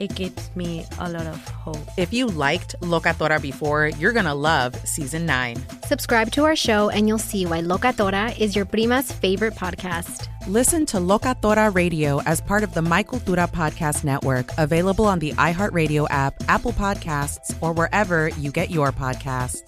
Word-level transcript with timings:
it 0.00 0.14
gives 0.14 0.50
me 0.56 0.84
a 0.98 1.08
lot 1.08 1.26
of 1.26 1.48
hope. 1.48 1.76
If 1.96 2.12
you 2.12 2.26
liked 2.26 2.74
Locatora 2.80 3.40
before, 3.40 3.88
you're 3.98 4.12
going 4.12 4.24
to 4.24 4.34
love 4.34 4.74
season 4.88 5.26
9. 5.26 5.56
Subscribe 5.84 6.32
to 6.32 6.44
our 6.44 6.56
show 6.56 6.88
and 6.88 7.06
you'll 7.06 7.18
see 7.18 7.44
why 7.46 7.60
Locatora 7.60 8.36
is 8.38 8.56
your 8.56 8.64
prima's 8.64 9.12
favorite 9.12 9.54
podcast. 9.54 10.26
Listen 10.48 10.86
to 10.86 10.96
Locatora 10.96 11.72
Radio 11.74 12.22
as 12.22 12.40
part 12.40 12.64
of 12.64 12.72
the 12.72 12.80
My 12.80 13.04
Cultura 13.04 13.48
Podcast 13.48 14.02
Network, 14.02 14.50
available 14.56 15.04
on 15.04 15.18
the 15.18 15.32
iHeartRadio 15.32 16.06
app, 16.08 16.34
Apple 16.48 16.72
Podcasts, 16.72 17.54
or 17.60 17.72
wherever 17.74 18.30
you 18.30 18.50
get 18.50 18.70
your 18.70 18.90
podcasts. 18.92 19.60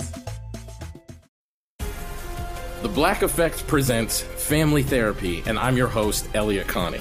The 2.80 2.89
Black 2.89 3.22
Effect 3.22 3.64
presents 3.69 4.22
Family 4.22 4.83
Therapy, 4.83 5.42
and 5.46 5.58
I'm 5.58 5.77
your 5.77 5.89
host, 5.89 6.27
Elliott 6.34 6.67
Connie. 6.67 7.00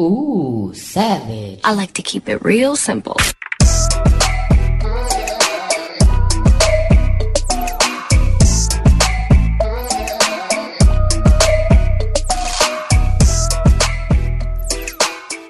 Ooh, 0.00 0.72
savage. 0.72 1.60
I 1.62 1.74
like 1.74 1.92
to 1.92 2.02
keep 2.02 2.26
it 2.26 2.42
real 2.42 2.74
simple. 2.74 3.18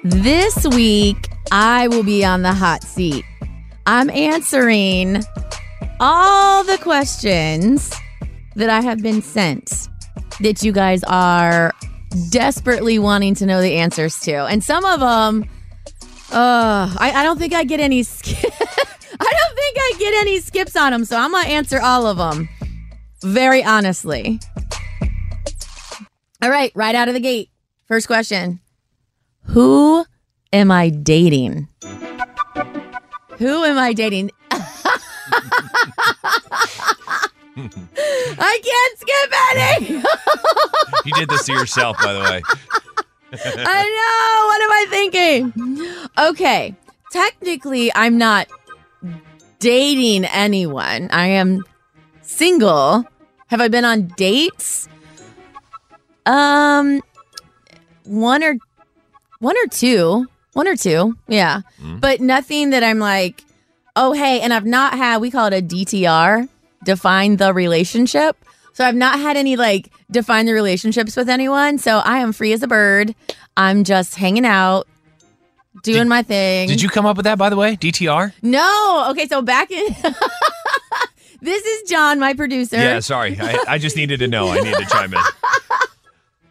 This 0.03 0.67
week, 0.67 1.29
I 1.53 1.87
will 1.87 2.03
be 2.03 2.25
on 2.25 2.41
the 2.41 2.51
hot 2.51 2.83
seat. 2.83 3.23
I'm 3.85 4.09
answering 4.09 5.23
all 6.01 6.65
the 6.65 6.77
questions 6.79 7.93
that 8.57 8.69
I 8.69 8.81
have 8.81 9.01
been 9.01 9.21
sent 9.21 9.87
that 10.41 10.61
you 10.61 10.73
guys 10.73 11.05
are 11.05 11.71
desperately 12.29 12.99
wanting 12.99 13.35
to 13.35 13.45
know 13.45 13.61
the 13.61 13.77
answers 13.77 14.19
to. 14.21 14.45
And 14.45 14.63
some 14.63 14.85
of 14.85 14.99
them, 14.99 15.49
uh, 16.31 16.95
I, 16.97 17.11
I 17.15 17.23
don't 17.23 17.37
think 17.37 17.53
I 17.53 17.63
get 17.63 17.79
any. 17.79 18.03
Sk- 18.03 18.27
I 19.19 19.33
don't 19.33 19.55
think 19.55 19.77
I 19.77 19.93
get 19.99 20.13
any 20.21 20.39
skips 20.39 20.75
on 20.75 20.91
them, 20.91 21.05
so 21.05 21.17
I'm 21.17 21.31
gonna 21.31 21.47
answer 21.47 21.79
all 21.81 22.07
of 22.07 22.17
them 22.17 22.49
very 23.21 23.63
honestly. 23.63 24.39
All 26.41 26.49
right, 26.49 26.71
right 26.75 26.95
out 26.95 27.07
of 27.07 27.13
the 27.13 27.19
gate. 27.19 27.49
First 27.87 28.07
question 28.07 28.59
Who 29.47 30.05
am 30.51 30.71
I 30.71 30.89
dating? 30.89 31.67
Who 33.37 33.63
am 33.63 33.77
I 33.77 33.93
dating? 33.93 34.31
I 38.39 38.59
can't 38.63 38.99
skip 38.99 39.31
any. 39.55 40.03
you 41.05 41.13
did 41.13 41.29
this 41.29 41.45
to 41.45 41.53
yourself, 41.53 41.97
by 41.97 42.13
the 42.13 42.19
way. 42.19 42.41
I 43.33 43.83
know. 43.97 44.47
What 44.47 44.61
am 44.61 44.71
I 44.71 44.85
thinking? 44.89 46.07
Okay. 46.17 46.75
Technically, 47.11 47.93
I'm 47.93 48.17
not 48.17 48.47
dating 49.59 50.25
anyone. 50.25 51.09
I 51.11 51.27
am 51.27 51.63
single. 52.21 53.05
Have 53.47 53.61
I 53.61 53.67
been 53.67 53.85
on 53.85 54.07
dates? 54.17 54.87
Um, 56.25 57.01
one 58.03 58.43
or 58.43 58.55
one 59.39 59.55
or 59.57 59.67
two, 59.67 60.27
one 60.53 60.67
or 60.67 60.75
two, 60.75 61.17
yeah, 61.27 61.61
mm. 61.81 61.99
but 61.99 62.21
nothing 62.21 62.69
that 62.71 62.83
I'm 62.83 62.99
like, 62.99 63.43
oh 63.95 64.13
hey, 64.13 64.39
and 64.41 64.53
I've 64.53 64.65
not 64.65 64.93
had. 64.93 65.19
We 65.19 65.31
call 65.31 65.47
it 65.47 65.53
a 65.53 65.61
DTR 65.61 66.47
define 66.83 67.37
the 67.37 67.53
relationship. 67.53 68.37
So 68.73 68.85
I've 68.85 68.95
not 68.95 69.19
had 69.19 69.37
any 69.37 69.55
like 69.55 69.91
define 70.09 70.45
the 70.45 70.53
relationships 70.53 71.15
with 71.15 71.29
anyone. 71.29 71.77
So 71.77 71.97
I 71.97 72.19
am 72.19 72.31
free 72.31 72.53
as 72.53 72.63
a 72.63 72.67
bird. 72.67 73.13
I'm 73.57 73.83
just 73.83 74.15
hanging 74.15 74.45
out, 74.45 74.87
doing 75.83 75.99
did, 75.99 76.07
my 76.07 76.23
thing. 76.23 76.67
Did 76.67 76.81
you 76.81 76.89
come 76.89 77.05
up 77.05 77.17
with 77.17 77.25
that, 77.25 77.37
by 77.37 77.49
the 77.49 77.57
way? 77.57 77.75
DTR? 77.75 78.33
No. 78.41 79.07
Okay. 79.11 79.27
So 79.27 79.41
back 79.41 79.71
in. 79.71 79.95
this 81.41 81.65
is 81.65 81.89
John, 81.89 82.19
my 82.19 82.33
producer. 82.33 82.77
Yeah, 82.77 82.99
sorry. 82.99 83.37
I, 83.39 83.63
I 83.67 83.77
just 83.77 83.95
needed 83.95 84.19
to 84.19 84.27
know. 84.27 84.49
I 84.49 84.59
needed 84.59 84.77
to 84.77 84.85
chime 84.85 85.13
in. 85.13 85.21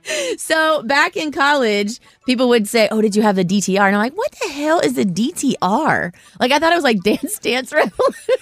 so 0.38 0.82
back 0.82 1.16
in 1.16 1.32
college, 1.32 2.00
people 2.26 2.48
would 2.48 2.68
say, 2.68 2.88
"Oh, 2.90 3.00
did 3.00 3.16
you 3.16 3.22
have 3.22 3.36
the 3.36 3.44
DTR?" 3.44 3.80
And 3.80 3.96
I'm 3.96 4.02
like, 4.02 4.16
"What 4.16 4.32
the 4.32 4.48
hell 4.48 4.80
is 4.80 4.94
the 4.94 5.04
DTR?" 5.04 6.14
Like 6.38 6.52
I 6.52 6.58
thought 6.58 6.72
it 6.72 6.76
was 6.76 6.84
like 6.84 7.00
Dance 7.02 7.38
Dance 7.38 7.72
Revolution 7.72 8.36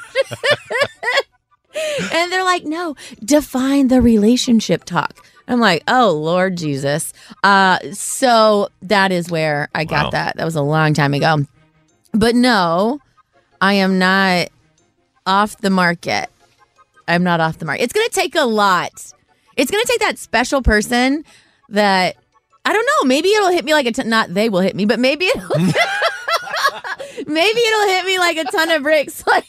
and 2.12 2.32
they're 2.32 2.44
like, 2.44 2.64
no, 2.64 2.94
define 3.24 3.88
the 3.88 4.00
relationship 4.00 4.84
talk. 4.84 5.24
I'm 5.46 5.60
like, 5.60 5.82
oh 5.88 6.12
Lord 6.12 6.56
Jesus. 6.56 7.12
Uh, 7.42 7.78
so 7.92 8.68
that 8.82 9.12
is 9.12 9.30
where 9.30 9.68
I 9.74 9.84
got 9.84 10.06
wow. 10.06 10.10
that. 10.10 10.36
That 10.36 10.44
was 10.44 10.56
a 10.56 10.62
long 10.62 10.94
time 10.94 11.14
ago. 11.14 11.46
But 12.12 12.34
no, 12.34 13.00
I 13.60 13.74
am 13.74 13.98
not 13.98 14.48
off 15.26 15.56
the 15.58 15.70
market. 15.70 16.28
I'm 17.06 17.24
not 17.24 17.40
off 17.40 17.58
the 17.58 17.64
market. 17.64 17.84
It's 17.84 17.92
gonna 17.92 18.08
take 18.10 18.34
a 18.34 18.44
lot. 18.44 19.12
It's 19.56 19.70
gonna 19.70 19.84
take 19.86 20.00
that 20.00 20.18
special 20.18 20.62
person 20.62 21.24
that 21.70 22.16
I 22.64 22.72
don't 22.72 22.86
know. 22.86 23.08
Maybe 23.08 23.30
it'll 23.30 23.50
hit 23.50 23.64
me 23.64 23.72
like 23.72 23.86
a 23.86 23.92
t- 23.92 24.04
not 24.04 24.32
they 24.32 24.50
will 24.50 24.60
hit 24.60 24.76
me, 24.76 24.84
but 24.84 25.00
maybe 25.00 25.26
it'll 25.26 25.56
maybe 27.28 27.60
it'll 27.60 27.88
hit 27.88 28.04
me 28.06 28.18
like 28.18 28.36
a 28.38 28.44
ton 28.44 28.70
of 28.70 28.82
bricks. 28.82 29.24
Like, 29.28 29.46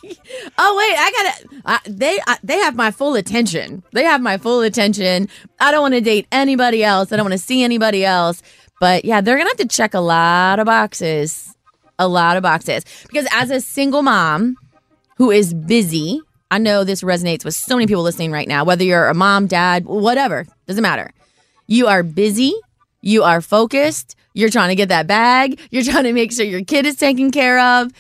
oh 0.58 0.76
wait, 0.78 0.96
I 0.98 1.12
gotta. 1.12 1.62
I, 1.66 1.80
they 1.90 2.20
I, 2.28 2.38
they 2.44 2.58
have 2.58 2.76
my 2.76 2.92
full 2.92 3.16
attention. 3.16 3.82
They 3.94 4.04
have 4.04 4.22
my 4.22 4.38
full 4.38 4.60
attention. 4.62 5.30
I 5.60 5.72
don't 5.72 5.82
want 5.82 5.94
to 5.94 6.02
date 6.02 6.28
anybody 6.34 6.84
else. 6.84 7.12
I 7.12 7.16
don't 7.16 7.24
want 7.24 7.40
to 7.40 7.46
see 7.46 7.64
anybody 7.64 8.04
else. 8.04 8.44
But 8.82 9.06
yeah, 9.06 9.22
they're 9.22 9.38
gonna 9.38 9.50
have 9.50 9.58
to 9.58 9.68
check 9.68 9.94
a 9.94 10.02
lot 10.02 10.60
of 10.60 10.66
boxes. 10.66 11.56
A 11.98 12.08
lot 12.08 12.36
of 12.38 12.44
boxes 12.44 12.84
because 13.08 13.28
as 13.32 13.52
a 13.52 13.62
single 13.62 14.02
mom 14.02 14.58
who 15.18 15.32
is 15.32 15.54
busy, 15.54 16.22
I 16.52 16.58
know 16.58 16.84
this 16.84 17.02
resonates 17.02 17.46
with 17.46 17.56
so 17.56 17.76
many 17.76 17.88
people 17.88 18.04
listening 18.04 18.32
right 18.32 18.48
now. 18.48 18.64
Whether 18.66 18.84
you're 18.84 19.08
a 19.08 19.14
mom, 19.14 19.48
dad, 19.48 19.86
whatever, 19.86 20.46
doesn't 20.68 20.82
matter. 20.82 21.12
You 21.68 21.88
are 21.88 22.04
busy. 22.04 22.54
You 23.02 23.24
are 23.24 23.40
focused 23.40 24.16
you're 24.40 24.50
trying 24.50 24.70
to 24.70 24.76
get 24.76 24.90
that 24.90 25.06
bag. 25.06 25.60
You're 25.70 25.84
trying 25.84 26.06
to 26.06 26.14
make 26.14 26.32
sure 26.32 26.46
your 26.46 26.64
kid 26.64 26.86
is 26.86 26.96
taken 26.96 27.30
care 27.30 27.60
of. 27.60 27.92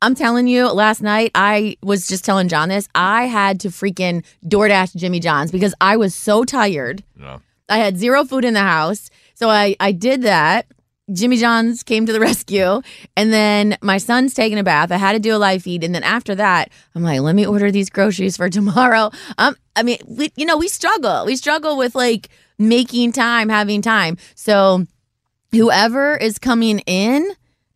I'm 0.00 0.14
telling 0.14 0.46
you, 0.46 0.68
last 0.70 1.02
night 1.02 1.30
I 1.34 1.76
was 1.82 2.06
just 2.06 2.24
telling 2.24 2.48
John 2.48 2.68
this. 2.68 2.88
I 2.94 3.24
had 3.24 3.58
to 3.60 3.68
freaking 3.68 4.24
DoorDash 4.44 4.94
Jimmy 4.94 5.18
John's 5.18 5.50
because 5.50 5.74
I 5.80 5.96
was 5.96 6.14
so 6.14 6.44
tired. 6.44 7.02
No. 7.16 7.40
I 7.68 7.78
had 7.78 7.96
zero 7.98 8.24
food 8.24 8.44
in 8.44 8.54
the 8.54 8.60
house. 8.60 9.10
So 9.34 9.48
I, 9.48 9.76
I 9.80 9.92
did 9.92 10.22
that. 10.22 10.66
Jimmy 11.12 11.38
John's 11.38 11.82
came 11.82 12.06
to 12.06 12.12
the 12.12 12.20
rescue. 12.30 12.82
And 13.16 13.32
then 13.32 13.76
my 13.82 13.98
son's 13.98 14.34
taking 14.34 14.58
a 14.58 14.62
bath. 14.62 14.92
I 14.92 14.98
had 14.98 15.12
to 15.12 15.18
do 15.18 15.34
a 15.34 15.38
live 15.38 15.62
feed. 15.62 15.82
And 15.82 15.94
then 15.94 16.04
after 16.04 16.34
that, 16.34 16.70
I'm 16.94 17.02
like, 17.02 17.20
let 17.20 17.34
me 17.34 17.46
order 17.46 17.70
these 17.70 17.90
groceries 17.90 18.36
for 18.36 18.48
tomorrow. 18.50 19.10
Um, 19.38 19.56
I 19.74 19.82
mean, 19.82 19.98
we, 20.06 20.32
you 20.36 20.44
know, 20.44 20.58
we 20.58 20.68
struggle. 20.68 21.24
We 21.24 21.34
struggle 21.34 21.76
with 21.76 21.94
like 21.94 22.28
making 22.58 23.12
time, 23.12 23.48
having 23.48 23.82
time. 23.82 24.16
So 24.34 24.86
whoever 25.52 26.16
is 26.16 26.38
coming 26.38 26.80
in 26.80 27.30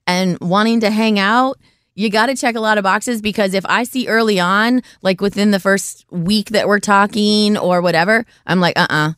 and 0.07 0.39
wanting 0.41 0.81
to 0.81 0.91
hang 0.91 1.19
out, 1.19 1.59
you 1.95 2.11
got 2.11 2.27
to 2.27 2.35
check 2.37 2.55
a 2.55 2.61
lot 2.61 2.79
of 2.79 2.85
boxes 2.85 3.21
because 3.21 3.55
if 3.55 3.65
I 3.67 3.85
see 3.85 4.09
early 4.09 4.41
on, 4.41 4.83
like 5.03 5.21
within 5.21 5.51
the 5.51 5.61
first 5.61 6.05
week 6.11 6.51
that 6.51 6.67
we're 6.67 6.81
talking 6.81 7.57
or 7.57 7.81
whatever, 7.83 8.25
I'm 8.47 8.61
like, 8.61 8.79
uh 8.79 8.87
uh 8.89 9.13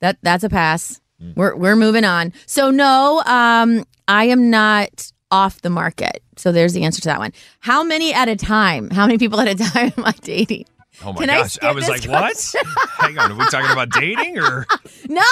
that 0.00 0.18
that's 0.22 0.44
a 0.44 0.48
pass. 0.48 1.00
We're 1.34 1.56
we're 1.56 1.76
moving 1.76 2.04
on. 2.04 2.32
So 2.44 2.70
no, 2.70 3.22
um, 3.24 3.84
I 4.06 4.24
am 4.24 4.50
not 4.50 5.10
off 5.30 5.62
the 5.62 5.70
market. 5.70 6.22
So 6.36 6.52
there's 6.52 6.74
the 6.74 6.84
answer 6.84 7.00
to 7.02 7.08
that 7.08 7.18
one. 7.18 7.32
How 7.60 7.82
many 7.82 8.12
at 8.12 8.28
a 8.28 8.36
time? 8.36 8.90
How 8.90 9.06
many 9.06 9.16
people 9.16 9.40
at 9.40 9.48
a 9.48 9.54
time 9.54 9.92
am 9.96 10.04
I 10.04 10.12
dating? 10.20 10.66
Oh 11.02 11.12
my 11.12 11.20
Can 11.20 11.30
I 11.30 11.36
gosh. 11.38 11.58
I, 11.62 11.72
skip 11.72 11.74
was 11.74 11.88
like, 11.88 12.04
what? 12.04 12.54
Hang 12.98 13.18
on. 13.18 13.32
Are 13.32 13.34
we 13.34 13.44
talking 13.46 13.70
about 13.70 13.90
dating 13.90 14.38
or? 14.38 14.66
No, 15.08 15.22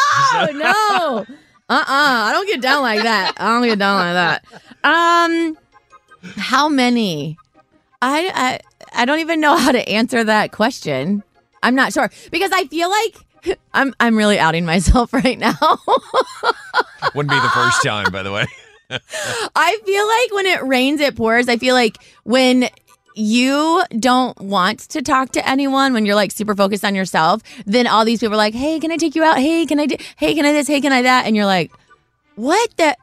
no. 0.52 1.26
Uh-uh. 1.68 1.84
I 1.86 2.30
don't 2.32 2.46
get 2.46 2.60
down 2.60 2.82
like 2.82 3.02
that. 3.02 3.32
I 3.38 3.48
don't 3.48 3.66
get 3.66 3.78
down 3.78 3.98
like 3.98 4.14
that. 4.14 4.44
Um 4.84 5.56
how 6.36 6.68
many? 6.68 7.38
I 8.02 8.30
I 8.34 9.02
I 9.02 9.04
don't 9.04 9.20
even 9.20 9.40
know 9.40 9.56
how 9.56 9.72
to 9.72 9.88
answer 9.88 10.24
that 10.24 10.52
question. 10.52 11.22
I'm 11.62 11.74
not 11.74 11.92
sure 11.92 12.10
because 12.30 12.52
I 12.52 12.66
feel 12.66 12.90
like 12.90 13.58
I'm 13.74 13.94
I'm 14.00 14.16
really 14.16 14.38
outing 14.38 14.64
myself 14.66 15.12
right 15.14 15.38
now. 15.38 15.56
Wouldn't 17.14 17.30
be 17.30 17.40
the 17.40 17.50
first 17.54 17.82
time, 17.84 18.12
by 18.12 18.22
the 18.22 18.32
way. 18.32 18.46
I 19.56 19.78
feel 19.86 20.06
like 20.06 20.34
when 20.34 20.46
it 20.46 20.62
rains, 20.64 21.00
it 21.00 21.16
pours. 21.16 21.48
I 21.48 21.56
feel 21.56 21.74
like 21.74 21.96
when 22.24 22.68
you 23.14 23.82
don't 23.98 24.38
want 24.40 24.80
to 24.80 25.02
talk 25.02 25.30
to 25.32 25.48
anyone, 25.48 25.92
when 25.92 26.04
you're 26.04 26.14
like 26.14 26.32
super 26.32 26.54
focused 26.54 26.84
on 26.84 26.94
yourself, 26.94 27.42
then 27.64 27.86
all 27.86 28.04
these 28.04 28.20
people 28.20 28.34
are 28.34 28.36
like, 28.36 28.54
"Hey, 28.54 28.80
can 28.80 28.90
I 28.90 28.96
take 28.96 29.14
you 29.14 29.24
out? 29.24 29.38
Hey, 29.38 29.66
can 29.66 29.78
I 29.80 29.86
do? 29.86 29.96
Hey, 30.16 30.34
can 30.34 30.44
I 30.44 30.52
this? 30.52 30.66
Hey, 30.66 30.80
can 30.80 30.92
I 30.92 31.02
that?" 31.02 31.26
And 31.26 31.36
you're 31.36 31.46
like, 31.46 31.72
"What 32.36 32.76
the?" 32.76 32.96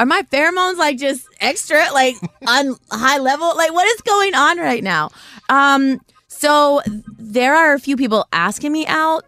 Are 0.00 0.06
my 0.06 0.22
pheromones 0.30 0.76
like 0.76 0.96
just 0.96 1.26
extra, 1.40 1.84
like 1.92 2.14
on 2.46 2.76
high 2.90 3.18
level? 3.18 3.56
Like, 3.56 3.72
what 3.72 3.86
is 3.88 4.00
going 4.02 4.34
on 4.34 4.58
right 4.58 4.82
now? 4.82 5.10
Um, 5.48 6.00
so 6.28 6.80
there 7.18 7.56
are 7.56 7.74
a 7.74 7.80
few 7.80 7.96
people 7.96 8.28
asking 8.32 8.70
me 8.70 8.86
out, 8.86 9.24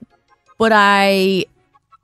but 0.59 0.71
I 0.73 1.47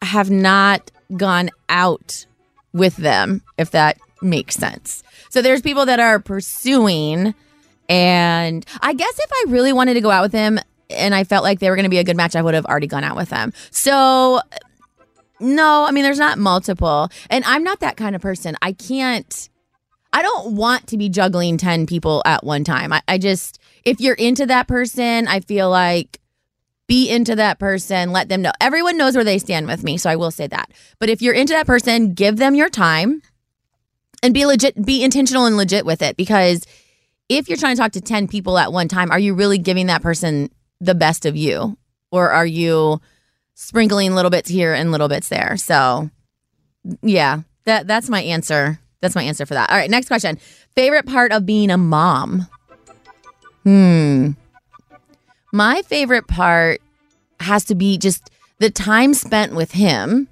have 0.03 0.31
not 0.31 0.91
gone 1.17 1.51
out 1.69 2.27
with 2.73 2.97
them, 2.97 3.43
if 3.57 3.71
that 3.71 3.99
makes 4.21 4.57
sense. 4.57 5.05
So 5.31 5.43
there's 5.43 5.63
people 5.63 5.87
that 5.87 6.01
are 6.01 6.19
pursuing, 6.19 7.35
and 7.89 8.65
I 8.81 8.95
guess 8.95 9.19
if 9.19 9.31
I 9.33 9.45
really 9.49 9.73
wanted 9.73 9.95
to 9.95 10.01
go 10.01 10.11
out 10.11 10.23
with 10.23 10.33
them 10.33 10.59
and 10.91 11.15
I 11.15 11.25
felt 11.25 11.43
like 11.43 11.61
they 11.61 11.71
were 11.71 11.77
going 11.77 11.85
to 11.85 11.91
be 11.91 11.99
a 11.99 12.05
good 12.05 12.17
match, 12.17 12.37
I 12.37 12.43
would 12.43 12.55
have 12.55 12.67
already 12.67 12.87
gone 12.87 13.05
out 13.05 13.17
with 13.17 13.31
them. 13.31 13.53
So 13.71 14.41
no, 15.41 15.85
I 15.85 15.91
mean, 15.91 16.03
there's 16.03 16.19
not 16.19 16.39
multiple. 16.39 17.09
And 17.31 17.45
I'm 17.45 17.63
not 17.63 17.81
that 17.81 17.97
kind 17.97 18.17
of 18.17 18.23
person. 18.23 18.57
I 18.63 18.73
can't, 18.73 19.49
I 20.13 20.23
don't 20.23 20.57
want 20.57 20.87
to 20.89 20.97
be 20.97 21.09
juggling 21.09 21.59
10 21.59 21.87
people 21.87 22.23
at 22.25 22.45
one 22.45 22.65
time. 22.65 22.93
I, 22.93 23.03
I 23.07 23.19
just, 23.19 23.59
if 23.85 24.01
you're 24.01 24.15
into 24.15 24.47
that 24.47 24.67
person, 24.67 25.29
I 25.29 25.41
feel 25.41 25.69
like 25.69 26.21
be 26.87 27.11
into 27.11 27.35
that 27.37 27.59
person, 27.59 28.13
let 28.13 28.29
them 28.29 28.43
know. 28.43 28.53
Everyone 28.61 28.97
knows 28.97 29.15
where 29.15 29.25
they 29.25 29.39
stand 29.39 29.67
with 29.67 29.83
me. 29.83 29.99
So 29.99 30.09
I 30.09 30.17
will 30.17 30.31
say 30.31 30.47
that. 30.47 30.71
But 30.99 31.09
if 31.09 31.21
you're 31.21 31.35
into 31.35 31.53
that 31.53 31.67
person, 31.67 32.15
give 32.15 32.37
them 32.37 32.55
your 32.55 32.71
time 32.71 33.23
and 34.23 34.33
be 34.33 34.47
legit, 34.47 34.87
be 34.87 35.03
intentional 35.03 35.47
and 35.47 35.57
legit 35.57 35.85
with 35.85 36.01
it. 36.01 36.17
Because 36.17 36.65
if 37.29 37.49
you're 37.49 37.59
trying 37.59 37.77
to 37.77 37.83
talk 37.83 37.93
to 37.93 38.01
10 38.01 38.29
people 38.29 38.59
at 38.59 38.73
one 38.73 38.89
time, 38.89 39.11
are 39.11 39.19
you 39.19 39.35
really 39.35 39.59
giving 39.59 39.87
that 39.87 40.03
person 40.03 40.51
the 40.81 40.95
best 40.95 41.27
of 41.27 41.37
you? 41.37 41.77
Or 42.11 42.31
are 42.31 42.47
you, 42.47 43.01
sprinkling 43.57 44.15
little 44.15 44.31
bits 44.31 44.49
here 44.49 44.73
and 44.73 44.93
little 44.93 45.09
bits 45.09 45.29
there. 45.29 45.57
So, 45.57 46.11
yeah, 47.03 47.41
that 47.65 47.89
that's 47.89 48.09
my 48.09 48.23
answer. 48.23 48.79
That's 49.01 49.17
my 49.17 49.25
answer 49.25 49.45
for 49.45 49.55
that. 49.55 49.71
All 49.71 49.77
right, 49.77 49.91
next 49.91 50.07
question. 50.07 50.39
Favorite 50.77 51.07
part 51.07 51.33
of 51.33 51.45
being 51.45 51.71
a 51.71 51.77
mom? 51.77 52.47
Hmm. 53.65 54.31
My 55.53 55.83
favorite 55.83 56.29
part 56.29 56.81
has 57.41 57.65
to 57.65 57.75
be 57.75 57.99
just 57.99 58.31
the 58.59 58.71
time 58.71 59.15
spent 59.15 59.55
with 59.55 59.73
him 59.73 60.29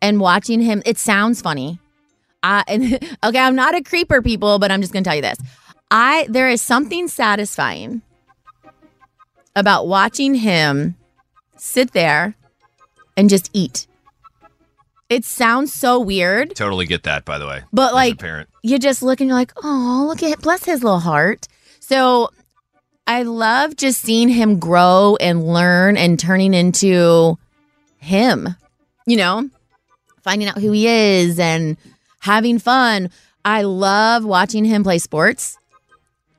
and 0.00 0.20
watching 0.20 0.60
him. 0.60 0.82
It 0.86 0.98
sounds 0.98 1.40
funny. 1.40 1.78
I 2.42 2.62
and 2.68 2.94
okay, 3.24 3.38
I'm 3.38 3.56
not 3.56 3.74
a 3.74 3.82
creeper 3.82 4.22
people, 4.22 4.58
but 4.58 4.70
I'm 4.70 4.80
just 4.80 4.92
going 4.92 5.04
to 5.04 5.08
tell 5.08 5.16
you 5.16 5.22
this. 5.22 5.38
I 5.90 6.26
there 6.28 6.48
is 6.48 6.60
something 6.62 7.08
satisfying 7.08 8.02
about 9.56 9.86
watching 9.88 10.34
him 10.34 10.96
sit 11.56 11.92
there 11.92 12.34
and 13.16 13.28
just 13.28 13.50
eat. 13.52 13.86
It 15.08 15.24
sounds 15.24 15.72
so 15.72 15.98
weird, 15.98 16.54
Totally 16.54 16.84
get 16.86 17.04
that, 17.04 17.24
by 17.24 17.38
the 17.38 17.46
way. 17.46 17.62
but 17.72 17.94
like 17.94 18.18
parent. 18.18 18.48
you 18.62 18.78
just 18.78 19.02
look 19.02 19.20
and 19.20 19.28
you're 19.28 19.38
like, 19.38 19.52
oh, 19.64 20.04
look 20.06 20.22
at 20.22 20.40
bless 20.42 20.64
his 20.64 20.82
little 20.84 21.00
heart. 21.00 21.48
So 21.80 22.30
I 23.06 23.22
love 23.22 23.74
just 23.74 24.02
seeing 24.02 24.28
him 24.28 24.58
grow 24.58 25.16
and 25.18 25.46
learn 25.46 25.96
and 25.96 26.20
turning 26.20 26.52
into 26.52 27.38
him, 27.96 28.54
you 29.06 29.16
know, 29.16 29.48
finding 30.22 30.46
out 30.46 30.58
who 30.58 30.72
he 30.72 30.86
is 30.86 31.38
and 31.38 31.78
having 32.20 32.58
fun. 32.58 33.08
I 33.46 33.62
love 33.62 34.26
watching 34.26 34.66
him 34.66 34.84
play 34.84 34.98
sports. 34.98 35.57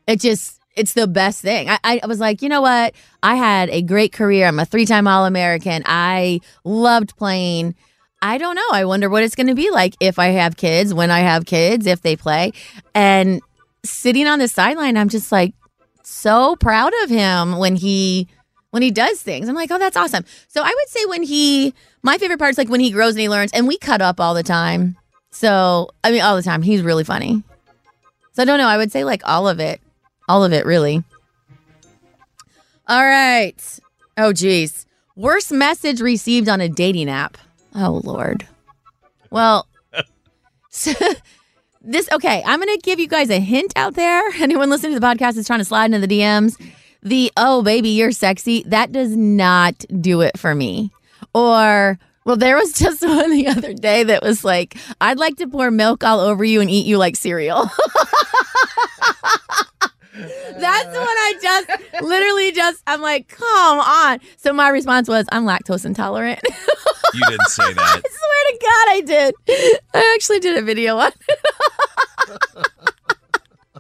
It 0.10 0.20
just, 0.20 0.60
it's 0.76 0.94
the 0.94 1.08
best 1.08 1.40
thing. 1.42 1.70
I, 1.70 2.00
I 2.02 2.08
was 2.08 2.20
like, 2.20 2.42
you 2.42 2.50
know 2.50 2.62
what? 2.62 2.96
I 3.22 3.36
had 3.36 3.70
a 3.70 3.84
great 3.84 4.12
career. 4.12 4.48
I'm 4.48 4.58
a 4.58 4.66
three 4.66 4.88
time 4.88 5.08
All 5.08 5.26
American. 5.26 5.84
I 5.86 6.40
loved 6.64 7.16
playing. 7.16 7.76
I 8.20 8.40
don't 8.40 8.56
know. 8.56 8.68
I 8.72 8.86
wonder 8.86 9.08
what 9.08 9.22
it's 9.22 9.36
going 9.36 9.48
to 9.48 9.56
be 9.56 9.70
like 9.70 9.96
if 10.00 10.18
I 10.18 10.30
have 10.30 10.58
kids, 10.58 10.96
when 10.96 11.12
I 11.12 11.20
have 11.20 11.46
kids, 11.46 11.86
if 11.86 12.02
they 12.02 12.16
play. 12.16 12.54
And 12.96 13.40
sitting 13.86 14.26
on 14.26 14.40
the 14.40 14.48
sideline, 14.48 14.98
I'm 14.98 15.10
just 15.10 15.32
like 15.32 15.54
so 16.02 16.56
proud 16.56 16.92
of 17.04 17.12
him 17.12 17.60
when 17.60 17.76
he 17.76 18.28
when 18.72 18.82
he 18.82 18.90
does 18.90 19.22
things. 19.22 19.48
I'm 19.48 19.56
like, 19.56 19.70
oh, 19.70 19.78
that's 19.78 19.96
awesome. 19.96 20.26
So 20.48 20.64
I 20.64 20.74
would 20.76 20.90
say 20.90 21.06
when 21.06 21.22
he, 21.24 21.74
my 22.02 22.18
favorite 22.18 22.40
part 22.40 22.52
is 22.52 22.58
like 22.58 22.70
when 22.70 22.80
he 22.80 22.90
grows 22.90 23.14
and 23.14 23.22
he 23.22 23.30
learns, 23.30 23.52
and 23.52 23.68
we 23.68 23.78
cut 23.78 24.02
up 24.02 24.20
all 24.20 24.34
the 24.34 24.44
time. 24.44 24.98
So 25.30 25.90
I 26.04 26.10
mean, 26.10 26.22
all 26.22 26.36
the 26.36 26.42
time. 26.42 26.64
He's 26.64 26.82
really 26.82 27.04
funny. 27.04 27.44
So 28.34 28.42
I 28.42 28.46
don't 28.46 28.58
know. 28.58 28.68
I 28.68 28.78
would 28.78 28.92
say 28.92 29.04
like 29.04 29.22
all 29.26 29.48
of 29.48 29.60
it, 29.60 29.82
all 30.30 30.44
of 30.44 30.54
it, 30.54 30.66
really. 30.66 31.04
All 32.88 33.04
right. 33.04 33.80
Oh, 34.16 34.32
geez. 34.32 34.86
Worst 35.16 35.52
message 35.52 36.00
received 36.00 36.48
on 36.48 36.62
a 36.62 36.70
dating 36.70 37.10
app. 37.10 37.38
Oh, 37.76 38.00
Lord. 38.04 38.48
Well, 39.32 39.68
so, 40.70 40.94
this, 41.82 42.10
okay, 42.12 42.44
I'm 42.46 42.62
going 42.62 42.76
to 42.78 42.82
give 42.82 43.00
you 43.00 43.08
guys 43.08 43.32
a 43.32 43.40
hint 43.40 43.74
out 43.76 43.96
there. 43.96 44.24
Anyone 44.40 44.70
listening 44.70 44.94
to 44.94 45.00
the 45.00 45.06
podcast 45.06 45.36
is 45.36 45.48
trying 45.48 45.60
to 45.60 45.66
slide 45.66 45.86
into 45.92 46.06
the 46.06 46.20
DMs. 46.20 46.56
The, 47.02 47.32
oh, 47.36 47.64
baby, 47.64 47.90
you're 47.90 48.12
sexy. 48.12 48.64
That 48.68 48.92
does 48.92 49.16
not 49.16 49.84
do 50.00 50.22
it 50.22 50.38
for 50.38 50.54
me. 50.54 50.92
Or, 51.34 51.98
well, 52.24 52.36
there 52.36 52.56
was 52.56 52.74
just 52.78 53.02
one 53.02 53.32
the 53.32 53.48
other 53.48 53.74
day 53.74 54.04
that 54.04 54.22
was 54.22 54.44
like, 54.44 54.78
I'd 55.02 55.18
like 55.18 55.38
to 55.38 55.48
pour 55.48 55.72
milk 55.72 56.04
all 56.04 56.20
over 56.20 56.44
you 56.44 56.62
and 56.62 56.70
eat 56.70 56.86
you 56.86 57.00
like 57.00 57.16
cereal. 57.16 57.68
That's 60.20 60.88
when 60.88 60.98
I 60.98 61.34
just 61.42 61.70
literally 62.02 62.52
just 62.52 62.82
I'm 62.88 63.02
like, 63.02 63.28
come 63.28 63.80
on. 63.80 64.20
So 64.38 64.54
my 64.54 64.70
response 64.70 65.08
was, 65.08 65.26
I'm 65.32 65.46
lactose 65.46 65.86
intolerant. 65.86 66.42
You 67.12 67.22
didn't 67.28 67.48
say 67.48 67.74
that. 67.74 67.80
I 67.80 68.02
swear 68.08 68.44
to 68.52 68.60
God, 68.62 68.88
I 68.90 69.02
did. 69.02 69.36
I 69.96 70.14
actually 70.16 70.40
did 70.40 70.58
a 70.58 70.62
video 70.62 70.98
on 70.98 71.12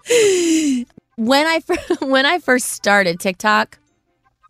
it. 0.08 0.88
when 1.16 1.46
I 1.46 1.62
when 2.02 2.26
I 2.26 2.40
first 2.40 2.72
started 2.72 3.20
TikTok 3.20 3.78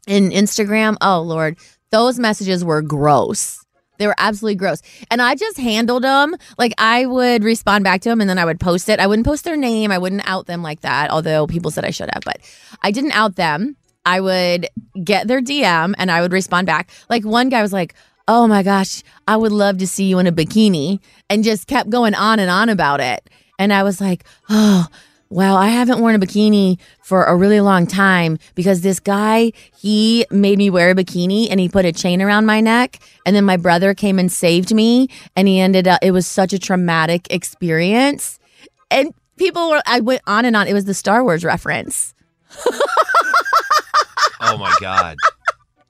and 0.08 0.32
Instagram, 0.32 0.98
oh 1.02 1.22
Lord, 1.22 1.58
those 1.92 2.20
messages 2.20 2.64
were 2.64 2.82
gross. 2.82 3.66
They 4.00 4.08
were 4.08 4.16
absolutely 4.18 4.56
gross. 4.56 4.82
And 5.12 5.22
I 5.22 5.36
just 5.36 5.58
handled 5.58 6.04
them. 6.04 6.36
Like 6.58 6.74
I 6.78 7.06
would 7.06 7.44
respond 7.44 7.84
back 7.84 8.02
to 8.02 8.10
them 8.10 8.22
and 8.22 8.30
then 8.30 8.40
I 8.40 8.46
would 8.46 8.60
post 8.60 8.90
it. 8.90 9.00
I 9.00 9.06
wouldn't 9.06 9.28
post 9.28 9.44
their 9.44 9.58
name. 9.58 9.92
I 9.92 9.98
wouldn't 10.00 10.28
out 10.28 10.48
them 10.48 10.64
like 10.64 10.82
that, 10.82 11.12
although 11.12 11.46
people 11.46 11.70
said 11.70 11.86
I 11.86 11.92
should 11.92 12.10
have, 12.14 12.24
but 12.24 12.40
I 12.82 12.92
didn't 12.92 13.12
out 13.12 13.36
them. 13.36 13.76
I 14.06 14.22
would 14.22 14.68
get 15.04 15.28
their 15.28 15.42
DM 15.42 15.94
and 15.98 16.10
I 16.10 16.22
would 16.22 16.34
respond 16.34 16.66
back. 16.66 16.90
Like 17.10 17.24
one 17.26 17.50
guy 17.50 17.62
was 17.62 17.74
like, 17.74 17.94
Oh 18.28 18.48
my 18.48 18.64
gosh, 18.64 19.04
I 19.28 19.38
would 19.38 19.52
love 19.52 19.80
to 19.80 19.88
see 19.88 20.06
you 20.06 20.20
in 20.20 20.28
a 20.28 20.32
bikini 20.32 21.00
and 21.30 21.44
just 21.44 21.68
kept 21.68 21.90
going 21.90 22.16
on 22.16 22.40
and 22.40 22.50
on 22.50 22.70
about 22.70 23.02
it. 23.02 23.30
And 23.58 23.74
I 23.74 23.84
was 23.84 24.00
like, 24.00 24.24
Oh, 24.50 24.88
Well, 25.32 25.58
I 25.58 25.68
haven't 25.68 26.00
worn 26.00 26.16
a 26.16 26.20
bikini 26.20 26.80
for 27.04 27.24
a 27.24 27.36
really 27.36 27.62
long 27.62 27.86
time 27.86 28.40
because 28.56 28.82
this 28.82 29.00
guy, 29.00 29.52
he 29.78 30.26
made 30.32 30.58
me 30.58 30.72
wear 30.72 30.90
a 30.90 30.96
bikini 30.96 31.50
and 31.52 31.60
he 31.60 31.70
put 31.70 31.86
a 31.86 31.92
chain 31.92 32.20
around 32.22 32.48
my 32.48 32.62
neck. 32.62 33.00
And 33.28 33.36
then 33.36 33.46
my 33.46 33.56
brother 33.58 33.94
came 33.94 34.18
and 34.18 34.32
saved 34.32 34.74
me. 34.74 35.08
And 35.36 35.48
he 35.48 35.60
ended 35.60 35.88
up, 35.88 36.00
it 36.02 36.12
was 36.12 36.26
such 36.26 36.52
a 36.52 36.58
traumatic 36.58 37.28
experience. 37.32 38.40
And 38.90 39.14
people 39.38 39.70
were, 39.70 39.84
I 39.86 40.00
went 40.00 40.24
on 40.26 40.46
and 40.46 40.56
on. 40.56 40.68
It 40.68 40.74
was 40.74 40.86
the 40.86 40.96
Star 40.96 41.24
Wars 41.24 41.44
reference. 41.44 42.16
Oh 44.42 44.58
my 44.58 44.74
god. 44.80 45.18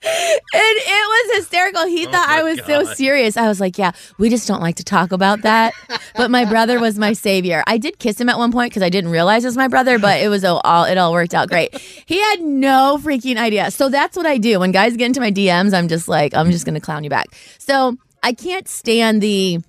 And 0.01 0.11
it 0.53 1.29
was 1.31 1.37
hysterical. 1.37 1.85
He 1.85 2.07
Oh 2.07 2.11
thought 2.11 2.29
I 2.29 2.43
was 2.43 2.61
so 2.65 2.85
serious. 2.93 3.35
I 3.37 3.47
was 3.47 3.59
like, 3.59 3.77
yeah, 3.77 3.91
we 4.17 4.29
just 4.29 4.47
don't 4.47 4.61
like 4.61 4.75
to 4.77 4.83
talk 4.83 5.11
about 5.11 5.41
that. 5.41 5.73
but 6.15 6.31
my 6.31 6.45
brother 6.45 6.79
was 6.79 6.97
my 6.97 7.13
savior. 7.13 7.63
I 7.67 7.77
did 7.77 7.99
kiss 7.99 8.19
him 8.19 8.29
at 8.29 8.37
one 8.37 8.51
point 8.51 8.71
because 8.71 8.81
I 8.83 8.89
didn't 8.89 9.11
realize 9.11 9.43
it 9.43 9.47
was 9.47 9.57
my 9.57 9.67
brother, 9.67 9.99
but 9.99 10.21
it 10.21 10.29
was 10.29 10.43
all, 10.45 10.61
all 10.63 10.85
it 10.85 10.97
all 10.97 11.11
worked 11.11 11.33
out 11.33 11.49
great. 11.49 11.77
He 12.05 12.19
had 12.19 12.41
no 12.41 12.97
freaking 13.01 13.37
idea. 13.37 13.71
So 13.71 13.89
that's 13.89 14.15
what 14.15 14.25
I 14.25 14.37
do. 14.37 14.59
When 14.59 14.71
guys 14.71 14.95
get 14.95 15.05
into 15.05 15.19
my 15.19 15.31
DMs, 15.31 15.73
I'm 15.73 15.87
just 15.87 16.07
like, 16.07 16.33
I'm 16.33 16.51
just 16.51 16.65
gonna 16.65 16.81
clown 16.81 17.03
you 17.03 17.09
back. 17.09 17.27
So 17.57 17.97
I 18.23 18.33
can't 18.33 18.67
stand 18.67 19.21
the 19.21 19.59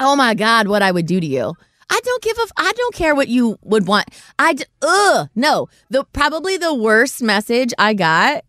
oh 0.00 0.16
my 0.16 0.34
God, 0.34 0.68
what 0.68 0.82
I 0.82 0.90
would 0.92 1.06
do 1.06 1.18
to 1.20 1.26
you. 1.26 1.54
I 1.90 2.00
don't 2.02 2.22
give 2.22 2.36
a. 2.38 2.42
F- 2.42 2.52
I 2.56 2.72
don't 2.72 2.94
care 2.94 3.14
what 3.14 3.28
you 3.28 3.58
would 3.62 3.86
want. 3.86 4.08
I 4.38 4.54
d- 4.54 4.64
ugh 4.82 5.28
no. 5.34 5.68
The 5.90 6.04
probably 6.04 6.56
the 6.56 6.72
worst 6.74 7.22
message 7.22 7.74
I 7.78 7.94
got 7.94 8.44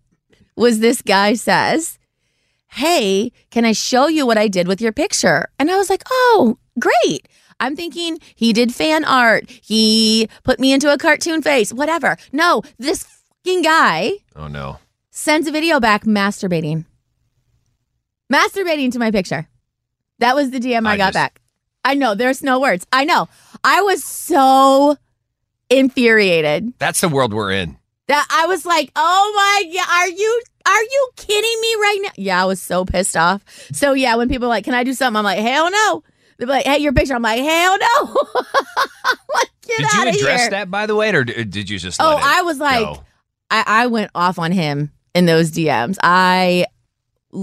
was 0.55 0.79
this 0.79 1.01
guy 1.01 1.33
says, 1.33 1.97
"Hey, 2.69 3.31
can 3.51 3.65
I 3.65 3.71
show 3.73 4.07
you 4.07 4.25
what 4.25 4.37
I 4.37 4.47
did 4.47 4.67
with 4.67 4.81
your 4.81 4.91
picture?" 4.91 5.47
And 5.59 5.69
I 5.71 5.77
was 5.77 5.89
like, 5.89 6.03
"Oh, 6.09 6.57
great." 6.79 7.27
I'm 7.59 7.75
thinking 7.75 8.19
he 8.35 8.51
did 8.51 8.73
fan 8.75 9.05
art. 9.05 9.49
He 9.49 10.27
put 10.43 10.59
me 10.59 10.73
into 10.73 10.91
a 10.91 10.97
cartoon 10.97 11.41
face, 11.41 11.71
whatever. 11.71 12.17
No, 12.33 12.61
this 12.77 13.03
fucking 13.03 13.61
guy 13.61 14.11
Oh 14.35 14.47
no. 14.49 14.79
sends 15.09 15.47
a 15.47 15.51
video 15.53 15.79
back 15.79 16.03
masturbating. 16.03 16.83
Masturbating 18.31 18.91
to 18.91 18.99
my 18.99 19.09
picture. 19.11 19.47
That 20.19 20.35
was 20.35 20.51
the 20.51 20.59
DM 20.59 20.85
I, 20.87 20.93
I 20.93 20.97
got 20.97 21.07
just- 21.07 21.13
back. 21.13 21.41
I 21.85 21.93
know, 21.93 22.15
there's 22.15 22.41
no 22.41 22.59
words. 22.59 22.85
I 22.91 23.05
know. 23.05 23.29
I 23.63 23.81
was 23.83 24.03
so 24.03 24.97
infuriated 25.69 26.73
That's 26.79 26.99
the 27.01 27.09
world 27.09 27.31
we're 27.33 27.51
in. 27.51 27.77
That 28.07 28.27
I 28.29 28.47
was 28.47 28.65
like, 28.65 28.91
"Oh 28.95 29.33
my 29.35 29.71
god, 29.73 29.87
are 29.89 30.09
you 30.09 30.41
are 30.67 30.83
you 30.83 31.09
kidding 31.15 31.61
me 31.61 31.75
right 31.75 31.99
now?" 32.03 32.09
Yeah, 32.17 32.41
I 32.41 32.45
was 32.45 32.61
so 32.61 32.85
pissed 32.85 33.17
off. 33.17 33.43
So 33.71 33.93
yeah, 33.93 34.15
when 34.15 34.29
people 34.29 34.45
are 34.45 34.49
like, 34.49 34.65
"Can 34.65 34.73
I 34.73 34.83
do 34.83 34.93
something?" 34.93 35.17
I'm 35.17 35.23
like, 35.23 35.39
"Hell 35.39 35.69
no." 35.71 36.03
They're 36.37 36.47
like, 36.47 36.65
"Hey, 36.65 36.79
your 36.79 36.93
picture." 36.93 37.15
I'm 37.15 37.21
like, 37.21 37.41
"Hell 37.41 37.77
no." 37.77 38.25
like, 39.33 39.49
Did 39.61 39.79
you 39.79 40.07
address 40.09 40.41
here. 40.41 40.49
that 40.51 40.69
by 40.69 40.85
the 40.85 40.95
way, 40.95 41.09
or 41.13 41.23
did 41.23 41.69
you 41.69 41.79
just? 41.79 42.01
Oh, 42.01 42.09
let 42.09 42.19
it 42.19 42.25
I 42.25 42.41
was 42.41 42.59
like, 42.59 42.85
go? 42.85 43.03
I, 43.49 43.63
I 43.65 43.87
went 43.87 44.11
off 44.15 44.39
on 44.39 44.51
him 44.51 44.91
in 45.13 45.25
those 45.25 45.51
DMs. 45.51 45.97
I, 46.01 46.65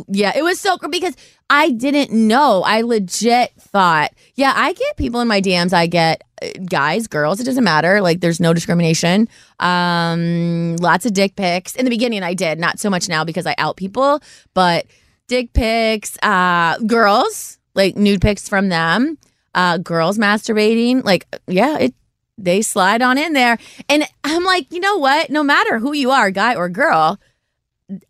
yeah, 0.09 0.33
it 0.35 0.43
was 0.43 0.61
so 0.61 0.77
because 0.91 1.17
I 1.51 1.71
didn't 1.71 2.13
know. 2.13 2.63
I 2.63 2.83
legit 2.83 3.53
thought, 3.59 4.13
yeah, 4.35 4.53
I 4.55 4.73
get 4.73 4.97
people 4.97 5.21
in 5.21 5.29
my 5.29 5.41
DMs. 5.41 5.73
I 5.73 5.87
get 5.87 6.23
uh, 6.43 6.49
guys, 6.69 7.07
girls. 7.07 7.41
It 7.41 7.45
doesn't 7.45 7.65
matter. 7.65 8.01
Like, 8.01 8.21
there's 8.21 8.41
no 8.41 8.55
discrimination. 8.55 9.29
Um, 9.61 10.77
lots 10.77 11.07
of 11.07 11.13
dick 11.13 11.37
pics. 11.37 11.77
In 11.77 11.85
the 11.85 11.91
beginning, 11.91 12.23
I 12.23 12.35
did 12.35 12.59
not 12.59 12.79
so 12.79 12.91
much 12.91 13.09
now 13.09 13.25
because 13.25 13.47
I 13.47 13.55
out 13.59 13.77
people, 13.77 14.21
but 14.55 14.87
dick 15.29 15.53
pics. 15.53 16.17
Uh, 16.23 16.79
girls 16.79 17.59
like 17.75 17.97
nude 17.97 18.21
pics 18.21 18.49
from 18.49 18.69
them. 18.69 19.19
Uh, 19.55 19.79
girls 19.79 20.19
masturbating. 20.19 21.05
Like, 21.05 21.27
yeah, 21.47 21.79
it 21.79 21.95
they 22.39 22.63
slide 22.63 23.03
on 23.03 23.19
in 23.19 23.35
there. 23.35 23.59
And 23.89 24.05
I'm 24.25 24.45
like, 24.45 24.73
you 24.73 24.81
know 24.81 24.97
what? 24.97 25.31
No 25.31 25.43
matter 25.43 25.79
who 25.79 25.93
you 25.93 26.11
are, 26.11 26.31
guy 26.31 26.55
or 26.55 26.69
girl, 26.69 27.19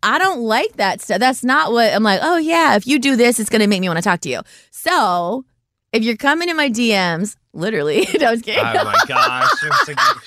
I 0.03 0.19
don't 0.19 0.41
like 0.41 0.75
that 0.75 1.01
stuff. 1.01 1.19
That's 1.19 1.45
not 1.45 1.73
what 1.73 1.93
I'm 1.93 2.03
like, 2.03 2.21
oh, 2.23 2.37
yeah, 2.37 2.77
if 2.77 2.87
you 2.87 2.99
do 2.99 3.17
this, 3.17 3.41
it's 3.41 3.51
going 3.51 3.61
to 3.61 3.67
make 3.67 3.81
me 3.81 3.89
want 3.89 3.99
to 3.99 4.03
talk 4.03 4.21
to 4.21 4.29
you. 4.29 4.41
So 4.71 5.45
if 5.93 6.03
you're 6.03 6.17
coming 6.17 6.49
in 6.49 6.57
my 6.57 6.71
DMs, 6.71 7.37
literally, 7.53 8.07
I 8.21 8.31
was 8.31 8.43
kidding. 8.43 8.65
Oh 8.65 8.85
my 8.85 8.97
gosh! 9.07 9.51
As 9.53 9.61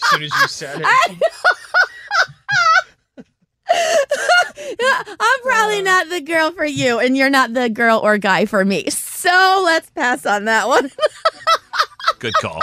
soon 0.10 0.24
as 0.24 0.32
you 0.42 0.48
said 0.48 0.82
it, 0.82 0.88
I'm 5.20 5.42
probably 5.42 5.80
uh. 5.80 5.84
not 5.84 6.10
the 6.10 6.22
girl 6.22 6.52
for 6.52 6.66
you, 6.66 7.00
and 7.00 7.18
you're 7.18 7.30
not 7.30 7.54
the 7.54 7.70
girl 7.70 8.00
or 8.04 8.18
guy 8.18 8.46
for 8.46 8.64
me. 8.64 8.90
So 8.90 9.62
let's 9.66 9.90
pass 9.90 10.26
on 10.26 10.46
that 10.46 10.68
one. 10.68 10.92
good 12.20 12.34
call. 12.36 12.62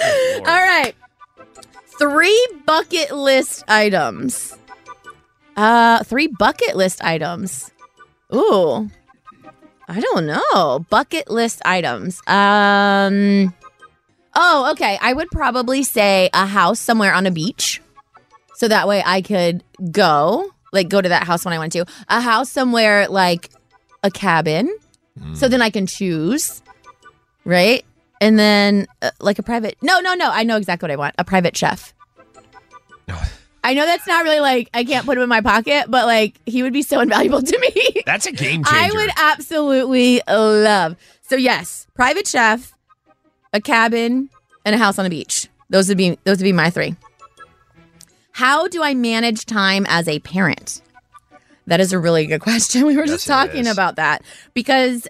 All 0.00 0.44
right. 0.44 0.94
Three 1.98 2.48
bucket 2.64 3.12
list 3.12 3.64
items. 3.68 4.56
Uh 5.60 6.02
three 6.04 6.26
bucket 6.26 6.74
list 6.74 7.04
items. 7.04 7.70
Ooh. 8.34 8.88
I 9.88 10.00
don't 10.00 10.26
know. 10.26 10.86
Bucket 10.88 11.30
list 11.30 11.60
items. 11.64 12.22
Um 12.26 13.52
Oh, 14.34 14.70
okay. 14.72 14.96
I 15.02 15.12
would 15.12 15.28
probably 15.30 15.82
say 15.82 16.30
a 16.32 16.46
house 16.46 16.80
somewhere 16.80 17.12
on 17.12 17.26
a 17.26 17.30
beach. 17.30 17.82
So 18.54 18.68
that 18.68 18.88
way 18.88 19.02
I 19.04 19.20
could 19.20 19.62
go, 19.90 20.50
like 20.72 20.88
go 20.88 21.00
to 21.00 21.08
that 21.10 21.24
house 21.24 21.44
when 21.44 21.52
I 21.52 21.58
want 21.58 21.72
to. 21.72 21.84
A 22.08 22.20
house 22.20 22.50
somewhere 22.50 23.08
like 23.08 23.50
a 24.02 24.10
cabin. 24.10 24.74
So 25.34 25.48
then 25.48 25.60
I 25.60 25.68
can 25.68 25.86
choose, 25.86 26.62
right? 27.44 27.84
And 28.22 28.38
then 28.38 28.86
uh, 29.02 29.10
like 29.20 29.38
a 29.38 29.42
private. 29.42 29.76
No, 29.82 30.00
no, 30.00 30.14
no. 30.14 30.30
I 30.30 30.44
know 30.44 30.56
exactly 30.56 30.86
what 30.86 30.92
I 30.92 30.96
want. 30.96 31.14
A 31.18 31.24
private 31.24 31.54
chef. 31.54 31.92
I 33.62 33.74
know 33.74 33.84
that's 33.84 34.06
not 34.06 34.24
really 34.24 34.40
like 34.40 34.70
I 34.72 34.84
can't 34.84 35.04
put 35.04 35.16
him 35.18 35.22
in 35.22 35.28
my 35.28 35.40
pocket, 35.40 35.86
but 35.88 36.06
like 36.06 36.40
he 36.46 36.62
would 36.62 36.72
be 36.72 36.82
so 36.82 37.00
invaluable 37.00 37.42
to 37.52 37.58
me. 37.58 38.02
That's 38.06 38.26
a 38.26 38.32
game 38.32 38.64
changer. 38.64 38.68
I 38.70 38.90
would 38.92 39.10
absolutely 39.16 40.20
love. 40.28 40.96
So 41.22 41.36
yes, 41.36 41.86
private 41.94 42.26
chef, 42.26 42.72
a 43.52 43.60
cabin, 43.60 44.30
and 44.64 44.74
a 44.74 44.78
house 44.78 44.98
on 44.98 45.06
a 45.06 45.10
beach. 45.10 45.48
Those 45.68 45.88
would 45.88 45.98
be 45.98 46.18
those 46.24 46.38
would 46.38 46.44
be 46.44 46.52
my 46.52 46.70
three. 46.70 46.96
How 48.32 48.68
do 48.68 48.82
I 48.82 48.94
manage 48.94 49.44
time 49.44 49.84
as 49.88 50.08
a 50.08 50.18
parent? 50.20 50.80
That 51.66 51.80
is 51.80 51.92
a 51.92 51.98
really 51.98 52.26
good 52.26 52.40
question. 52.40 52.86
We 52.86 52.96
were 52.96 53.06
just 53.06 53.26
Yes, 53.26 53.44
it 53.44 53.48
talking 53.48 53.66
about 53.66 53.96
that 53.96 54.22
because 54.54 55.06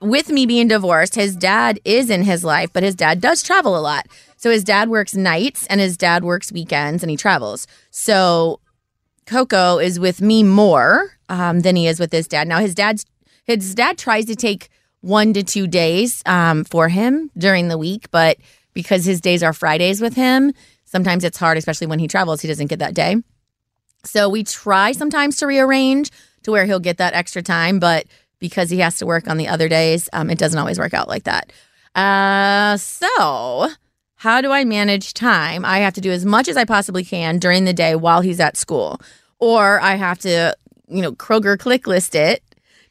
with 0.00 0.28
me 0.28 0.46
being 0.46 0.68
divorced, 0.68 1.14
his 1.14 1.36
dad 1.36 1.80
is 1.84 2.10
in 2.10 2.22
his 2.22 2.44
life, 2.44 2.70
but 2.72 2.82
his 2.82 2.94
dad 2.94 3.20
does 3.20 3.42
travel 3.42 3.78
a 3.78 3.80
lot. 3.80 4.06
So 4.42 4.50
his 4.50 4.64
dad 4.64 4.88
works 4.88 5.14
nights 5.14 5.68
and 5.68 5.80
his 5.80 5.96
dad 5.96 6.24
works 6.24 6.50
weekends 6.50 7.04
and 7.04 7.10
he 7.10 7.16
travels. 7.16 7.68
So 7.92 8.58
Coco 9.24 9.78
is 9.78 10.00
with 10.00 10.20
me 10.20 10.42
more 10.42 11.12
um, 11.28 11.60
than 11.60 11.76
he 11.76 11.86
is 11.86 12.00
with 12.00 12.10
his 12.10 12.26
dad. 12.26 12.48
Now 12.48 12.58
his 12.58 12.74
dad's 12.74 13.06
his 13.44 13.72
dad 13.72 13.98
tries 13.98 14.24
to 14.26 14.34
take 14.34 14.68
one 15.00 15.32
to 15.34 15.44
two 15.44 15.68
days 15.68 16.24
um, 16.26 16.64
for 16.64 16.88
him 16.88 17.30
during 17.38 17.68
the 17.68 17.78
week, 17.78 18.10
but 18.10 18.36
because 18.72 19.04
his 19.04 19.20
days 19.20 19.44
are 19.44 19.52
Fridays 19.52 20.00
with 20.00 20.14
him, 20.14 20.52
sometimes 20.86 21.22
it's 21.22 21.38
hard, 21.38 21.56
especially 21.56 21.86
when 21.86 22.00
he 22.00 22.08
travels. 22.08 22.40
He 22.40 22.48
doesn't 22.48 22.66
get 22.66 22.80
that 22.80 22.94
day. 22.94 23.16
So 24.02 24.28
we 24.28 24.42
try 24.42 24.90
sometimes 24.90 25.36
to 25.36 25.46
rearrange 25.46 26.10
to 26.42 26.50
where 26.50 26.66
he'll 26.66 26.80
get 26.80 26.98
that 26.98 27.14
extra 27.14 27.42
time, 27.42 27.78
but 27.78 28.06
because 28.40 28.70
he 28.70 28.80
has 28.80 28.96
to 28.98 29.06
work 29.06 29.28
on 29.28 29.36
the 29.36 29.46
other 29.46 29.68
days, 29.68 30.08
um, 30.12 30.30
it 30.30 30.38
doesn't 30.38 30.58
always 30.58 30.80
work 30.80 30.94
out 30.94 31.08
like 31.08 31.24
that. 31.24 31.52
Uh, 31.94 32.76
so 32.76 33.68
how 34.22 34.40
do 34.40 34.52
I 34.52 34.64
manage 34.64 35.14
time? 35.14 35.64
I 35.64 35.78
have 35.78 35.94
to 35.94 36.00
do 36.00 36.12
as 36.12 36.24
much 36.24 36.46
as 36.46 36.56
I 36.56 36.64
possibly 36.64 37.02
can 37.02 37.40
during 37.40 37.64
the 37.64 37.72
day 37.72 37.96
while 37.96 38.20
he's 38.20 38.38
at 38.38 38.56
school, 38.56 39.00
or 39.40 39.80
I 39.80 39.96
have 39.96 40.20
to, 40.20 40.56
you 40.86 41.02
know, 41.02 41.10
Kroger 41.10 41.58
click 41.58 41.88
list 41.88 42.14
it 42.14 42.40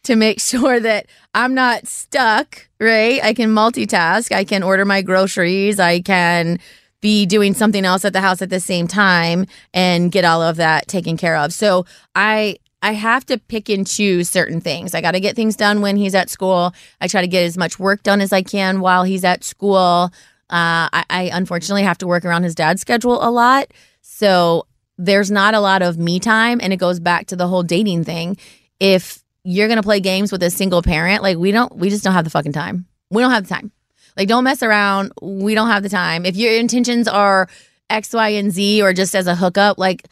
to 0.03 0.17
make 0.17 0.41
sure 0.51 0.81
that 0.81 1.05
I'm 1.33 1.53
not 1.53 1.87
stuck, 1.87 2.67
right? 2.81 3.23
I 3.23 3.33
can 3.33 3.51
multitask. 3.51 4.35
I 4.35 4.43
can 4.43 4.61
order 4.61 4.83
my 4.83 5.01
groceries. 5.01 5.79
I 5.79 6.01
can 6.01 6.59
be 6.99 7.25
doing 7.25 7.53
something 7.53 7.85
else 7.85 8.03
at 8.03 8.11
the 8.11 8.19
house 8.19 8.41
at 8.41 8.49
the 8.49 8.59
same 8.59 8.89
time 8.89 9.45
and 9.73 10.11
get 10.11 10.25
all 10.25 10.41
of 10.41 10.57
that 10.57 10.89
taken 10.89 11.15
care 11.15 11.37
of. 11.37 11.53
So 11.53 11.85
I 12.13 12.57
I 12.81 12.91
have 12.91 13.25
to 13.27 13.37
pick 13.37 13.69
and 13.69 13.87
choose 13.87 14.29
certain 14.29 14.59
things. 14.59 14.93
I 14.93 15.01
got 15.01 15.11
to 15.11 15.19
get 15.19 15.35
things 15.35 15.55
done 15.55 15.81
when 15.81 15.95
he's 15.95 16.15
at 16.15 16.29
school. 16.29 16.73
I 16.99 17.07
try 17.07 17.21
to 17.21 17.27
get 17.27 17.43
as 17.43 17.57
much 17.57 17.77
work 17.79 18.01
done 18.03 18.19
as 18.19 18.33
I 18.33 18.41
can 18.41 18.81
while 18.81 19.03
he's 19.03 19.23
at 19.23 19.43
school. 19.43 20.11
Uh, 20.51 20.91
I, 20.91 21.05
I 21.09 21.29
unfortunately 21.33 21.83
have 21.83 21.97
to 21.99 22.07
work 22.07 22.25
around 22.25 22.43
his 22.43 22.55
dad's 22.55 22.81
schedule 22.81 23.23
a 23.23 23.31
lot. 23.31 23.71
So 24.01 24.67
there's 24.97 25.31
not 25.31 25.53
a 25.53 25.59
lot 25.59 25.81
of 25.81 25.97
me 25.97 26.19
time. 26.19 26.59
And 26.61 26.73
it 26.73 26.77
goes 26.77 26.99
back 26.99 27.27
to 27.27 27.35
the 27.35 27.47
whole 27.47 27.63
dating 27.63 28.03
thing. 28.03 28.37
If 28.79 29.23
you're 29.43 29.67
going 29.67 29.77
to 29.77 29.83
play 29.83 29.99
games 29.99 30.31
with 30.31 30.43
a 30.43 30.49
single 30.49 30.81
parent, 30.81 31.23
like 31.23 31.37
we 31.37 31.51
don't, 31.51 31.75
we 31.77 31.89
just 31.89 32.03
don't 32.03 32.13
have 32.13 32.25
the 32.25 32.29
fucking 32.29 32.51
time. 32.53 32.85
We 33.09 33.21
don't 33.21 33.31
have 33.31 33.47
the 33.47 33.53
time. 33.53 33.71
Like, 34.17 34.27
don't 34.27 34.43
mess 34.43 34.61
around. 34.61 35.13
We 35.21 35.55
don't 35.55 35.69
have 35.69 35.83
the 35.83 35.89
time. 35.89 36.25
If 36.25 36.35
your 36.35 36.53
intentions 36.53 37.07
are 37.07 37.47
X, 37.89 38.13
Y, 38.13 38.29
and 38.29 38.51
Z 38.51 38.81
or 38.81 38.93
just 38.93 39.15
as 39.15 39.27
a 39.27 39.35
hookup, 39.35 39.77
like, 39.77 40.07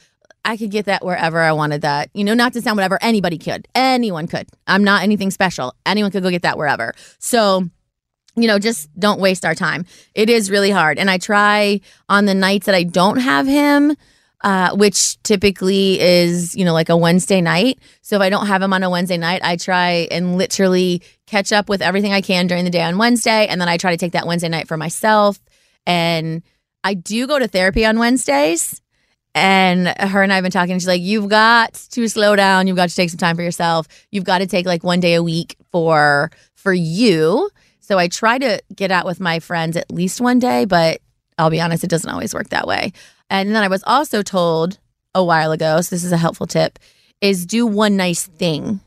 I 0.46 0.55
could 0.55 0.72
get 0.72 0.86
that 0.86 1.03
wherever 1.03 1.39
I 1.39 1.51
wanted 1.51 1.81
that. 1.81 2.10
You 2.13 2.24
know, 2.24 2.34
not 2.34 2.53
to 2.53 2.62
sound 2.62 2.77
whatever, 2.77 2.98
anybody 3.01 3.38
could. 3.38 3.67
Anyone 3.75 4.27
could. 4.27 4.48
I'm 4.67 4.84
not 4.84 5.03
anything 5.03 5.31
special. 5.31 5.75
Anyone 5.86 6.12
could 6.12 6.24
go 6.24 6.29
get 6.29 6.43
that 6.43 6.58
wherever. 6.58 6.93
So, 7.19 7.69
you 8.41 8.48
know, 8.48 8.60
just 8.60 8.89
don't 9.00 9.19
waste 9.19 9.46
our 9.46 9.55
time. 9.55 9.86
It 10.15 10.29
is 10.29 10.50
really 10.50 10.72
hard. 10.72 10.98
And 10.98 11.10
I 11.10 11.17
try 11.17 11.81
on 12.08 12.25
the 12.25 12.36
nights 12.36 12.65
that 12.65 12.75
I 12.75 12.84
don't 12.84 13.17
have 13.17 13.48
him, 13.48 13.96
uh, 14.41 14.75
which 14.75 15.22
typically 15.24 16.00
is, 16.00 16.55
you 16.55 16.63
know, 16.65 16.74
like 16.74 16.89
a 16.89 16.98
Wednesday 16.98 17.41
night. 17.41 17.79
So 18.01 18.15
if 18.15 18.22
I 18.22 18.29
don't 18.29 18.48
have 18.48 18.62
him 18.62 18.74
on 18.74 18.84
a 18.84 18.89
Wednesday 18.89 19.17
night, 19.17 19.41
I 19.43 19.58
try 19.58 20.08
and 20.12 20.38
literally 20.38 21.01
catch 21.27 21.51
up 21.51 21.69
with 21.69 21.81
everything 21.81 22.13
I 22.13 22.22
can 22.22 22.48
during 22.48 22.63
the 22.63 22.72
day 22.72 22.84
on 22.84 22.98
Wednesday. 22.98 23.48
And 23.48 23.60
then 23.60 23.67
I 23.67 23.77
try 23.77 23.91
to 23.91 23.98
take 23.98 24.13
that 24.13 24.27
Wednesday 24.27 24.50
night 24.50 24.67
for 24.67 24.77
myself. 24.77 25.39
And 25.86 26.43
I 26.84 26.93
do 26.93 27.27
go 27.27 27.39
to 27.39 27.48
therapy 27.48 27.86
on 27.86 28.00
Wednesdays. 28.00 28.81
And 29.36 29.88
her 30.00 30.24
and 30.24 30.31
I 30.31 30.36
have 30.36 30.43
been 30.43 30.51
talking. 30.51 30.75
She's 30.77 30.88
like, 30.88 31.01
You've 31.01 31.29
got 31.29 31.74
to 31.74 32.08
slow 32.08 32.36
down. 32.36 32.67
You've 32.67 32.75
got 32.75 32.89
to 32.89 32.96
take 32.96 33.10
some 33.10 33.19
time 33.19 33.36
for 33.36 33.43
yourself. 33.43 33.88
You've 34.12 34.24
got 34.24 34.39
to 34.39 34.48
take 34.48 34.65
like 34.65 34.84
one 34.84 35.00
day 35.00 35.13
a 35.13 35.24
week 35.24 35.55
for 35.72 36.31
for 36.55 36.74
you. 36.74 37.50
So 37.89 37.98
I 37.98 38.08
try 38.08 38.38
to 38.38 38.62
get 38.75 38.91
out 38.91 39.08
with 39.08 39.19
my 39.19 39.39
friends 39.39 39.75
at 39.75 39.89
least 39.89 40.22
one 40.22 40.38
day, 40.38 40.65
but 40.65 41.01
I'll 41.39 41.50
be 41.50 41.60
honest, 41.60 41.84
it 41.84 41.89
doesn't 41.89 42.10
always 42.10 42.36
work 42.36 42.50
that 42.50 42.67
way. 42.67 42.93
And 43.31 43.50
then 43.50 43.63
I 43.63 43.67
was 43.67 43.84
also 43.88 44.22
told 44.22 44.77
a 45.15 45.24
while 45.24 45.51
ago, 45.51 45.81
so 45.81 45.96
this 45.96 46.03
is 46.03 46.12
a 46.12 46.17
helpful 46.17 46.46
tip, 46.46 46.77
is 47.19 47.48
do 47.48 47.65
one 47.65 47.98
nice 47.98 48.27
thing. 48.27 48.79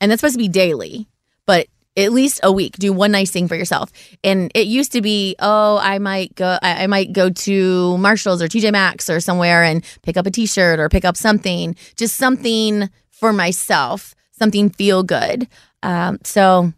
And 0.00 0.12
that's 0.12 0.20
supposed 0.20 0.36
to 0.36 0.38
be 0.38 0.46
daily, 0.46 1.08
but 1.44 1.66
at 1.96 2.12
least 2.12 2.38
a 2.44 2.52
week. 2.52 2.76
Do 2.76 2.92
one 2.92 3.10
nice 3.10 3.32
thing 3.32 3.48
for 3.48 3.56
yourself. 3.56 3.90
And 4.22 4.52
it 4.54 4.68
used 4.68 4.92
to 4.92 5.02
be, 5.02 5.34
oh, 5.40 5.78
I 5.82 5.98
might 5.98 6.36
go 6.36 6.56
I 6.62 6.86
might 6.86 7.12
go 7.12 7.30
to 7.30 7.98
Marshalls 7.98 8.40
or 8.40 8.46
TJ 8.46 8.70
Maxx 8.70 9.10
or 9.10 9.18
somewhere 9.18 9.64
and 9.64 9.84
pick 10.02 10.16
up 10.16 10.26
a 10.26 10.30
t-shirt 10.30 10.78
or 10.78 10.88
pick 10.88 11.04
up 11.04 11.16
something, 11.16 11.74
just 11.96 12.16
something 12.16 12.90
for 13.10 13.32
myself, 13.32 14.14
something 14.30 14.70
feel 14.70 15.02
good. 15.02 15.48
Um, 15.82 16.20
so 16.22 16.72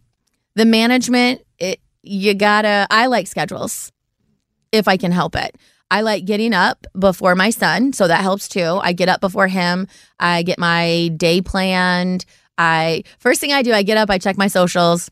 the 0.55 0.65
management, 0.65 1.43
it, 1.59 1.81
you 2.03 2.35
gotta, 2.35 2.87
I 2.91 3.07
like 3.07 3.27
schedules 3.27 3.93
if 4.73 4.89
I 4.89 4.97
can 4.97 5.13
help 5.13 5.37
it. 5.37 5.57
I 5.91 6.01
like 6.01 6.25
getting 6.25 6.55
up 6.55 6.87
before 6.99 7.35
my 7.35 7.51
son, 7.51 7.93
so 7.93 8.09
that 8.09 8.23
helps 8.23 8.49
too. 8.49 8.81
I 8.83 8.95
get 8.95 9.11
up 9.11 9.21
before 9.21 9.47
him. 9.47 9.87
I 10.19 10.43
get 10.43 10.59
my 10.59 11.11
day 11.17 11.43
planned. 11.43 12.25
I 12.57 13.05
first 13.19 13.41
thing 13.41 13.53
I 13.53 13.63
do, 13.63 13.73
I 13.73 13.83
get 13.83 13.99
up, 13.99 14.09
I 14.09 14.17
check 14.19 14.39
my 14.39 14.47
socials. 14.47 15.11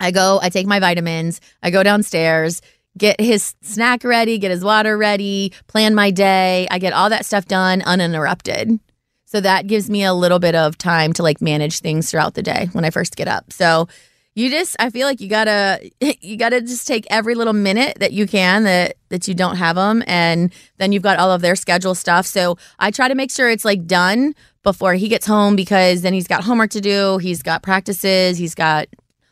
I 0.00 0.10
go, 0.10 0.40
I 0.42 0.50
take 0.50 0.66
my 0.66 0.80
vitamins. 0.80 1.40
I 1.62 1.70
go 1.70 1.82
downstairs, 1.82 2.60
get 2.98 3.18
his 3.18 3.54
snack 3.62 4.04
ready, 4.04 4.38
get 4.38 4.50
his 4.50 4.62
water 4.62 4.98
ready, 4.98 5.52
plan 5.68 5.94
my 5.94 6.10
day. 6.10 6.68
I 6.70 6.78
get 6.78 6.92
all 6.92 7.08
that 7.10 7.24
stuff 7.24 7.46
done 7.46 7.80
uninterrupted. 7.82 8.78
So 9.24 9.40
that 9.40 9.66
gives 9.66 9.88
me 9.88 10.04
a 10.04 10.12
little 10.12 10.38
bit 10.38 10.54
of 10.54 10.76
time 10.76 11.12
to 11.14 11.22
like 11.22 11.40
manage 11.40 11.80
things 11.80 12.10
throughout 12.10 12.34
the 12.34 12.42
day 12.42 12.68
when 12.72 12.84
I 12.84 12.90
first 12.90 13.16
get 13.16 13.26
up. 13.26 13.52
So 13.52 13.88
you 14.34 14.50
just 14.50 14.76
i 14.78 14.90
feel 14.90 15.06
like 15.06 15.20
you 15.20 15.28
gotta 15.28 15.90
you 16.20 16.36
gotta 16.36 16.60
just 16.60 16.86
take 16.86 17.06
every 17.10 17.34
little 17.34 17.52
minute 17.52 17.96
that 18.00 18.12
you 18.12 18.26
can 18.26 18.64
that 18.64 18.96
that 19.08 19.26
you 19.28 19.34
don't 19.34 19.56
have 19.56 19.76
them 19.76 20.02
and 20.06 20.52
then 20.78 20.92
you've 20.92 21.02
got 21.02 21.18
all 21.18 21.30
of 21.30 21.40
their 21.40 21.56
schedule 21.56 21.94
stuff. 21.94 22.26
So 22.26 22.58
i 22.78 22.90
try 22.90 23.08
to 23.08 23.14
make 23.14 23.30
sure 23.30 23.48
it's 23.48 23.64
like 23.64 23.86
done 23.86 24.34
before 24.62 24.94
he 24.94 25.08
gets 25.08 25.26
home 25.26 25.56
because 25.56 26.02
then 26.02 26.12
he's 26.12 26.26
got 26.26 26.44
homework 26.44 26.70
to 26.70 26.80
do 26.80 27.18
he's 27.18 27.42
got 27.42 27.62
practices 27.62 28.36
he's 28.36 28.54
got 28.54 28.88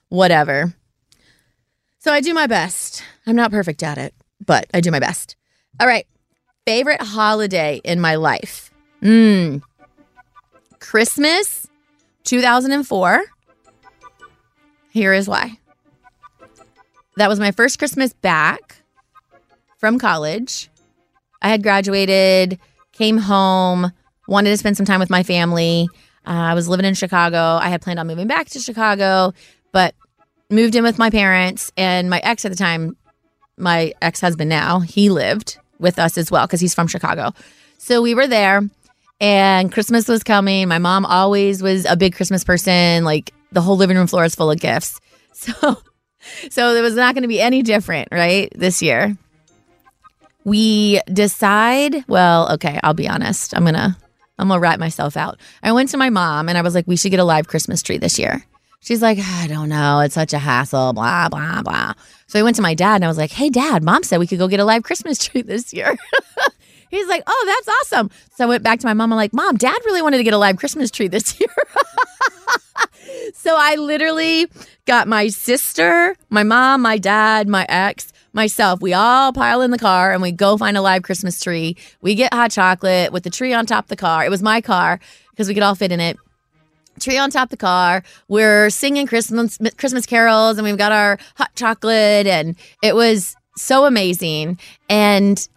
whatever. 0.08 0.74
So 1.98 2.12
i 2.12 2.20
do 2.20 2.34
my 2.34 2.46
best. 2.46 3.02
I'm 3.26 3.36
not 3.36 3.50
perfect 3.50 3.82
at 3.82 3.98
it 3.98 4.14
but 4.44 4.66
i 4.72 4.80
do 4.80 4.90
my 4.90 5.00
best. 5.00 5.36
All 5.80 5.86
right. 5.86 6.06
Favorite 6.66 7.02
holiday 7.02 7.80
in 7.84 8.00
my 8.00 8.14
life. 8.14 8.70
Mm. 9.02 9.62
christmas 10.78 11.66
2004 12.22 13.24
here 14.92 15.14
is 15.14 15.26
why. 15.26 15.58
That 17.16 17.28
was 17.28 17.40
my 17.40 17.50
first 17.50 17.78
Christmas 17.78 18.12
back 18.12 18.76
from 19.78 19.98
college. 19.98 20.68
I 21.40 21.48
had 21.48 21.62
graduated, 21.62 22.58
came 22.92 23.16
home, 23.16 23.90
wanted 24.28 24.50
to 24.50 24.56
spend 24.58 24.76
some 24.76 24.84
time 24.84 25.00
with 25.00 25.08
my 25.08 25.22
family. 25.22 25.88
Uh, 26.26 26.30
I 26.30 26.54
was 26.54 26.68
living 26.68 26.84
in 26.84 26.94
Chicago. 26.94 27.58
I 27.60 27.68
had 27.68 27.80
planned 27.80 27.98
on 27.98 28.06
moving 28.06 28.26
back 28.26 28.48
to 28.50 28.60
Chicago, 28.60 29.32
but 29.72 29.94
moved 30.50 30.74
in 30.74 30.84
with 30.84 30.98
my 30.98 31.08
parents 31.08 31.72
and 31.76 32.10
my 32.10 32.18
ex 32.18 32.44
at 32.44 32.50
the 32.50 32.56
time, 32.56 32.96
my 33.56 33.94
ex 34.02 34.20
husband 34.20 34.50
now, 34.50 34.80
he 34.80 35.08
lived 35.08 35.58
with 35.78 35.98
us 35.98 36.18
as 36.18 36.30
well 36.30 36.46
because 36.46 36.60
he's 36.60 36.74
from 36.74 36.86
Chicago. 36.86 37.32
So 37.78 38.02
we 38.02 38.14
were 38.14 38.26
there 38.26 38.62
and 39.22 39.72
Christmas 39.72 40.06
was 40.06 40.22
coming. 40.22 40.68
My 40.68 40.78
mom 40.78 41.06
always 41.06 41.62
was 41.62 41.86
a 41.86 41.96
big 41.96 42.14
Christmas 42.14 42.44
person. 42.44 43.04
Like 43.04 43.32
the 43.52 43.60
whole 43.60 43.76
living 43.76 43.96
room 43.96 44.06
floor 44.06 44.24
is 44.24 44.34
full 44.34 44.50
of 44.50 44.60
gifts. 44.60 45.00
So 45.34 45.78
so 46.50 46.74
it 46.74 46.82
was 46.82 46.94
not 46.94 47.14
going 47.14 47.22
to 47.22 47.28
be 47.28 47.40
any 47.40 47.62
different, 47.62 48.08
right? 48.12 48.52
This 48.54 48.80
year. 48.80 49.16
We 50.44 51.00
decide, 51.12 52.04
well, 52.06 52.52
okay, 52.52 52.78
I'll 52.84 52.94
be 52.94 53.08
honest. 53.08 53.56
I'm 53.56 53.64
to 53.64 53.96
I'm 54.38 54.48
to 54.48 54.58
write 54.58 54.78
myself 54.78 55.16
out. 55.16 55.40
I 55.62 55.72
went 55.72 55.88
to 55.88 55.96
my 55.96 56.10
mom 56.10 56.48
and 56.48 56.58
I 56.58 56.62
was 56.62 56.74
like, 56.74 56.86
"We 56.86 56.96
should 56.96 57.10
get 57.10 57.18
a 57.18 57.24
live 57.24 57.48
Christmas 57.48 57.82
tree 57.82 57.98
this 57.98 58.18
year." 58.18 58.44
She's 58.82 59.00
like, 59.00 59.18
ah, 59.20 59.44
I 59.44 59.46
don't 59.46 59.68
know. 59.68 60.00
It's 60.00 60.16
such 60.16 60.32
a 60.32 60.40
hassle, 60.40 60.92
blah, 60.92 61.28
blah, 61.28 61.62
blah. 61.62 61.92
So 62.26 62.40
I 62.40 62.42
went 62.42 62.56
to 62.56 62.62
my 62.62 62.74
dad 62.74 62.96
and 62.96 63.04
I 63.04 63.08
was 63.08 63.16
like, 63.16 63.30
hey, 63.30 63.48
dad, 63.48 63.84
mom 63.84 64.02
said 64.02 64.18
we 64.18 64.26
could 64.26 64.40
go 64.40 64.48
get 64.48 64.58
a 64.58 64.64
live 64.64 64.82
Christmas 64.82 65.18
tree 65.24 65.42
this 65.42 65.72
year. 65.72 65.96
He's 66.92 67.08
like, 67.08 67.22
oh, 67.26 67.44
that's 67.46 67.68
awesome. 67.80 68.10
So 68.36 68.44
I 68.44 68.46
went 68.46 68.62
back 68.62 68.78
to 68.80 68.86
my 68.86 68.92
mom. 68.92 69.10
I'm 69.12 69.16
like, 69.16 69.32
mom, 69.32 69.56
dad 69.56 69.78
really 69.86 70.02
wanted 70.02 70.18
to 70.18 70.24
get 70.24 70.34
a 70.34 70.38
live 70.38 70.58
Christmas 70.58 70.90
tree 70.90 71.08
this 71.08 71.40
year. 71.40 71.48
so 73.34 73.56
I 73.58 73.76
literally 73.76 74.46
got 74.84 75.08
my 75.08 75.28
sister, 75.28 76.14
my 76.28 76.42
mom, 76.42 76.82
my 76.82 76.98
dad, 76.98 77.48
my 77.48 77.64
ex, 77.66 78.12
myself. 78.34 78.82
We 78.82 78.92
all 78.92 79.32
pile 79.32 79.62
in 79.62 79.70
the 79.70 79.78
car 79.78 80.12
and 80.12 80.20
we 80.20 80.32
go 80.32 80.58
find 80.58 80.76
a 80.76 80.82
live 80.82 81.02
Christmas 81.02 81.40
tree. 81.40 81.78
We 82.02 82.14
get 82.14 82.34
hot 82.34 82.50
chocolate 82.50 83.10
with 83.10 83.22
the 83.24 83.30
tree 83.30 83.54
on 83.54 83.64
top 83.64 83.86
of 83.86 83.88
the 83.88 83.96
car. 83.96 84.26
It 84.26 84.30
was 84.30 84.42
my 84.42 84.60
car 84.60 85.00
because 85.30 85.48
we 85.48 85.54
could 85.54 85.62
all 85.62 85.74
fit 85.74 85.92
in 85.92 86.00
it 86.00 86.18
tree 87.00 87.16
on 87.16 87.30
top 87.30 87.44
of 87.46 87.50
the 87.50 87.56
car. 87.56 88.02
We're 88.28 88.68
singing 88.68 89.06
Christmas 89.06 89.58
Christmas 89.78 90.04
carols 90.04 90.58
and 90.58 90.64
we've 90.66 90.76
got 90.76 90.92
our 90.92 91.18
hot 91.36 91.50
chocolate 91.56 92.26
and 92.26 92.54
it 92.82 92.94
was 92.94 93.34
so 93.56 93.86
amazing. 93.86 94.58
And 94.90 95.48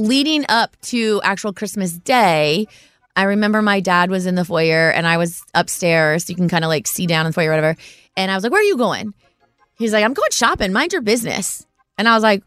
leading 0.00 0.44
up 0.48 0.76
to 0.82 1.20
actual 1.22 1.52
Christmas 1.52 1.92
Day, 1.92 2.66
I 3.16 3.24
remember 3.24 3.62
my 3.62 3.80
dad 3.80 4.10
was 4.10 4.26
in 4.26 4.34
the 4.34 4.44
foyer 4.44 4.90
and 4.90 5.06
I 5.06 5.16
was 5.16 5.42
upstairs. 5.54 6.28
You 6.28 6.36
can 6.36 6.48
kind 6.48 6.64
of 6.64 6.68
like 6.68 6.86
see 6.86 7.06
down 7.06 7.26
in 7.26 7.30
the 7.30 7.34
foyer, 7.34 7.50
whatever. 7.50 7.76
And 8.16 8.30
I 8.30 8.34
was 8.34 8.42
like, 8.44 8.52
Where 8.52 8.60
are 8.60 8.64
you 8.64 8.76
going? 8.76 9.14
He's 9.78 9.92
like, 9.92 10.04
I'm 10.04 10.14
going 10.14 10.30
shopping. 10.32 10.72
Mind 10.72 10.92
your 10.92 11.02
business. 11.02 11.66
And 11.98 12.08
I 12.08 12.14
was 12.14 12.22
like, 12.22 12.42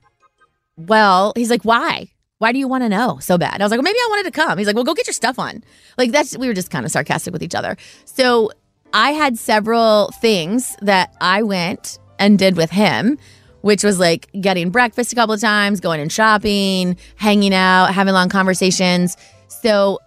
Well, 0.78 1.34
he's 1.36 1.50
like, 1.50 1.64
Why? 1.64 2.10
Why 2.40 2.52
do 2.52 2.60
you 2.60 2.68
want 2.68 2.84
to 2.84 2.90
know 2.90 3.20
so 3.22 3.38
bad? 3.38 3.62
I 3.62 3.64
was 3.64 3.72
like, 3.72 3.78
well, 3.78 3.84
maybe 3.84 4.00
I 4.00 4.08
wanted 4.10 4.34
to 4.34 4.38
come. 4.38 4.58
He's 4.58 4.68
like, 4.68 4.76
well, 4.76 4.84
go 4.84 4.94
get 4.94 5.08
your 5.08 5.14
stuff 5.14 5.40
on. 5.40 5.64
Like 5.98 6.12
that's 6.12 6.38
we 6.38 6.48
were 6.48 6.54
just 6.54 6.72
kind 6.72 6.86
of 6.86 6.92
sarcastic 6.92 7.32
with 7.32 7.42
each 7.42 7.56
other. 7.56 7.78
So 8.04 8.52
I 8.92 9.12
had 9.12 9.40
several 9.40 10.12
things 10.20 10.76
that 10.82 11.16
I 11.22 11.42
went 11.42 12.00
and 12.20 12.38
did 12.38 12.58
with 12.58 12.70
him, 12.70 13.18
which 13.64 13.82
was 13.82 13.98
like 13.98 14.30
getting 14.42 14.70
breakfast 14.70 15.14
a 15.14 15.16
couple 15.16 15.34
of 15.34 15.40
times, 15.40 15.80
going 15.80 16.02
and 16.02 16.12
shopping, 16.12 16.98
hanging 17.16 17.54
out, 17.54 17.94
having 17.94 18.14
long 18.14 18.28
conversations. 18.28 19.16
So 19.48 20.00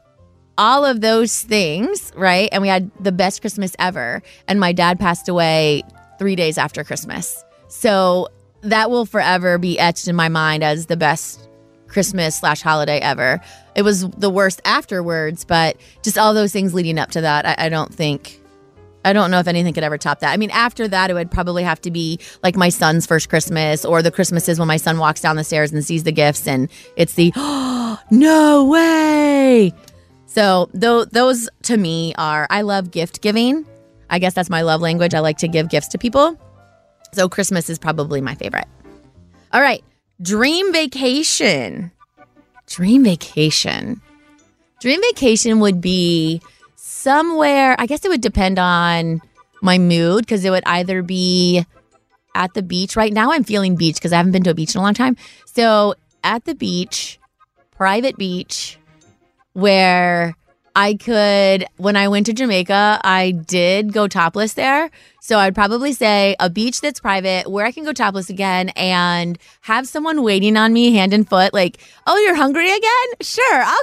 all 0.59 0.85
of 0.85 1.01
those 1.01 1.40
things, 1.40 2.12
right? 2.14 2.51
And 2.53 2.61
we 2.61 2.69
had 2.69 2.90
the 3.01 3.12
best 3.12 3.40
Christmas 3.40 3.75
ever. 3.79 4.23
And 4.47 4.61
my 4.61 4.73
dad 4.73 5.01
passed 5.01 5.27
away 5.27 5.83
three 6.19 6.37
days 6.37 6.59
after 6.59 6.85
Christmas. 6.85 7.42
So 7.69 8.29
that 8.61 8.90
will 8.90 9.07
forever 9.07 9.57
be 9.57 9.79
etched 9.79 10.07
in 10.07 10.16
my 10.16 10.29
mind 10.29 10.62
as 10.62 10.87
the 10.87 10.97
best 10.99 11.49
Christmas 11.87 12.38
slash 12.38 12.61
holiday 12.61 12.99
ever. 12.99 13.40
It 13.75 13.83
was 13.83 14.07
the 14.11 14.29
worst 14.29 14.61
afterwards, 14.66 15.47
but 15.47 15.79
just 16.03 16.19
all 16.19 16.35
those 16.35 16.53
things 16.53 16.75
leading 16.75 16.99
up 16.99 17.11
to 17.12 17.23
that, 17.23 17.47
I, 17.47 17.66
I 17.66 17.69
don't 17.71 17.95
think. 17.95 18.42
I 19.07 19.12
don't 19.12 19.31
know 19.31 19.38
if 19.38 19.47
anything 19.47 19.73
could 19.73 19.85
ever 19.85 19.99
top 19.99 20.19
that. 20.21 20.33
I 20.33 20.37
mean, 20.37 20.51
after 20.51 20.88
that, 20.88 21.11
it 21.11 21.14
would 21.14 21.31
probably 21.31 21.62
have 21.62 21.81
to 21.83 21.92
be 21.92 22.19
like 22.42 22.57
my 22.57 22.71
son's 22.71 23.07
first 23.07 23.29
Christmas 23.29 23.85
or 23.85 24.03
the 24.03 24.11
Christmases 24.11 24.59
when 24.59 24.66
my 24.66 24.79
son 24.79 24.99
walks 24.99 25.21
down 25.21 25.37
the 25.37 25.45
stairs 25.45 25.73
and 25.73 25.85
sees 25.85 26.03
the 26.03 26.11
gifts 26.11 26.49
and 26.49 26.69
it's 26.97 27.14
the, 27.14 27.33
oh, 27.37 28.01
no 28.11 28.64
way. 28.64 29.73
So, 30.27 30.69
th- 30.79 31.09
those 31.12 31.49
to 31.62 31.77
me 31.77 32.14
are, 32.19 32.49
I 32.51 32.62
love 32.62 32.90
gift 32.90 33.23
giving. 33.23 33.64
I 34.11 34.19
guess 34.19 34.35
that's 34.35 34.51
my 34.51 34.62
love 34.62 34.81
language. 34.81 35.14
I 35.14 35.21
like 35.21 35.38
to 35.38 35.49
give 35.49 35.71
gifts 35.71 35.88
to 35.88 35.99
people. 35.99 36.37
So, 37.14 37.29
Christmas 37.29 37.71
is 37.71 37.79
probably 37.79 38.21
my 38.21 38.35
favorite. 38.35 38.66
All 39.53 39.62
right. 39.62 39.85
Dream 40.21 40.73
vacation. 40.73 41.92
Dream 42.66 43.05
vacation. 43.05 44.03
Dream 44.81 45.01
vacation 45.01 45.61
would 45.61 45.81
be 45.81 46.42
somewhere, 47.07 47.77
I 47.79 47.87
guess 47.87 48.05
it 48.05 48.09
would 48.09 48.21
depend 48.21 48.59
on 48.59 49.23
my 49.62 49.79
mood 49.79 50.27
because 50.27 50.45
it 50.45 50.51
would 50.51 50.64
either 50.66 51.03
be 51.03 51.64
at 52.35 52.53
the 52.55 52.62
beach. 52.62 52.97
Right 52.97 53.12
now, 53.12 53.31
I'm 53.31 53.45
feeling 53.45 53.77
beach 53.77 53.95
because 53.95 54.12
I 54.12 54.16
haven't 54.16 54.33
been 54.33 54.42
to 54.42 54.51
a 54.51 54.55
beach 54.55 54.75
in 54.75 54.81
a 54.81 54.83
long 54.83 54.92
time. 54.92 55.16
So, 55.45 55.95
at 56.25 56.47
the 56.47 56.55
beach, 56.57 57.21
private 57.71 58.16
beach, 58.16 58.81
where 59.53 60.35
I 60.77 60.93
could, 60.95 61.65
when 61.79 61.97
I 61.97 62.09
went 62.09 62.27
to 62.27 62.35
Jamaica, 62.35 63.01
I 63.03 63.31
did 63.31 63.95
go 63.95 64.07
topless 64.09 64.53
there. 64.53 64.91
So 65.21 65.39
I'd 65.39 65.55
probably 65.55 65.95
say 65.95 66.37
a 66.39 66.51
beach 66.51 66.83
that's 66.83 67.01
private 67.01 67.51
where 67.51 67.65
I 67.65 67.73
can 67.73 67.83
go 67.83 67.95
topless 67.95 68.29
again 68.29 68.69
and 68.77 69.39
have 69.62 69.89
someone 69.89 70.23
waiting 70.23 70.59
on 70.59 70.75
me 70.75 70.93
hand 70.93 71.15
and 71.15 71.27
foot. 71.27 71.55
Like, 71.55 71.79
oh, 72.07 72.19
you're 72.19 72.35
hungry 72.35 72.71
again? 72.71 73.09
Sure. 73.23 73.62
I'll. 73.65 73.83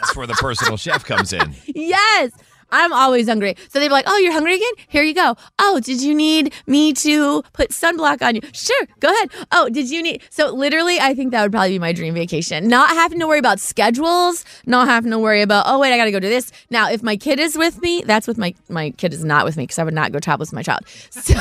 That's 0.00 0.16
where 0.16 0.26
the 0.26 0.32
personal 0.32 0.78
chef 0.78 1.04
comes 1.04 1.34
in. 1.34 1.54
yes. 1.66 2.32
I'm 2.72 2.92
always 2.92 3.28
hungry. 3.28 3.54
So 3.68 3.78
they'd 3.78 3.86
be 3.88 3.92
like, 3.92 4.06
Oh, 4.08 4.18
you're 4.18 4.32
hungry 4.32 4.54
again? 4.56 4.72
Here 4.88 5.02
you 5.04 5.14
go. 5.14 5.36
Oh, 5.58 5.78
did 5.80 6.02
you 6.02 6.14
need 6.14 6.52
me 6.66 6.92
to 6.94 7.42
put 7.52 7.70
sunblock 7.70 8.22
on 8.26 8.34
you? 8.36 8.40
Sure, 8.52 8.86
go 9.00 9.08
ahead. 9.12 9.30
Oh, 9.52 9.68
did 9.68 9.88
you 9.90 10.02
need. 10.02 10.22
So 10.30 10.50
literally, 10.52 10.98
I 10.98 11.14
think 11.14 11.30
that 11.30 11.42
would 11.42 11.52
probably 11.52 11.70
be 11.70 11.78
my 11.78 11.92
dream 11.92 12.14
vacation. 12.14 12.66
Not 12.68 12.90
having 12.90 13.20
to 13.20 13.26
worry 13.28 13.38
about 13.38 13.60
schedules, 13.60 14.44
not 14.66 14.88
having 14.88 15.10
to 15.12 15.18
worry 15.18 15.42
about, 15.42 15.64
Oh, 15.68 15.78
wait, 15.78 15.92
I 15.92 15.96
got 15.96 16.06
to 16.06 16.10
go 16.12 16.18
do 16.20 16.28
this. 16.28 16.50
Now, 16.70 16.90
if 16.90 17.02
my 17.02 17.16
kid 17.16 17.38
is 17.38 17.56
with 17.56 17.80
me, 17.82 18.02
that's 18.06 18.26
with 18.26 18.38
my, 18.38 18.54
my 18.68 18.90
kid 18.90 19.12
is 19.12 19.24
not 19.24 19.44
with 19.44 19.56
me 19.56 19.64
because 19.64 19.78
I 19.78 19.84
would 19.84 19.94
not 19.94 20.10
go 20.12 20.18
travel 20.18 20.42
with 20.42 20.52
my 20.52 20.62
child. 20.62 20.80
So 21.22 21.34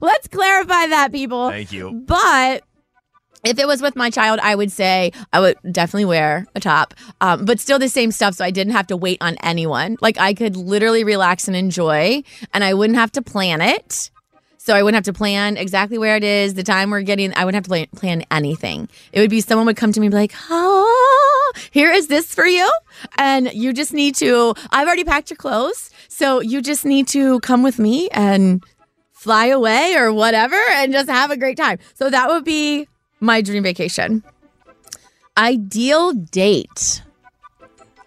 let's 0.00 0.28
clarify 0.28 0.86
that, 0.86 1.12
people. 1.12 1.50
Thank 1.50 1.72
you. 1.72 1.92
But 1.92 2.62
if 3.44 3.58
it 3.58 3.66
was 3.66 3.82
with 3.82 3.94
my 3.94 4.10
child, 4.10 4.40
I 4.42 4.54
would 4.54 4.72
say 4.72 5.12
I 5.32 5.40
would 5.40 5.56
definitely 5.70 6.06
wear 6.06 6.46
a 6.54 6.60
top, 6.60 6.94
um, 7.20 7.44
but 7.44 7.60
still 7.60 7.78
the 7.78 7.88
same 7.88 8.10
stuff. 8.10 8.34
So 8.34 8.44
I 8.44 8.50
didn't 8.50 8.72
have 8.72 8.86
to 8.88 8.96
wait 8.96 9.18
on 9.20 9.36
anyone. 9.42 9.96
Like 10.00 10.18
I 10.18 10.34
could 10.34 10.56
literally 10.56 11.04
relax 11.04 11.46
and 11.46 11.56
enjoy, 11.56 12.22
and 12.52 12.64
I 12.64 12.74
wouldn't 12.74 12.98
have 12.98 13.12
to 13.12 13.22
plan 13.22 13.60
it. 13.60 14.10
So 14.56 14.74
I 14.74 14.82
wouldn't 14.82 14.94
have 14.94 15.14
to 15.14 15.18
plan 15.18 15.58
exactly 15.58 15.98
where 15.98 16.16
it 16.16 16.24
is, 16.24 16.54
the 16.54 16.62
time 16.62 16.90
we're 16.90 17.02
getting. 17.02 17.34
I 17.36 17.44
wouldn't 17.44 17.66
have 17.66 17.70
to 17.70 17.96
plan, 17.96 18.24
anything. 18.30 18.88
It 19.12 19.20
would 19.20 19.28
be 19.28 19.42
someone 19.42 19.66
would 19.66 19.76
come 19.76 19.92
to 19.92 20.00
me 20.00 20.08
like, 20.08 20.32
"Oh, 20.48 21.52
here 21.70 21.92
is 21.92 22.06
this 22.06 22.34
for 22.34 22.46
you," 22.46 22.70
and 23.18 23.52
you 23.52 23.74
just 23.74 23.92
need 23.92 24.14
to. 24.16 24.54
I've 24.70 24.86
already 24.86 25.04
packed 25.04 25.28
your 25.28 25.36
clothes, 25.36 25.90
so 26.08 26.40
you 26.40 26.62
just 26.62 26.86
need 26.86 27.08
to 27.08 27.40
come 27.40 27.62
with 27.62 27.78
me 27.78 28.08
and 28.10 28.64
fly 29.12 29.46
away 29.46 29.96
or 29.96 30.14
whatever, 30.14 30.58
and 30.76 30.94
just 30.94 31.10
have 31.10 31.30
a 31.30 31.36
great 31.36 31.58
time. 31.58 31.78
So 31.92 32.08
that 32.08 32.30
would 32.30 32.44
be 32.44 32.88
my 33.24 33.40
dream 33.40 33.62
vacation. 33.62 34.22
Ideal 35.36 36.12
date. 36.12 37.02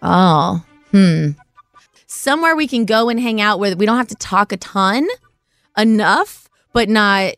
Oh, 0.00 0.64
hmm. 0.90 1.30
Somewhere 2.06 2.56
we 2.56 2.66
can 2.66 2.84
go 2.84 3.08
and 3.08 3.20
hang 3.20 3.40
out 3.40 3.58
where 3.58 3.76
we 3.76 3.84
don't 3.84 3.98
have 3.98 4.08
to 4.08 4.14
talk 4.14 4.52
a 4.52 4.56
ton, 4.56 5.06
enough, 5.76 6.48
but 6.72 6.88
not 6.88 7.34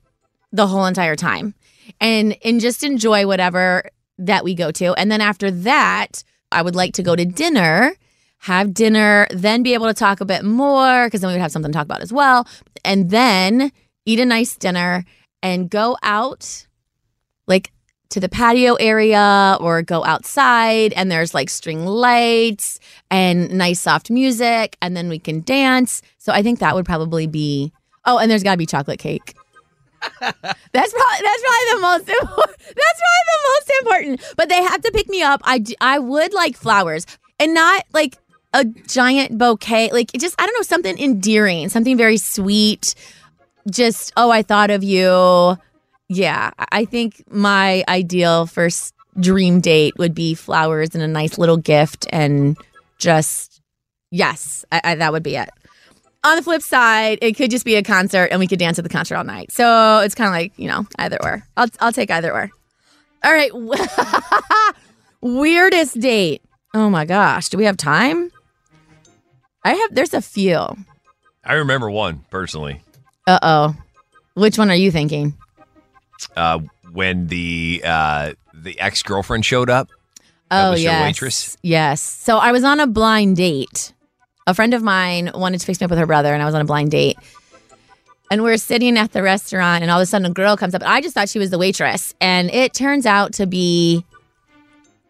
the 0.52 0.66
whole 0.66 0.86
entire 0.86 1.16
time. 1.16 1.54
And 2.00 2.36
and 2.44 2.60
just 2.60 2.84
enjoy 2.84 3.26
whatever 3.26 3.90
that 4.18 4.44
we 4.44 4.54
go 4.54 4.70
to. 4.70 4.94
And 4.94 5.10
then 5.10 5.20
after 5.20 5.50
that, 5.50 6.22
I 6.52 6.62
would 6.62 6.76
like 6.76 6.94
to 6.94 7.02
go 7.02 7.16
to 7.16 7.24
dinner, 7.24 7.94
have 8.38 8.72
dinner, 8.74 9.26
then 9.30 9.62
be 9.62 9.74
able 9.74 9.86
to 9.86 9.94
talk 9.94 10.20
a 10.20 10.24
bit 10.24 10.44
more 10.44 11.06
because 11.06 11.20
then 11.20 11.28
we 11.28 11.34
would 11.34 11.42
have 11.42 11.52
something 11.52 11.72
to 11.72 11.76
talk 11.76 11.84
about 11.84 12.02
as 12.02 12.12
well. 12.12 12.46
And 12.84 13.10
then 13.10 13.72
eat 14.06 14.20
a 14.20 14.24
nice 14.24 14.56
dinner 14.56 15.04
and 15.42 15.68
go 15.68 15.96
out 16.02 16.66
like 17.50 17.70
to 18.08 18.20
the 18.20 18.28
patio 18.28 18.74
area 18.74 19.58
or 19.60 19.82
go 19.82 20.04
outside 20.04 20.94
and 20.94 21.12
there's 21.12 21.34
like 21.34 21.50
string 21.50 21.84
lights 21.84 22.80
and 23.10 23.52
nice 23.52 23.80
soft 23.80 24.10
music 24.10 24.76
and 24.80 24.96
then 24.96 25.10
we 25.10 25.18
can 25.18 25.42
dance. 25.42 26.00
So 26.16 26.32
I 26.32 26.42
think 26.42 26.58
that 26.60 26.74
would 26.74 26.86
probably 26.86 27.26
be 27.26 27.72
Oh, 28.04 28.18
and 28.18 28.30
there's 28.30 28.42
got 28.42 28.52
to 28.52 28.58
be 28.58 28.66
chocolate 28.66 28.98
cake. 28.98 29.34
that's 30.20 30.32
probably 30.32 30.46
that's 30.72 31.42
probably 31.42 31.66
the 31.74 31.78
most 31.80 32.08
important. 32.08 32.56
That's 32.74 33.00
probably 33.00 33.26
the 33.26 33.40
most 33.48 33.72
important. 33.80 34.34
But 34.36 34.48
they 34.48 34.62
have 34.62 34.80
to 34.82 34.92
pick 34.92 35.08
me 35.10 35.22
up. 35.22 35.42
I 35.44 35.62
I 35.80 35.98
would 35.98 36.32
like 36.32 36.56
flowers 36.56 37.04
and 37.38 37.52
not 37.52 37.84
like 37.92 38.16
a 38.54 38.64
giant 38.64 39.36
bouquet. 39.36 39.90
Like 39.92 40.10
just 40.12 40.40
I 40.40 40.46
don't 40.46 40.56
know 40.56 40.62
something 40.62 40.98
endearing, 40.98 41.68
something 41.68 41.98
very 41.98 42.16
sweet. 42.16 42.94
Just 43.70 44.12
oh, 44.16 44.30
I 44.30 44.42
thought 44.42 44.70
of 44.70 44.82
you. 44.82 45.58
Yeah, 46.12 46.50
I- 46.58 46.84
think 46.86 47.22
my 47.30 47.84
ideal 47.88 48.46
first 48.46 48.94
dream 49.18 49.60
date 49.60 49.94
would 49.96 50.12
be 50.14 50.34
flowers 50.34 50.92
and 50.94 51.02
a 51.04 51.06
nice 51.08 51.38
little 51.38 51.56
gift 51.56 52.06
and 52.10 52.56
just 52.98 53.60
yes, 54.10 54.64
I, 54.72 54.80
I, 54.82 54.94
that 54.96 55.12
would 55.12 55.22
be 55.22 55.36
it. 55.36 55.48
On 56.24 56.34
the 56.36 56.42
flip 56.42 56.62
side, 56.62 57.18
it 57.22 57.36
could 57.36 57.50
just 57.50 57.64
be 57.64 57.76
a 57.76 57.82
concert 57.84 58.24
and 58.32 58.40
we 58.40 58.48
could 58.48 58.58
dance 58.58 58.76
at 58.78 58.82
the 58.82 58.88
concert 58.90 59.16
all 59.16 59.24
night. 59.24 59.52
So 59.52 60.00
it's 60.00 60.14
kind 60.16 60.26
of 60.28 60.32
like, 60.32 60.52
you 60.56 60.66
know, 60.68 60.84
either 60.98 61.16
or. 61.22 61.46
I'll, 61.56 61.68
I'll 61.78 61.92
take 61.92 62.10
either 62.10 62.32
or. 62.32 62.50
All 63.24 63.32
right. 63.32 63.50
Weirdest 65.20 66.00
date. 66.00 66.42
Oh 66.74 66.90
my 66.90 67.04
gosh. 67.04 67.48
Do 67.50 67.56
we 67.56 67.64
have 67.64 67.76
time? 67.76 68.30
I 69.64 69.74
have, 69.74 69.94
there's 69.94 70.14
a 70.14 70.22
few. 70.22 70.58
I 71.44 71.54
remember 71.54 71.90
one 71.90 72.24
personally. 72.30 72.82
Uh 73.26 73.38
oh. 73.42 73.76
Which 74.34 74.58
one 74.58 74.70
are 74.70 74.74
you 74.76 74.90
thinking? 74.90 75.34
Uh, 76.36 76.60
when 76.92 77.26
the 77.28 77.82
uh, 77.84 78.32
the 78.54 78.78
ex 78.80 79.02
girlfriend 79.02 79.44
showed 79.44 79.70
up. 79.70 79.88
Oh, 80.52 80.74
yes. 80.74 81.02
waitress? 81.02 81.56
Yes. 81.62 82.00
So 82.02 82.38
I 82.38 82.50
was 82.50 82.64
on 82.64 82.80
a 82.80 82.86
blind 82.88 83.36
date. 83.36 83.92
A 84.48 84.54
friend 84.54 84.74
of 84.74 84.82
mine 84.82 85.30
wanted 85.32 85.60
to 85.60 85.66
fix 85.66 85.80
me 85.80 85.84
up 85.84 85.90
with 85.90 85.98
her 86.00 86.06
brother, 86.06 86.32
and 86.34 86.42
I 86.42 86.46
was 86.46 86.54
on 86.56 86.60
a 86.60 86.64
blind 86.64 86.90
date. 86.90 87.16
And 88.32 88.42
we're 88.42 88.56
sitting 88.56 88.96
at 88.98 89.12
the 89.12 89.22
restaurant, 89.22 89.82
and 89.82 89.90
all 89.90 89.98
of 90.00 90.02
a 90.02 90.06
sudden 90.06 90.26
a 90.26 90.34
girl 90.34 90.56
comes 90.56 90.74
up. 90.74 90.82
I 90.84 91.00
just 91.00 91.14
thought 91.14 91.28
she 91.28 91.38
was 91.38 91.50
the 91.50 91.58
waitress, 91.58 92.14
and 92.20 92.50
it 92.50 92.74
turns 92.74 93.06
out 93.06 93.32
to 93.34 93.46
be 93.46 94.04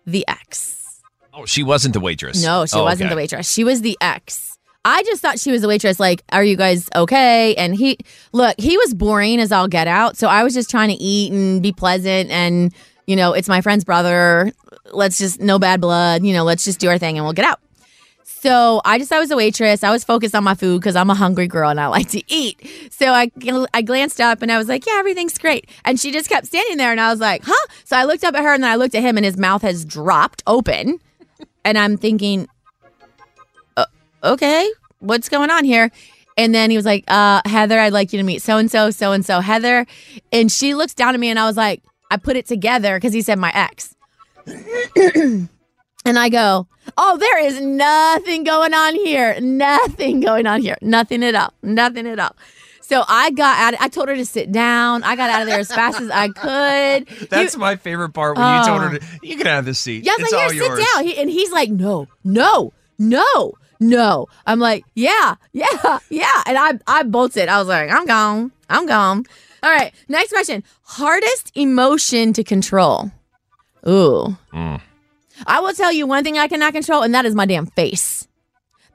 the 0.06 0.24
ex. 0.28 1.00
Oh, 1.32 1.46
she 1.46 1.62
wasn't 1.62 1.94
the 1.94 2.00
waitress. 2.00 2.42
No, 2.42 2.66
she 2.66 2.76
Oh, 2.78 2.84
wasn't 2.84 3.06
okay. 3.06 3.14
the 3.14 3.16
waitress. 3.16 3.50
She 3.50 3.64
was 3.64 3.80
the 3.82 3.96
ex. 4.00 4.58
I 4.84 5.02
just 5.02 5.20
thought 5.20 5.38
she 5.38 5.52
was 5.52 5.62
a 5.62 5.68
waitress. 5.68 6.00
Like, 6.00 6.22
are 6.32 6.42
you 6.42 6.56
guys 6.56 6.88
okay? 6.94 7.54
And 7.56 7.74
he, 7.74 7.98
look, 8.32 8.58
he 8.58 8.78
was 8.78 8.94
boring 8.94 9.38
as 9.38 9.52
all 9.52 9.68
get 9.68 9.86
out. 9.86 10.16
So 10.16 10.28
I 10.28 10.42
was 10.42 10.54
just 10.54 10.70
trying 10.70 10.88
to 10.88 10.94
eat 10.94 11.32
and 11.32 11.62
be 11.62 11.72
pleasant. 11.72 12.30
And, 12.30 12.74
you 13.06 13.14
know, 13.14 13.34
it's 13.34 13.48
my 13.48 13.60
friend's 13.60 13.84
brother. 13.84 14.52
Let's 14.92 15.18
just, 15.18 15.40
no 15.40 15.58
bad 15.58 15.80
blood. 15.80 16.24
You 16.24 16.32
know, 16.32 16.44
let's 16.44 16.64
just 16.64 16.78
do 16.78 16.88
our 16.88 16.96
thing 16.98 17.18
and 17.18 17.26
we'll 17.26 17.34
get 17.34 17.44
out. 17.44 17.60
So 18.24 18.80
I 18.86 18.98
just, 18.98 19.12
I 19.12 19.20
was 19.20 19.30
a 19.30 19.36
waitress. 19.36 19.84
I 19.84 19.90
was 19.90 20.02
focused 20.02 20.34
on 20.34 20.44
my 20.44 20.54
food 20.54 20.80
because 20.80 20.96
I'm 20.96 21.10
a 21.10 21.14
hungry 21.14 21.46
girl 21.46 21.68
and 21.68 21.78
I 21.78 21.88
like 21.88 22.08
to 22.10 22.22
eat. 22.32 22.58
So 22.90 23.12
I, 23.12 23.30
I 23.74 23.82
glanced 23.82 24.18
up 24.18 24.40
and 24.40 24.50
I 24.50 24.56
was 24.56 24.66
like, 24.66 24.86
yeah, 24.86 24.94
everything's 24.96 25.36
great. 25.36 25.68
And 25.84 26.00
she 26.00 26.10
just 26.10 26.30
kept 26.30 26.46
standing 26.46 26.78
there 26.78 26.90
and 26.90 26.98
I 27.00 27.10
was 27.10 27.20
like, 27.20 27.42
huh? 27.44 27.66
So 27.84 27.98
I 27.98 28.04
looked 28.04 28.24
up 28.24 28.34
at 28.34 28.42
her 28.42 28.54
and 28.54 28.62
then 28.64 28.70
I 28.70 28.76
looked 28.76 28.94
at 28.94 29.02
him 29.02 29.18
and 29.18 29.26
his 29.26 29.36
mouth 29.36 29.60
has 29.60 29.84
dropped 29.84 30.42
open. 30.46 31.00
And 31.66 31.76
I'm 31.76 31.98
thinking, 31.98 32.44
"Uh, 32.44 32.46
okay, 34.22 34.68
what's 35.00 35.28
going 35.28 35.50
on 35.50 35.64
here? 35.64 35.90
And 36.36 36.54
then 36.54 36.70
he 36.70 36.76
was 36.76 36.86
like, 36.86 37.04
uh, 37.08 37.42
Heather, 37.44 37.78
I'd 37.78 37.92
like 37.92 38.12
you 38.12 38.18
to 38.18 38.22
meet 38.24 38.40
so 38.42 38.56
and 38.56 38.70
so, 38.70 38.90
so 38.90 39.12
and 39.12 39.24
so, 39.24 39.40
Heather. 39.40 39.86
And 40.32 40.50
she 40.50 40.74
looks 40.74 40.94
down 40.94 41.14
at 41.14 41.20
me 41.20 41.28
and 41.28 41.38
I 41.38 41.44
was 41.46 41.56
like, 41.56 41.82
I 42.10 42.16
put 42.16 42.36
it 42.36 42.46
together 42.46 42.96
because 42.96 43.12
he 43.12 43.22
said 43.22 43.38
my 43.38 43.52
ex. 43.54 43.94
and 44.96 45.48
I 46.04 46.28
go, 46.28 46.66
Oh, 46.96 47.16
there 47.18 47.44
is 47.44 47.60
nothing 47.60 48.42
going 48.44 48.74
on 48.74 48.94
here. 48.96 49.38
Nothing 49.40 50.20
going 50.20 50.46
on 50.46 50.60
here. 50.60 50.76
Nothing 50.82 51.22
at 51.22 51.34
all. 51.34 51.52
Nothing 51.62 52.06
at 52.06 52.18
all. 52.18 52.34
So 52.80 53.04
I 53.06 53.30
got 53.30 53.58
out. 53.74 53.80
I 53.80 53.88
told 53.88 54.08
her 54.08 54.16
to 54.16 54.24
sit 54.24 54.50
down. 54.50 55.04
I 55.04 55.14
got 55.14 55.30
out 55.30 55.42
of 55.42 55.48
there 55.48 55.60
as 55.60 55.72
fast 55.72 56.00
as 56.00 56.10
I 56.10 56.28
could. 56.28 57.06
That's 57.30 57.56
my 57.56 57.76
favorite 57.76 58.10
part 58.10 58.36
when 58.36 58.58
you 58.58 58.64
told 58.66 58.80
her 58.82 58.88
Oh. 58.94 58.98
to, 58.98 59.04
you 59.22 59.36
can 59.36 59.46
have 59.46 59.64
this 59.64 59.78
seat. 59.78 60.04
yeah, 60.04 60.12
I 60.12 60.16
was 60.18 60.22
it's 60.24 60.32
like, 60.32 60.52
here, 60.52 60.62
yours. 60.64 60.78
sit 60.80 60.88
down. 60.96 61.04
He, 61.04 61.16
and 61.18 61.30
he's 61.30 61.52
like, 61.52 61.70
no, 61.70 62.08
no, 62.24 62.72
no, 62.98 63.52
no. 63.80 64.28
I'm 64.46 64.60
like, 64.60 64.84
yeah, 64.94 65.34
yeah, 65.52 65.98
yeah. 66.10 66.42
And 66.46 66.56
I, 66.56 66.78
I 66.86 67.02
bolted. 67.02 67.48
I 67.48 67.58
was 67.58 67.68
like, 67.68 67.90
I'm 67.90 68.06
gone. 68.06 68.52
I'm 68.68 68.86
gone. 68.86 69.24
All 69.62 69.70
right. 69.70 69.92
Next 70.08 70.30
question. 70.30 70.62
Hardest 70.82 71.52
emotion 71.54 72.32
to 72.34 72.44
control. 72.44 73.10
Ooh. 73.88 74.36
Mm. 74.52 74.80
I 75.46 75.60
will 75.60 75.72
tell 75.72 75.92
you 75.92 76.06
one 76.06 76.22
thing 76.22 76.38
I 76.38 76.48
cannot 76.48 76.72
control, 76.72 77.02
and 77.02 77.14
that 77.14 77.24
is 77.24 77.34
my 77.34 77.46
damn 77.46 77.66
face. 77.66 78.28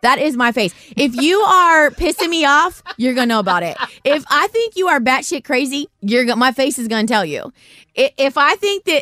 That 0.06 0.20
is 0.20 0.38
my 0.38 0.52
face. 0.52 0.72
If 0.96 1.16
you 1.16 1.40
are 1.40 1.90
pissing 1.90 2.30
me 2.30 2.46
off, 2.46 2.84
you're 2.96 3.16
gonna 3.16 3.26
know 3.26 3.40
about 3.40 3.64
it. 3.64 3.76
If 4.04 4.24
I 4.30 4.46
think 4.50 4.76
you 4.76 4.88
are 4.88 5.00
batshit 5.00 5.44
crazy, 5.44 5.88
you're 6.02 6.36
my 6.36 6.52
face 6.52 6.78
is 6.78 6.88
gonna 6.88 7.08
tell 7.08 7.26
you. 7.26 7.52
If 7.96 8.38
I 8.38 8.56
think 8.56 8.84
that 8.84 9.02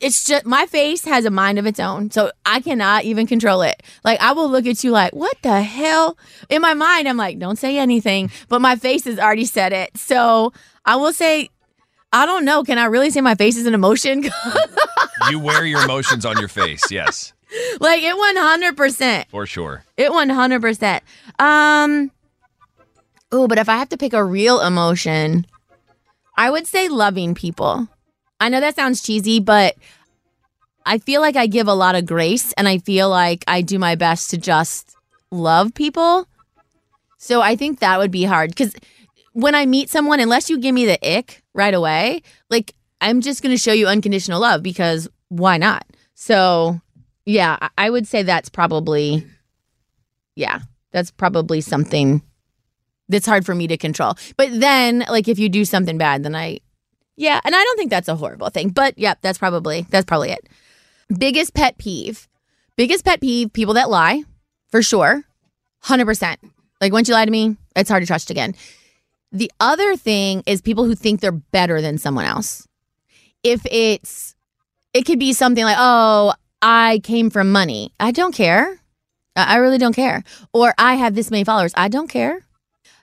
it's 0.00 0.24
just 0.24 0.44
my 0.44 0.66
face 0.66 1.04
has 1.04 1.24
a 1.24 1.30
mind 1.30 1.60
of 1.60 1.66
its 1.66 1.78
own, 1.78 2.10
so 2.10 2.32
I 2.44 2.58
cannot 2.58 3.04
even 3.04 3.28
control 3.28 3.62
it. 3.62 3.80
Like 4.02 4.20
I 4.20 4.32
will 4.32 4.50
look 4.50 4.66
at 4.66 4.82
you 4.82 4.90
like, 4.90 5.12
what 5.12 5.36
the 5.42 5.62
hell? 5.62 6.18
In 6.48 6.62
my 6.62 6.74
mind, 6.74 7.08
I'm 7.08 7.16
like, 7.16 7.38
don't 7.38 7.54
say 7.56 7.78
anything, 7.78 8.28
but 8.48 8.60
my 8.60 8.74
face 8.74 9.04
has 9.04 9.20
already 9.20 9.44
said 9.44 9.72
it. 9.72 9.96
So 9.96 10.52
I 10.84 10.96
will 10.96 11.12
say, 11.12 11.48
I 12.12 12.26
don't 12.26 12.44
know. 12.44 12.64
Can 12.64 12.76
I 12.76 12.86
really 12.86 13.10
say 13.10 13.20
my 13.20 13.36
face 13.36 13.56
is 13.56 13.66
an 13.66 13.74
emotion? 13.74 14.24
You 15.28 15.38
wear 15.38 15.64
your 15.66 15.82
emotions 15.84 16.24
on 16.24 16.38
your 16.38 16.48
face. 16.48 16.90
Yes, 16.90 17.34
like 17.80 18.02
it 18.02 18.16
100. 18.16 18.76
percent 18.76 19.28
for 19.30 19.46
sure. 19.46 19.84
It 19.96 20.10
100%. 20.10 21.00
Um 21.38 22.10
Oh, 23.32 23.46
but 23.46 23.58
if 23.58 23.68
I 23.68 23.76
have 23.76 23.88
to 23.90 23.96
pick 23.96 24.12
a 24.12 24.24
real 24.24 24.60
emotion, 24.60 25.46
I 26.36 26.50
would 26.50 26.66
say 26.66 26.88
loving 26.88 27.34
people. 27.34 27.88
I 28.40 28.48
know 28.48 28.60
that 28.60 28.74
sounds 28.74 29.02
cheesy, 29.02 29.38
but 29.38 29.76
I 30.84 30.98
feel 30.98 31.20
like 31.20 31.36
I 31.36 31.46
give 31.46 31.68
a 31.68 31.74
lot 31.74 31.94
of 31.94 32.06
grace 32.06 32.52
and 32.54 32.66
I 32.66 32.78
feel 32.78 33.08
like 33.08 33.44
I 33.46 33.62
do 33.62 33.78
my 33.78 33.94
best 33.94 34.30
to 34.30 34.38
just 34.38 34.96
love 35.30 35.74
people. 35.74 36.26
So 37.18 37.40
I 37.40 37.54
think 37.54 37.78
that 37.78 37.98
would 37.98 38.10
be 38.10 38.24
hard 38.24 38.50
because 38.50 38.74
when 39.32 39.54
I 39.54 39.66
meet 39.66 39.90
someone, 39.90 40.18
unless 40.20 40.50
you 40.50 40.58
give 40.58 40.74
me 40.74 40.86
the 40.86 40.98
ick 41.16 41.42
right 41.54 41.74
away, 41.74 42.22
like 42.48 42.74
I'm 43.00 43.20
just 43.20 43.42
going 43.42 43.54
to 43.54 43.60
show 43.60 43.72
you 43.72 43.86
unconditional 43.86 44.40
love 44.40 44.62
because 44.62 45.08
why 45.28 45.58
not? 45.58 45.86
So 46.14 46.80
yeah, 47.26 47.68
I- 47.76 47.90
would 47.90 48.06
say 48.06 48.22
that's 48.22 48.48
probably, 48.48 49.26
yeah, 50.36 50.60
that's 50.92 51.10
probably 51.10 51.60
something 51.60 52.22
that's 53.08 53.26
hard 53.26 53.44
for 53.44 53.54
me 53.54 53.66
to 53.66 53.76
control. 53.76 54.14
But 54.36 54.60
then, 54.60 55.04
like, 55.08 55.28
if 55.28 55.38
you 55.38 55.48
do 55.48 55.64
something 55.64 55.98
bad, 55.98 56.22
then 56.22 56.34
I, 56.34 56.60
yeah, 57.16 57.40
and 57.44 57.54
I 57.54 57.62
don't 57.62 57.76
think 57.76 57.90
that's 57.90 58.08
a 58.08 58.16
horrible 58.16 58.50
thing. 58.50 58.70
But 58.70 58.98
yeah, 58.98 59.14
that's 59.20 59.38
probably 59.38 59.86
that's 59.90 60.06
probably 60.06 60.30
it. 60.30 60.48
Biggest 61.18 61.54
pet 61.54 61.76
peeve, 61.76 62.28
biggest 62.76 63.04
pet 63.04 63.20
peeve: 63.20 63.52
people 63.52 63.74
that 63.74 63.90
lie, 63.90 64.22
for 64.70 64.82
sure, 64.82 65.24
hundred 65.80 66.06
percent. 66.06 66.40
Like 66.80 66.92
once 66.92 67.08
you 67.08 67.14
lie 67.14 67.24
to 67.26 67.30
me, 67.30 67.56
it's 67.76 67.90
hard 67.90 68.02
to 68.02 68.06
trust 68.06 68.30
again. 68.30 68.54
The 69.32 69.50
other 69.60 69.96
thing 69.96 70.42
is 70.46 70.60
people 70.60 70.84
who 70.84 70.94
think 70.94 71.20
they're 71.20 71.30
better 71.30 71.80
than 71.82 71.98
someone 71.98 72.24
else. 72.24 72.66
If 73.42 73.64
it's, 73.70 74.34
it 74.92 75.04
could 75.04 75.18
be 75.18 75.32
something 75.32 75.62
like, 75.62 75.76
oh, 75.78 76.32
I 76.62 77.00
came 77.02 77.30
from 77.30 77.52
money. 77.52 77.92
I 77.98 78.10
don't 78.10 78.34
care. 78.34 78.80
I 79.36 79.56
really 79.56 79.78
don't 79.78 79.94
care. 79.94 80.22
Or 80.52 80.74
I 80.76 80.94
have 80.94 81.14
this 81.14 81.30
many 81.30 81.44
followers. 81.44 81.72
I 81.76 81.88
don't 81.88 82.08
care. 82.08 82.44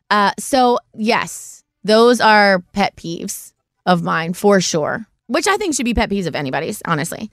Uh, 0.09 0.31
so 0.39 0.79
yes, 0.93 1.63
those 1.83 2.21
are 2.21 2.59
pet 2.73 2.95
peeves 2.95 3.53
of 3.85 4.03
mine 4.03 4.33
for 4.33 4.61
sure. 4.61 5.07
Which 5.27 5.47
I 5.47 5.57
think 5.57 5.75
should 5.75 5.85
be 5.85 5.93
pet 5.93 6.09
peeves 6.09 6.27
of 6.27 6.35
anybody's, 6.35 6.81
honestly. 6.85 7.31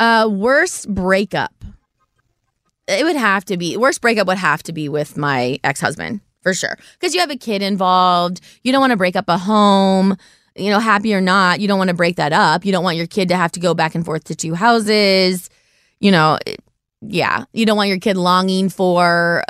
Uh, 0.00 0.28
worst 0.30 0.92
breakup. 0.92 1.52
It 2.86 3.04
would 3.04 3.16
have 3.16 3.44
to 3.46 3.56
be 3.56 3.76
worst 3.76 4.00
breakup 4.00 4.26
would 4.26 4.38
have 4.38 4.62
to 4.64 4.72
be 4.72 4.88
with 4.88 5.16
my 5.16 5.60
ex 5.62 5.80
husband 5.80 6.20
for 6.42 6.54
sure 6.54 6.78
because 6.92 7.14
you 7.14 7.20
have 7.20 7.30
a 7.30 7.36
kid 7.36 7.60
involved. 7.60 8.40
You 8.62 8.72
don't 8.72 8.80
want 8.80 8.92
to 8.92 8.96
break 8.96 9.14
up 9.16 9.28
a 9.28 9.36
home. 9.36 10.16
You 10.56 10.70
know, 10.70 10.80
happy 10.80 11.14
or 11.14 11.20
not, 11.20 11.60
you 11.60 11.68
don't 11.68 11.78
want 11.78 11.88
to 11.88 11.94
break 11.94 12.16
that 12.16 12.32
up. 12.32 12.64
You 12.64 12.72
don't 12.72 12.82
want 12.82 12.96
your 12.96 13.06
kid 13.06 13.28
to 13.28 13.36
have 13.36 13.52
to 13.52 13.60
go 13.60 13.74
back 13.74 13.94
and 13.94 14.04
forth 14.04 14.24
to 14.24 14.34
two 14.34 14.54
houses. 14.54 15.50
You 16.00 16.10
know, 16.10 16.38
yeah, 17.00 17.44
you 17.52 17.66
don't 17.66 17.76
want 17.76 17.88
your 17.88 17.98
kid 17.98 18.16
longing 18.16 18.68
for 18.68 19.44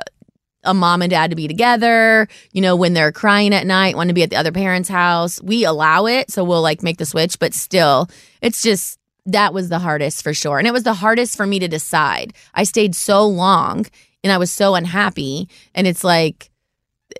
a 0.65 0.75
mom 0.75 1.03
and 1.03 1.11
dad 1.11 1.31
to 1.31 1.37
be 1.37 1.49
together. 1.49 2.29
You 2.53 2.61
know, 2.61 2.77
when 2.77 2.95
they're 2.95 3.13
crying 3.13 3.55
at 3.55 3.67
night, 3.67 3.97
want 3.97 4.09
to 4.09 4.15
be 4.15 4.23
at 4.23 4.31
the 4.31 4.37
other 4.37 4.53
parent's 4.53 4.89
house. 4.89 5.43
We 5.43 5.65
allow 5.65 6.07
it, 6.07 6.31
so 6.31 6.45
we'll 6.45 6.63
like 6.63 6.83
make 6.83 6.99
the 6.99 7.07
switch, 7.07 7.39
but 7.39 7.55
still, 7.55 8.09
it's 8.43 8.63
just 8.63 8.99
that 9.27 9.53
was 9.53 9.69
the 9.69 9.79
hardest 9.79 10.23
for 10.23 10.33
sure. 10.33 10.59
And 10.59 10.67
it 10.67 10.73
was 10.73 10.85
the 10.85 10.95
hardest 10.95 11.37
for 11.37 11.47
me 11.47 11.59
to 11.59 11.69
decide. 11.69 12.33
I 12.55 12.65
stayed 12.65 12.95
so 12.95 13.27
long 13.27 13.87
and 14.25 14.33
I 14.33 14.39
was 14.39 14.51
so 14.51 14.75
unhappy 14.75 15.49
and 15.75 15.87
it's 15.87 16.03
like 16.03 16.51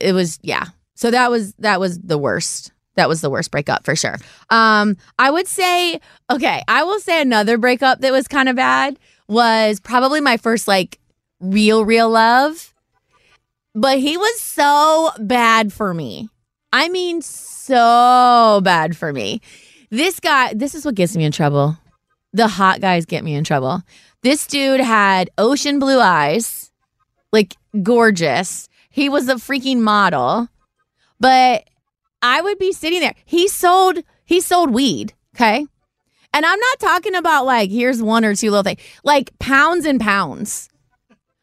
it 0.01 0.13
was 0.13 0.39
yeah. 0.43 0.67
So 0.95 1.11
that 1.11 1.31
was 1.31 1.53
that 1.55 1.81
was 1.81 2.01
the 2.01 2.19
worst. 2.19 2.73
That 2.97 3.09
was 3.09 3.21
the 3.21 3.31
worst 3.31 3.51
breakup 3.51 3.85
for 3.85 3.95
sure. 3.95 4.17
Um 4.49 4.97
I 5.19 5.31
would 5.31 5.47
say 5.47 6.01
okay, 6.31 6.63
I 6.67 6.83
will 6.83 7.01
say 7.01 7.21
another 7.21 7.59
breakup 7.59 8.01
that 8.01 8.13
was 8.13 8.27
kind 8.27 8.49
of 8.49 8.57
bad 8.57 8.99
was 9.29 9.81
probably 9.81 10.21
my 10.21 10.37
first 10.37 10.67
like 10.67 10.99
real 11.41 11.85
real 11.85 12.11
love 12.11 12.75
but 13.79 13.99
he 14.01 14.17
was 14.17 14.41
so 14.41 15.11
bad 15.21 15.73
for 15.73 15.95
me. 15.95 16.29
I 16.73 16.89
mean, 16.89 17.23
so 17.23 18.61
bad 18.65 18.97
for 18.97 19.13
me. 19.13 19.41
This 19.91 20.19
guy, 20.19 20.53
this 20.53 20.75
is 20.75 20.85
what 20.85 20.97
gets 20.97 21.17
me 21.17 21.25
in 21.25 21.33
trouble. 21.33 21.79
The 22.33 22.49
hot 22.49 22.81
guys 22.81 23.07
get 23.07 23.23
me 23.23 23.35
in 23.35 23.45
trouble. 23.45 23.83
This 24.23 24.47
dude 24.49 24.81
had 24.81 25.31
ocean 25.39 25.79
blue 25.79 26.01
eyes, 26.01 26.73
like 27.33 27.57
gorgeous. 27.83 28.69
He 28.91 29.09
was 29.09 29.29
a 29.29 29.37
freaking 29.37 29.79
model, 29.79 30.49
but 31.21 31.69
I 32.21 32.43
would 32.43 32.59
be 32.59 32.73
sitting 32.73 33.01
there. 33.01 33.15
He 33.25 33.47
sold, 33.47 33.99
he 34.25 34.41
sold 34.41 34.73
weed. 34.73 35.15
Okay. 35.37 35.67
And 36.33 36.45
I'm 36.45 36.61
not 36.61 36.79
talking 36.79 37.15
about 37.15 37.47
like, 37.47 37.71
here's 37.71 38.03
one 38.03 38.25
or 38.25 38.35
two 38.35 38.51
little 38.51 38.63
things, 38.63 38.81
like 39.03 39.37
pounds 39.39 39.87
and 39.87 40.01
pounds. 40.01 40.69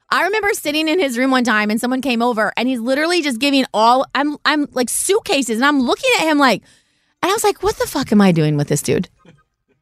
I 0.10 0.24
remember 0.24 0.54
sitting 0.54 0.88
in 0.88 1.00
his 1.00 1.18
room 1.18 1.32
one 1.32 1.44
time 1.44 1.70
and 1.70 1.82
someone 1.82 2.02
came 2.02 2.22
over 2.22 2.54
and 2.56 2.70
he's 2.70 2.80
literally 2.80 3.22
just 3.22 3.40
giving 3.40 3.66
all 3.74 4.06
I'm 4.14 4.38
I'm 4.46 4.68
like 4.72 4.90
suitcases 4.90 5.58
and 5.58 5.66
I'm 5.66 5.82
looking 5.82 6.12
at 6.20 6.26
him 6.28 6.38
like 6.38 6.62
and 7.22 7.32
I 7.32 7.34
was 7.34 7.44
like, 7.44 7.64
what 7.64 7.76
the 7.78 7.88
fuck 7.88 8.12
am 8.12 8.22
I 8.22 8.32
doing 8.32 8.56
with 8.56 8.68
this 8.68 8.84
dude? 8.84 9.10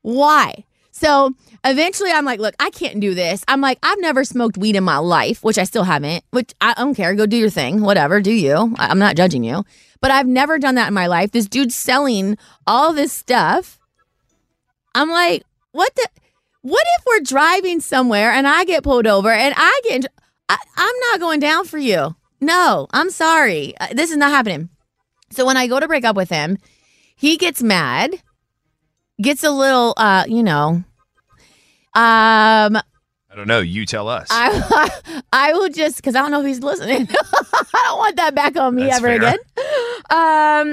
Why? 0.02 0.64
So 0.92 1.34
eventually 1.66 2.12
I'm 2.12 2.24
like, 2.24 2.40
look, 2.40 2.56
I 2.58 2.70
can't 2.70 3.02
do 3.02 3.14
this. 3.14 3.44
I'm 3.48 3.60
like, 3.60 3.80
I've 3.84 4.00
never 4.00 4.24
smoked 4.24 4.58
weed 4.58 4.78
in 4.78 4.84
my 4.84 5.00
life, 5.00 5.44
which 5.44 5.58
I 5.58 5.66
still 5.66 5.84
haven't, 5.84 6.24
which 6.32 6.54
I 6.62 6.74
don't 6.76 6.96
care. 6.96 7.14
Go 7.16 7.26
do 7.26 7.36
your 7.36 7.50
thing. 7.50 7.82
Whatever, 7.82 8.22
do 8.22 8.32
you. 8.32 8.74
I'm 8.78 9.00
not 9.00 9.18
judging 9.18 9.44
you. 9.44 9.66
But 10.00 10.12
I've 10.12 10.28
never 10.28 10.58
done 10.58 10.76
that 10.76 10.88
in 10.88 10.94
my 10.94 11.08
life. 11.08 11.32
This 11.32 11.48
dude's 11.48 11.76
selling 11.76 12.38
all 12.66 12.94
this 12.94 13.12
stuff. 13.12 13.80
I'm 14.96 15.10
like, 15.10 15.44
what 15.72 15.94
the 15.96 16.08
what 16.62 16.84
if 17.00 17.06
we're 17.06 17.20
driving 17.22 17.80
somewhere 17.82 18.32
and 18.32 18.48
I 18.48 18.64
get 18.64 18.84
pulled 18.84 19.06
over 19.08 19.30
and 19.32 19.54
I 19.58 19.82
get, 19.84 20.06
I, 20.48 20.58
I'm 20.78 20.96
not 21.12 21.20
going 21.20 21.40
down 21.42 21.66
for 21.66 21.78
you. 21.78 22.16
No, 22.40 22.88
I'm 22.92 23.10
sorry. 23.10 23.74
Uh, 23.80 23.88
This 23.94 24.12
is 24.12 24.18
not 24.18 24.32
happening. 24.32 24.70
So 25.32 25.46
when 25.46 25.58
I 25.58 25.68
go 25.68 25.80
to 25.80 25.88
break 25.88 26.06
up 26.06 26.16
with 26.16 26.30
him, 26.30 26.58
he 27.16 27.38
gets 27.38 27.62
mad, 27.64 28.16
gets 29.22 29.44
a 29.44 29.52
little, 29.52 29.94
uh, 29.98 30.24
you 30.28 30.44
know, 30.44 30.84
um, 31.96 32.78
I 32.78 33.36
don't 33.36 33.48
know. 33.48 33.60
You 33.62 33.86
tell 33.86 34.08
us. 34.10 34.28
I 34.32 34.90
I 35.34 35.54
will 35.54 35.70
just 35.70 35.96
because 35.98 36.16
I 36.16 36.22
don't 36.22 36.32
know 36.32 36.42
if 36.42 36.48
he's 36.48 36.60
listening. 36.62 37.08
I 37.12 37.84
don't 37.88 37.98
want 37.98 38.16
that 38.18 38.36
back 38.36 38.56
on 38.58 38.76
me 38.76 38.84
That's 38.84 38.98
ever 38.98 39.08
fair. 39.08 39.16
again. 39.18 39.40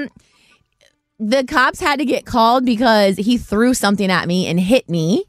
Um, 0.03 0.09
the 1.21 1.43
cops 1.43 1.79
had 1.79 1.99
to 1.99 2.05
get 2.05 2.25
called 2.25 2.65
because 2.65 3.15
he 3.15 3.37
threw 3.37 3.75
something 3.75 4.09
at 4.09 4.27
me 4.27 4.47
and 4.47 4.59
hit 4.59 4.89
me. 4.89 5.23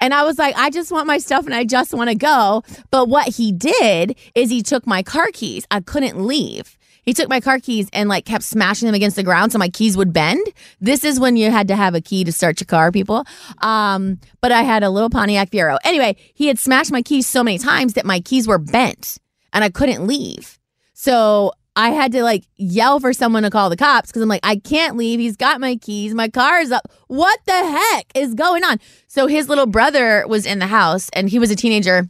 And 0.00 0.12
I 0.12 0.22
was 0.22 0.38
like, 0.38 0.54
I 0.56 0.68
just 0.68 0.92
want 0.92 1.06
my 1.06 1.16
stuff 1.16 1.46
and 1.46 1.54
I 1.54 1.64
just 1.64 1.94
want 1.94 2.10
to 2.10 2.14
go. 2.14 2.62
But 2.90 3.08
what 3.08 3.36
he 3.36 3.50
did 3.50 4.16
is 4.34 4.50
he 4.50 4.62
took 4.62 4.86
my 4.86 5.02
car 5.02 5.28
keys. 5.32 5.66
I 5.70 5.80
couldn't 5.80 6.24
leave. 6.24 6.76
He 7.02 7.14
took 7.14 7.30
my 7.30 7.40
car 7.40 7.58
keys 7.58 7.88
and 7.94 8.10
like 8.10 8.26
kept 8.26 8.44
smashing 8.44 8.84
them 8.84 8.94
against 8.94 9.16
the 9.16 9.22
ground 9.22 9.50
so 9.50 9.58
my 9.58 9.70
keys 9.70 9.96
would 9.96 10.12
bend. 10.12 10.46
This 10.78 11.04
is 11.04 11.18
when 11.18 11.36
you 11.36 11.50
had 11.50 11.68
to 11.68 11.74
have 11.74 11.94
a 11.94 12.02
key 12.02 12.22
to 12.24 12.30
start 12.30 12.60
your 12.60 12.66
car, 12.66 12.92
people. 12.92 13.24
Um, 13.62 14.20
but 14.42 14.52
I 14.52 14.62
had 14.62 14.82
a 14.82 14.90
little 14.90 15.08
Pontiac 15.08 15.50
Fiero. 15.50 15.78
Anyway, 15.84 16.16
he 16.34 16.48
had 16.48 16.58
smashed 16.58 16.92
my 16.92 17.00
keys 17.00 17.26
so 17.26 17.42
many 17.42 17.56
times 17.56 17.94
that 17.94 18.04
my 18.04 18.20
keys 18.20 18.46
were 18.46 18.58
bent 18.58 19.16
and 19.54 19.64
I 19.64 19.70
couldn't 19.70 20.06
leave. 20.06 20.58
So 20.92 21.52
I 21.78 21.90
had 21.90 22.10
to 22.10 22.24
like 22.24 22.44
yell 22.56 22.98
for 22.98 23.12
someone 23.12 23.44
to 23.44 23.50
call 23.50 23.70
the 23.70 23.76
cops 23.76 24.08
because 24.08 24.20
I'm 24.20 24.28
like, 24.28 24.40
I 24.42 24.56
can't 24.56 24.96
leave. 24.96 25.20
He's 25.20 25.36
got 25.36 25.60
my 25.60 25.76
keys. 25.76 26.12
My 26.12 26.28
car 26.28 26.58
is 26.58 26.72
up. 26.72 26.90
What 27.06 27.38
the 27.46 27.52
heck 27.52 28.10
is 28.16 28.34
going 28.34 28.64
on? 28.64 28.80
So 29.06 29.28
his 29.28 29.48
little 29.48 29.66
brother 29.66 30.26
was 30.26 30.44
in 30.44 30.58
the 30.58 30.66
house 30.66 31.08
and 31.12 31.30
he 31.30 31.38
was 31.38 31.52
a 31.52 31.56
teenager 31.56 32.08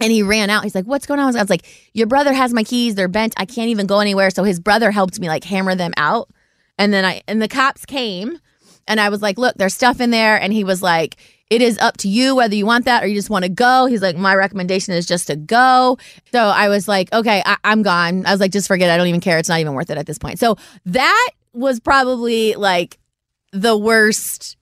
and 0.00 0.10
he 0.10 0.24
ran 0.24 0.50
out. 0.50 0.64
He's 0.64 0.74
like, 0.74 0.86
What's 0.86 1.06
going 1.06 1.20
on? 1.20 1.36
I 1.36 1.40
was 1.40 1.48
like, 1.48 1.64
Your 1.94 2.08
brother 2.08 2.32
has 2.32 2.52
my 2.52 2.64
keys. 2.64 2.96
They're 2.96 3.06
bent. 3.06 3.32
I 3.36 3.44
can't 3.44 3.68
even 3.68 3.86
go 3.86 4.00
anywhere. 4.00 4.30
So 4.30 4.42
his 4.42 4.58
brother 4.58 4.90
helped 4.90 5.20
me 5.20 5.28
like 5.28 5.44
hammer 5.44 5.76
them 5.76 5.92
out. 5.96 6.28
And 6.76 6.92
then 6.92 7.04
I, 7.04 7.22
and 7.28 7.40
the 7.40 7.46
cops 7.46 7.86
came 7.86 8.40
and 8.88 8.98
I 8.98 9.08
was 9.08 9.22
like, 9.22 9.38
Look, 9.38 9.54
there's 9.54 9.74
stuff 9.74 10.00
in 10.00 10.10
there. 10.10 10.36
And 10.36 10.52
he 10.52 10.64
was 10.64 10.82
like, 10.82 11.16
it 11.50 11.62
is 11.62 11.78
up 11.78 11.96
to 11.98 12.08
you 12.08 12.34
whether 12.34 12.54
you 12.54 12.66
want 12.66 12.84
that 12.86 13.04
or 13.04 13.06
you 13.06 13.14
just 13.14 13.30
want 13.30 13.44
to 13.44 13.48
go. 13.48 13.86
He's 13.86 14.02
like, 14.02 14.16
my 14.16 14.34
recommendation 14.34 14.94
is 14.94 15.06
just 15.06 15.28
to 15.28 15.36
go. 15.36 15.96
So 16.32 16.40
I 16.40 16.68
was 16.68 16.88
like, 16.88 17.12
okay, 17.12 17.42
I- 17.46 17.58
I'm 17.64 17.82
gone. 17.82 18.26
I 18.26 18.32
was 18.32 18.40
like, 18.40 18.50
just 18.52 18.66
forget. 18.68 18.88
it. 18.90 18.92
I 18.92 18.96
don't 18.96 19.06
even 19.06 19.20
care. 19.20 19.38
It's 19.38 19.48
not 19.48 19.60
even 19.60 19.74
worth 19.74 19.90
it 19.90 19.98
at 19.98 20.06
this 20.06 20.18
point. 20.18 20.38
So 20.40 20.56
that 20.86 21.30
was 21.52 21.78
probably 21.80 22.54
like 22.54 22.98
the 23.52 23.76
worst 23.76 24.56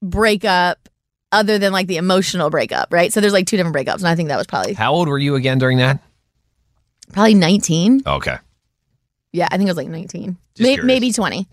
breakup 0.00 0.88
other 1.32 1.58
than 1.58 1.72
like 1.72 1.88
the 1.88 1.96
emotional 1.96 2.50
breakup, 2.50 2.92
right? 2.92 3.12
So 3.12 3.20
there's 3.20 3.32
like 3.32 3.46
two 3.46 3.56
different 3.56 3.76
breakups. 3.76 3.98
And 3.98 4.08
I 4.08 4.14
think 4.14 4.28
that 4.28 4.38
was 4.38 4.46
probably 4.46 4.74
How 4.74 4.92
old 4.92 5.08
were 5.08 5.18
you 5.18 5.34
again 5.34 5.58
during 5.58 5.78
that? 5.78 6.00
probably 7.12 7.34
19. 7.34 8.02
Okay. 8.06 8.36
Yeah, 9.32 9.48
I 9.50 9.56
think 9.56 9.68
it 9.68 9.70
was 9.72 9.76
like 9.76 9.88
19. 9.88 10.36
Just 10.54 10.62
May- 10.66 10.74
curious. 10.74 10.86
maybe 10.86 11.12
20. 11.12 11.48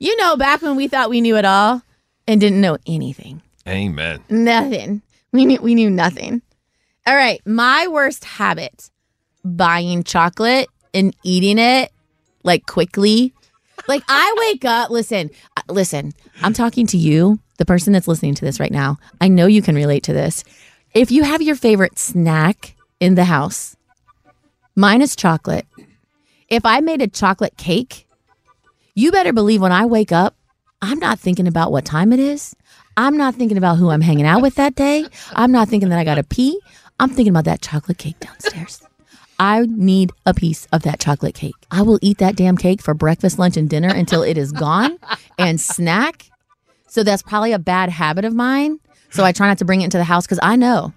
You 0.00 0.16
know, 0.16 0.36
back 0.36 0.60
when 0.62 0.76
we 0.76 0.88
thought 0.88 1.08
we 1.10 1.20
knew 1.20 1.36
it 1.36 1.44
all 1.44 1.82
and 2.26 2.40
didn't 2.40 2.60
know 2.60 2.78
anything. 2.86 3.42
Amen. 3.68 4.22
Nothing. 4.30 5.02
We 5.32 5.44
knew 5.44 5.60
we 5.60 5.74
knew 5.74 5.90
nothing. 5.90 6.42
All 7.06 7.14
right, 7.14 7.40
my 7.46 7.86
worst 7.88 8.24
habit: 8.24 8.90
buying 9.44 10.02
chocolate 10.02 10.68
and 10.94 11.14
eating 11.22 11.58
it 11.58 11.92
like 12.42 12.66
quickly. 12.66 13.32
Like 13.86 14.02
I 14.08 14.34
wake 14.38 14.64
up, 14.64 14.90
listen, 14.90 15.30
uh, 15.56 15.62
listen. 15.68 16.12
I'm 16.42 16.52
talking 16.52 16.86
to 16.88 16.96
you, 16.96 17.38
the 17.58 17.64
person 17.64 17.92
that's 17.92 18.08
listening 18.08 18.34
to 18.34 18.44
this 18.44 18.58
right 18.58 18.72
now. 18.72 18.96
I 19.20 19.28
know 19.28 19.46
you 19.46 19.62
can 19.62 19.74
relate 19.74 20.02
to 20.04 20.12
this. 20.12 20.44
If 20.94 21.10
you 21.10 21.22
have 21.22 21.42
your 21.42 21.56
favorite 21.56 21.98
snack 21.98 22.74
in 23.00 23.14
the 23.14 23.24
house, 23.24 23.76
mine 24.74 25.02
is 25.02 25.14
chocolate. 25.14 25.66
If 26.48 26.64
I 26.64 26.80
made 26.80 27.02
a 27.02 27.08
chocolate 27.08 27.56
cake, 27.56 28.08
you 28.94 29.12
better 29.12 29.32
believe 29.32 29.60
when 29.60 29.72
I 29.72 29.86
wake 29.86 30.12
up, 30.12 30.34
I'm 30.80 30.98
not 30.98 31.18
thinking 31.18 31.48
about 31.48 31.72
what 31.72 31.84
time 31.84 32.12
it 32.12 32.20
is. 32.20 32.54
I'm 32.96 33.16
not 33.16 33.34
thinking 33.34 33.58
about 33.58 33.78
who 33.78 33.90
I'm 33.90 34.00
hanging 34.00 34.26
out 34.26 34.42
with 34.42 34.56
that 34.56 34.74
day. 34.74 35.06
I'm 35.32 35.52
not 35.52 35.68
thinking 35.68 35.88
that 35.88 35.98
I 35.98 36.04
got 36.04 36.16
to 36.16 36.24
pee. 36.24 36.60
I'm 37.00 37.10
thinking 37.10 37.30
about 37.30 37.44
that 37.44 37.62
chocolate 37.62 37.98
cake 37.98 38.18
downstairs. 38.20 38.82
I 39.38 39.66
need 39.68 40.10
a 40.26 40.34
piece 40.34 40.66
of 40.72 40.82
that 40.82 40.98
chocolate 40.98 41.34
cake. 41.34 41.54
I 41.70 41.82
will 41.82 41.98
eat 42.02 42.18
that 42.18 42.34
damn 42.34 42.56
cake 42.56 42.82
for 42.82 42.92
breakfast, 42.94 43.38
lunch, 43.38 43.56
and 43.56 43.70
dinner 43.70 43.88
until 43.88 44.22
it 44.22 44.36
is 44.36 44.50
gone 44.50 44.98
and 45.38 45.60
snack. 45.60 46.30
So 46.88 47.04
that's 47.04 47.22
probably 47.22 47.52
a 47.52 47.58
bad 47.58 47.88
habit 47.88 48.24
of 48.24 48.34
mine. 48.34 48.80
So 49.10 49.24
I 49.24 49.32
try 49.32 49.46
not 49.46 49.58
to 49.58 49.64
bring 49.64 49.80
it 49.80 49.84
into 49.84 49.98
the 49.98 50.04
house 50.04 50.26
because 50.26 50.40
I 50.42 50.56
know 50.56 50.92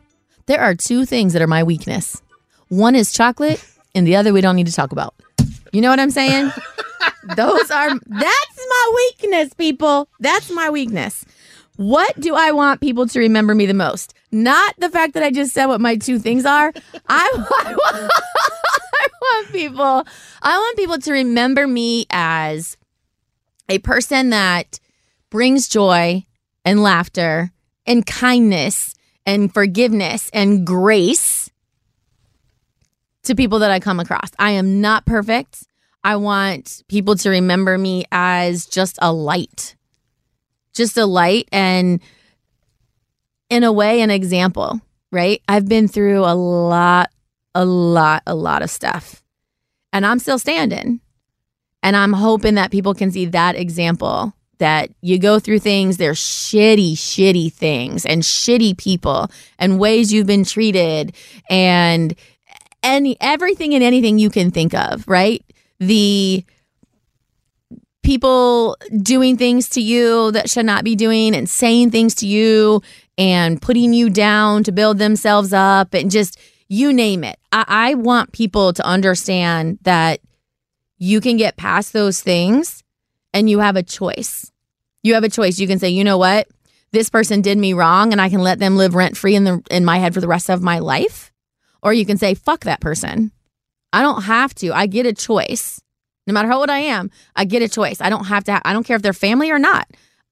there 0.48 0.62
are 0.62 0.74
two 0.74 1.06
things 1.06 1.34
that 1.34 1.42
are 1.42 1.48
my 1.48 1.64
weakness. 1.64 2.22
One 2.70 2.96
is 2.96 3.12
chocolate, 3.14 3.64
and 3.94 4.08
the 4.08 4.16
other 4.16 4.34
we 4.34 4.42
don't 4.42 4.56
need 4.56 4.68
to 4.68 4.74
talk 4.74 4.92
about. 4.92 5.14
You 5.72 5.82
know 5.82 5.90
what 5.90 6.00
I'm 6.00 6.12
saying? 6.12 6.52
Those 7.24 7.72
are 7.72 7.90
that's 7.90 8.68
my 8.70 8.94
weakness, 8.96 9.54
people. 9.54 10.10
That's 10.20 10.50
my 10.52 10.70
weakness. 10.70 11.26
What 11.78 12.20
do 12.20 12.36
I 12.36 12.52
want 12.52 12.82
people 12.82 13.08
to 13.08 13.20
remember 13.20 13.56
me 13.56 13.66
the 13.66 13.74
most? 13.74 14.14
Not 14.32 14.76
the 14.78 14.90
fact 14.90 15.14
that 15.14 15.24
I 15.24 15.32
just 15.32 15.54
said 15.54 15.66
what 15.66 15.82
my 15.82 15.96
two 15.96 16.20
things 16.20 16.46
are. 16.46 16.72
I, 17.08 17.32
I, 17.34 17.76
want, 17.76 18.12
I 18.94 19.08
want 19.22 19.52
people. 19.52 20.06
I 20.42 20.58
want 20.58 20.78
people 20.78 21.00
to 21.00 21.12
remember 21.12 21.68
me 21.68 22.06
as 22.10 22.78
a 23.70 23.80
person 23.80 24.30
that 24.30 24.80
brings 25.30 25.68
joy 25.68 26.26
and 26.66 26.84
laughter 26.84 27.52
and 27.86 28.06
kindness 28.06 28.94
and 29.26 29.54
forgiveness 29.54 30.30
and 30.34 30.66
grace 30.66 31.50
to 33.24 33.36
people 33.36 33.60
that 33.60 33.72
I 33.72 33.80
come 33.80 34.00
across. 34.00 34.30
I 34.38 34.52
am 34.52 34.82
not 34.82 35.06
perfect. 35.06 35.64
I 36.04 36.16
want 36.16 36.84
people 36.88 37.16
to 37.18 37.30
remember 37.30 37.78
me 37.78 38.06
as 38.12 38.66
just 38.66 38.98
a 39.02 39.14
light, 39.14 39.76
just 40.74 40.98
a 40.98 41.06
light, 41.06 41.48
and 41.52 42.02
in 43.50 43.64
a 43.64 43.72
way, 43.72 44.02
an 44.02 44.10
example, 44.10 44.82
right? 45.12 45.42
I've 45.48 45.68
been 45.68 45.88
through 45.88 46.20
a 46.20 46.34
lot, 46.34 47.12
a 47.54 47.66
lot, 47.66 48.24
a 48.26 48.34
lot 48.34 48.62
of 48.62 48.70
stuff, 48.70 49.24
and 49.94 50.06
I'm 50.06 50.20
still 50.20 50.40
standing. 50.40 51.02
And 51.84 51.96
I'm 51.96 52.14
hoping 52.14 52.56
that 52.56 52.72
people 52.72 52.94
can 52.94 53.12
see 53.12 53.26
that 53.26 53.56
example 53.56 54.34
that 54.60 54.92
you 55.02 55.18
go 55.18 55.40
through 55.40 55.58
things, 55.58 55.98
they're 55.98 56.14
shitty, 56.14 56.94
shitty 56.94 57.52
things 57.52 58.06
and 58.06 58.22
shitty 58.22 58.78
people 58.78 59.28
and 59.58 59.80
ways 59.80 60.14
you've 60.14 60.28
been 60.28 60.44
treated 60.44 61.16
and 61.50 62.14
any 62.84 63.18
everything 63.20 63.74
and 63.74 63.84
anything 63.84 64.20
you 64.20 64.30
can 64.30 64.52
think 64.52 64.76
of, 64.76 65.08
right? 65.08 65.44
The 65.82 66.46
people 68.04 68.78
doing 69.02 69.38
things 69.38 69.70
to 69.70 69.82
you 69.82 70.32
that 70.32 70.50
should 70.50 70.66
not 70.66 70.84
be 70.84 70.96
doing 70.96 71.36
and 71.36 71.50
saying 71.50 71.92
things 71.92 72.16
to 72.16 72.28
you 72.28 72.82
and 73.18 73.62
putting 73.62 73.94
you 73.94 74.10
down 74.10 74.64
to 74.64 74.72
build 74.72 74.98
themselves 74.98 75.54
up 75.54 75.94
and 75.94 76.10
just 76.10 76.40
you 76.68 76.94
name 76.94 77.24
it. 77.24 77.38
I, 77.52 77.66
I 77.68 77.94
want 77.96 78.32
people 78.32 78.74
to 78.74 78.86
understand 78.86 79.80
that 79.82 80.22
you 80.98 81.20
can 81.20 81.38
get 81.38 81.58
past 81.58 81.94
those 81.94 82.22
things 82.22 82.84
and 83.34 83.50
you 83.50 83.60
have 83.60 83.76
a 83.76 83.84
choice. 83.84 84.52
You 85.04 85.16
have 85.16 85.24
a 85.24 85.30
choice. 85.30 85.60
You 85.60 85.68
can 85.68 85.80
say, 85.80 85.90
you 85.90 86.04
know 86.04 86.18
what? 86.18 86.48
This 86.92 87.10
person 87.10 87.42
did 87.42 87.58
me 87.58 87.74
wrong 87.74 88.12
and 88.12 88.22
I 88.22 88.30
can 88.30 88.42
let 88.42 88.60
them 88.60 88.78
live 88.78 88.96
rent 88.96 89.18
free 89.18 89.36
in 89.36 89.44
the 89.44 89.62
in 89.72 89.86
my 89.86 89.98
head 89.98 90.14
for 90.14 90.22
the 90.22 90.28
rest 90.28 90.50
of 90.50 90.62
my 90.62 90.80
life. 90.80 91.32
Or 91.82 91.94
you 91.94 92.06
can 92.06 92.18
say, 92.18 92.36
fuck 92.36 92.66
that 92.66 92.82
person. 92.82 93.32
I 93.94 94.02
don't 94.02 94.24
have 94.24 94.54
to. 94.56 94.72
I 94.74 94.88
get 94.88 95.06
a 95.06 95.14
choice. 95.14 95.82
No 96.28 96.34
matter 96.34 96.48
how 96.48 96.60
old 96.60 96.70
I 96.70 96.80
am, 96.80 97.10
I 97.36 97.46
get 97.46 97.62
a 97.62 97.70
choice. 97.70 98.00
I 98.00 98.10
don't 98.10 98.26
have 98.26 98.44
to, 98.46 98.54
ha- 98.54 98.62
I 98.64 98.74
don't 98.74 98.86
care 98.86 98.96
if 98.96 99.02
they're 99.02 99.14
family 99.14 99.52
or 99.52 99.60
not. 99.60 99.88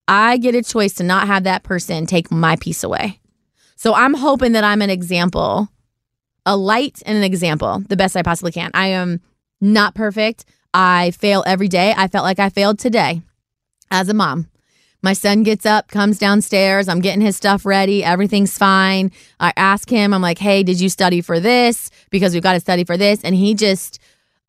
I 0.08 0.38
get 0.38 0.56
a 0.56 0.64
choice 0.64 0.94
to 0.96 1.04
not 1.04 1.28
have 1.28 1.44
that 1.44 1.64
person 1.64 2.06
take 2.06 2.32
my 2.32 2.56
peace 2.56 2.84
away. 2.84 3.20
So 3.76 3.94
I'm 3.94 4.14
hoping 4.14 4.54
that 4.54 4.64
I'm 4.64 4.82
an 4.82 4.90
example, 4.90 5.70
a 6.46 6.56
light 6.56 7.02
and 7.06 7.18
an 7.18 7.24
example, 7.24 7.84
the 7.88 7.98
best 7.98 8.16
I 8.16 8.24
possibly 8.24 8.52
can. 8.52 8.72
I 8.74 8.88
am 8.88 9.22
not 9.62 9.96
perfect. 9.96 10.46
I 10.74 11.12
fail 11.12 11.44
every 11.46 11.68
day. 11.68 11.94
I 11.96 12.08
felt 12.08 12.24
like 12.24 12.40
I 12.40 12.50
failed 12.50 12.80
today 12.80 13.22
as 13.92 14.10
a 14.10 14.14
mom. 14.14 14.48
My 15.02 15.14
son 15.14 15.44
gets 15.44 15.66
up, 15.66 15.88
comes 15.88 16.20
downstairs. 16.20 16.90
I'm 16.90 17.00
getting 17.00 17.22
his 17.22 17.38
stuff 17.38 17.66
ready. 17.66 18.04
Everything's 18.04 18.58
fine. 18.58 19.12
I 19.40 19.54
ask 19.56 19.90
him, 19.90 20.14
I'm 20.14 20.22
like, 20.22 20.40
hey, 20.40 20.62
did 20.64 20.82
you 20.82 20.90
study 20.90 21.22
for 21.22 21.40
this? 21.40 21.90
Because 22.10 22.34
we've 22.34 22.44
got 22.44 22.54
to 22.54 22.60
study 22.60 22.84
for 22.84 22.98
this. 22.98 23.24
And 23.24 23.34
he 23.34 23.54
just, 23.56 24.00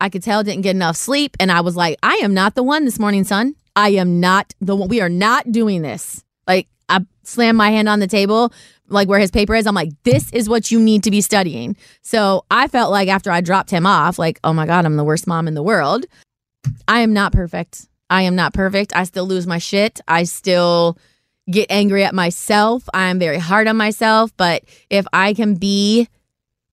I 0.01 0.09
could 0.09 0.23
tell, 0.23 0.43
didn't 0.43 0.63
get 0.63 0.75
enough 0.75 0.97
sleep. 0.97 1.37
And 1.39 1.51
I 1.51 1.61
was 1.61 1.75
like, 1.75 1.97
I 2.03 2.15
am 2.15 2.33
not 2.33 2.55
the 2.55 2.63
one 2.63 2.83
this 2.83 2.99
morning, 2.99 3.23
son. 3.23 3.55
I 3.75 3.89
am 3.91 4.19
not 4.19 4.53
the 4.59 4.75
one. 4.75 4.89
We 4.89 4.99
are 4.99 5.09
not 5.09 5.51
doing 5.51 5.83
this. 5.83 6.23
Like, 6.47 6.67
I 6.89 7.05
slammed 7.23 7.57
my 7.57 7.69
hand 7.69 7.87
on 7.87 7.99
the 7.99 8.07
table, 8.07 8.51
like 8.89 9.07
where 9.07 9.19
his 9.19 9.31
paper 9.31 9.55
is. 9.55 9.65
I'm 9.65 9.75
like, 9.75 9.91
this 10.03 10.29
is 10.33 10.49
what 10.49 10.69
you 10.69 10.81
need 10.81 11.03
to 11.03 11.11
be 11.11 11.21
studying. 11.21 11.77
So 12.01 12.43
I 12.51 12.67
felt 12.67 12.91
like 12.91 13.07
after 13.07 13.31
I 13.31 13.39
dropped 13.39 13.69
him 13.69 13.85
off, 13.85 14.19
like, 14.19 14.39
oh 14.43 14.51
my 14.51 14.65
God, 14.65 14.85
I'm 14.85 14.97
the 14.97 15.05
worst 15.05 15.27
mom 15.27 15.47
in 15.47 15.53
the 15.53 15.63
world. 15.63 16.05
I 16.89 16.99
am 16.99 17.13
not 17.13 17.31
perfect. 17.31 17.87
I 18.11 18.23
am 18.23 18.35
not 18.35 18.53
perfect. 18.53 18.91
I 18.93 19.05
still 19.05 19.25
lose 19.25 19.47
my 19.47 19.57
shit. 19.57 20.01
I 20.05 20.23
still 20.23 20.97
get 21.49 21.67
angry 21.71 22.03
at 22.03 22.13
myself. 22.13 22.83
I'm 22.93 23.19
very 23.19 23.39
hard 23.39 23.67
on 23.67 23.77
myself. 23.77 24.35
But 24.35 24.63
if 24.89 25.07
I 25.13 25.33
can 25.33 25.55
be 25.55 26.09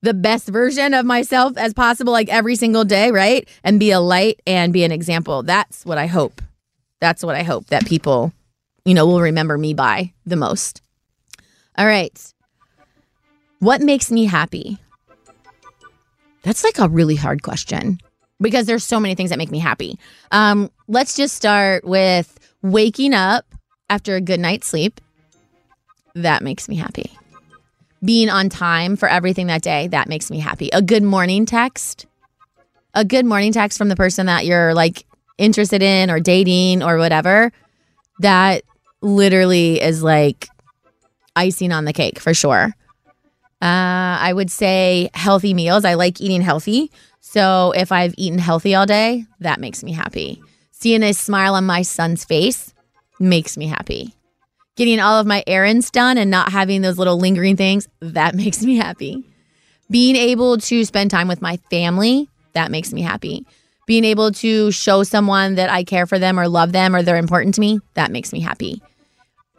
the 0.03 0.15
best 0.15 0.49
version 0.49 0.95
of 0.95 1.07
myself 1.07 1.57
as 1.57 1.73
possible, 1.73 2.13
like 2.13 2.29
every 2.29 2.57
single 2.57 2.85
day, 2.85 3.13
right? 3.13 3.49
And 3.63 3.79
be 3.79 3.93
a 3.93 4.01
light 4.01 4.43
and 4.49 4.73
be 4.73 4.83
an 4.83 4.91
example, 4.91 5.45
that's 5.45 5.87
what 5.87 5.97
I 5.97 6.07
hope. 6.07 6.43
That's 7.01 7.23
what 7.23 7.37
I 7.37 7.45
hope 7.45 7.67
that 7.67 7.87
people, 7.87 8.33
you 8.85 8.95
know, 8.95 9.07
will 9.07 9.21
remember 9.21 9.57
me 9.57 9.75
by 9.75 10.13
the 10.27 10.37
most. 10.37 10.83
All 11.77 11.87
right. 11.87 12.35
What 13.61 13.81
makes 13.81 14.11
me 14.11 14.25
happy? 14.25 14.79
That's 16.43 16.65
like 16.65 16.81
a 16.81 16.89
really 16.89 17.17
hard 17.17 17.45
question 17.45 18.01
because 18.41 18.67
there's 18.67 18.85
so 18.85 19.01
many 19.01 19.15
things 19.15 19.31
that 19.31 19.39
make 19.39 19.51
me 19.51 19.59
happy. 19.59 19.99
Um, 20.31 20.71
let's 20.87 21.17
just 21.17 21.35
start 21.35 21.85
with 21.85 22.39
waking 22.63 23.15
up 23.15 23.45
after 23.91 24.17
a 24.17 24.21
good 24.21 24.41
night's 24.41 24.67
sleep. 24.67 25.01
That 26.15 26.43
makes 26.43 26.69
me 26.69 26.77
happy. 26.77 27.11
Being 28.05 28.31
on 28.31 28.49
time 28.49 28.97
for 28.97 29.09
everything 29.09 29.49
that 29.49 29.63
day, 29.63 29.89
that 29.89 30.09
makes 30.09 30.31
me 30.31 30.39
happy. 30.39 30.69
A 30.73 30.83
good 30.83 31.03
morning 31.03 31.47
text, 31.47 32.07
a 32.95 33.05
good 33.05 33.27
morning 33.27 33.53
text 33.53 33.77
from 33.77 33.89
the 33.89 33.97
person 33.97 34.27
that 34.27 34.47
you're 34.47 34.75
like 34.75 35.05
interested 35.37 35.83
in 35.83 36.11
or 36.11 36.21
dating 36.21 36.83
or 36.83 36.99
whatever, 36.99 37.53
that 38.21 38.63
literally 39.01 39.81
is 39.81 40.03
like 40.03 40.49
icing 41.37 41.73
on 41.73 41.85
the 41.85 41.93
cake 41.93 42.19
for 42.19 42.35
sure. 42.35 42.75
Uh, 43.61 44.19
I 44.21 44.33
would 44.33 44.51
say 44.51 45.11
healthy 45.15 45.55
meals. 45.55 45.85
I 45.85 45.95
like 45.95 46.21
eating 46.21 46.43
healthy. 46.43 46.93
So 47.31 47.73
if 47.77 47.93
I've 47.93 48.15
eaten 48.17 48.39
healthy 48.39 48.75
all 48.75 48.87
day, 48.87 49.27
that 49.41 49.61
makes 49.61 49.85
me 49.85 49.93
happy. 49.93 50.43
Seeing 50.71 51.03
a 51.03 51.13
smile 51.13 51.57
on 51.57 51.67
my 51.67 51.83
son's 51.83 52.25
face 52.25 52.73
makes 53.21 53.59
me 53.59 53.67
happy. 53.67 54.15
Getting 54.77 54.99
all 54.99 55.21
of 55.21 55.27
my 55.27 55.45
errands 55.47 55.91
done 55.91 56.17
and 56.17 56.31
not 56.31 56.53
having 56.53 56.81
those 56.81 56.97
little 56.97 57.19
lingering 57.19 57.55
things, 57.55 57.87
that 58.01 58.35
makes 58.43 58.63
me 58.63 58.77
happy. 58.77 59.25
Being 59.91 60.17
able 60.17 60.57
to 60.57 60.87
spend 60.87 61.11
time 61.11 61.29
with 61.29 61.43
my 61.43 61.59
family, 61.71 62.31
that 62.55 62.71
makes 62.71 62.95
me 62.95 63.03
happy. 63.03 63.45
Being 63.87 64.07
able 64.07 64.33
to 64.33 64.71
show 64.71 65.03
someone 65.03 65.57
that 65.57 65.69
I 65.69 65.85
care 65.85 66.07
for 66.07 66.19
them 66.19 66.41
or 66.41 66.49
love 66.49 66.73
them 66.73 66.97
or 66.97 67.03
they're 67.03 67.19
important 67.19 67.57
to 67.57 67.61
me, 67.61 67.79
that 67.93 68.11
makes 68.11 68.33
me 68.33 68.41
happy. 68.41 68.81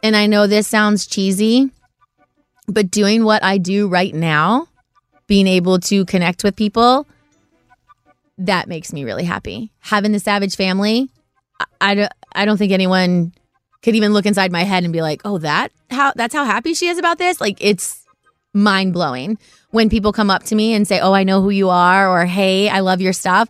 And 0.02 0.16
I 0.16 0.26
know 0.26 0.48
this 0.48 0.66
sounds 0.66 1.06
cheesy, 1.06 1.70
but 2.66 2.90
doing 2.90 3.22
what 3.22 3.44
I 3.44 3.58
do 3.58 3.86
right 3.86 4.12
now, 4.12 4.66
being 5.28 5.46
able 5.46 5.78
to 5.78 6.04
connect 6.06 6.42
with 6.42 6.56
people, 6.56 7.06
that 8.40 8.68
makes 8.68 8.92
me 8.92 9.04
really 9.04 9.24
happy. 9.24 9.70
Having 9.80 10.12
the 10.12 10.18
Savage 10.18 10.56
family, 10.56 11.10
I, 11.80 12.08
I, 12.32 12.44
don't, 12.44 12.56
think 12.56 12.72
anyone 12.72 13.32
could 13.82 13.94
even 13.94 14.12
look 14.12 14.26
inside 14.26 14.50
my 14.50 14.64
head 14.64 14.84
and 14.84 14.92
be 14.92 15.02
like, 15.02 15.20
"Oh, 15.24 15.38
that 15.38 15.72
how 15.90 16.12
that's 16.16 16.34
how 16.34 16.44
happy 16.44 16.74
she 16.74 16.88
is 16.88 16.98
about 16.98 17.18
this." 17.18 17.40
Like 17.40 17.58
it's 17.60 18.04
mind 18.54 18.92
blowing 18.92 19.38
when 19.70 19.90
people 19.90 20.12
come 20.12 20.30
up 20.30 20.44
to 20.44 20.54
me 20.54 20.74
and 20.74 20.88
say, 20.88 21.00
"Oh, 21.00 21.12
I 21.12 21.22
know 21.22 21.42
who 21.42 21.50
you 21.50 21.68
are," 21.68 22.08
or 22.08 22.24
"Hey, 22.24 22.68
I 22.68 22.80
love 22.80 23.00
your 23.00 23.12
stuff." 23.12 23.48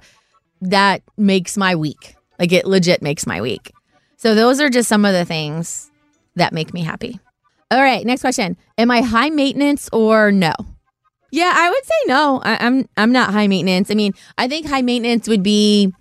That 0.60 1.02
makes 1.16 1.56
my 1.56 1.76
week. 1.76 2.16
Like 2.38 2.52
it 2.52 2.66
legit 2.66 3.00
makes 3.00 3.26
my 3.26 3.40
week. 3.40 3.72
So 4.16 4.34
those 4.34 4.60
are 4.60 4.70
just 4.70 4.88
some 4.88 5.04
of 5.04 5.12
the 5.12 5.24
things 5.24 5.90
that 6.34 6.52
make 6.52 6.74
me 6.74 6.82
happy. 6.82 7.20
All 7.70 7.80
right, 7.80 8.04
next 8.04 8.22
question. 8.22 8.56
Am 8.76 8.90
I 8.90 9.02
high 9.02 9.30
maintenance 9.30 9.88
or 9.92 10.32
no? 10.32 10.52
Yeah, 11.30 11.52
I 11.54 11.70
would 11.70 11.84
say 11.84 11.94
no. 12.06 12.40
I, 12.44 12.66
I'm 12.66 12.88
I'm 12.96 13.12
not 13.12 13.32
high 13.32 13.46
maintenance. 13.46 13.90
I 13.90 13.94
mean, 13.94 14.14
I 14.36 14.48
think 14.48 14.66
high 14.66 14.82
maintenance 14.82 15.28
would 15.28 15.42
be 15.42 15.92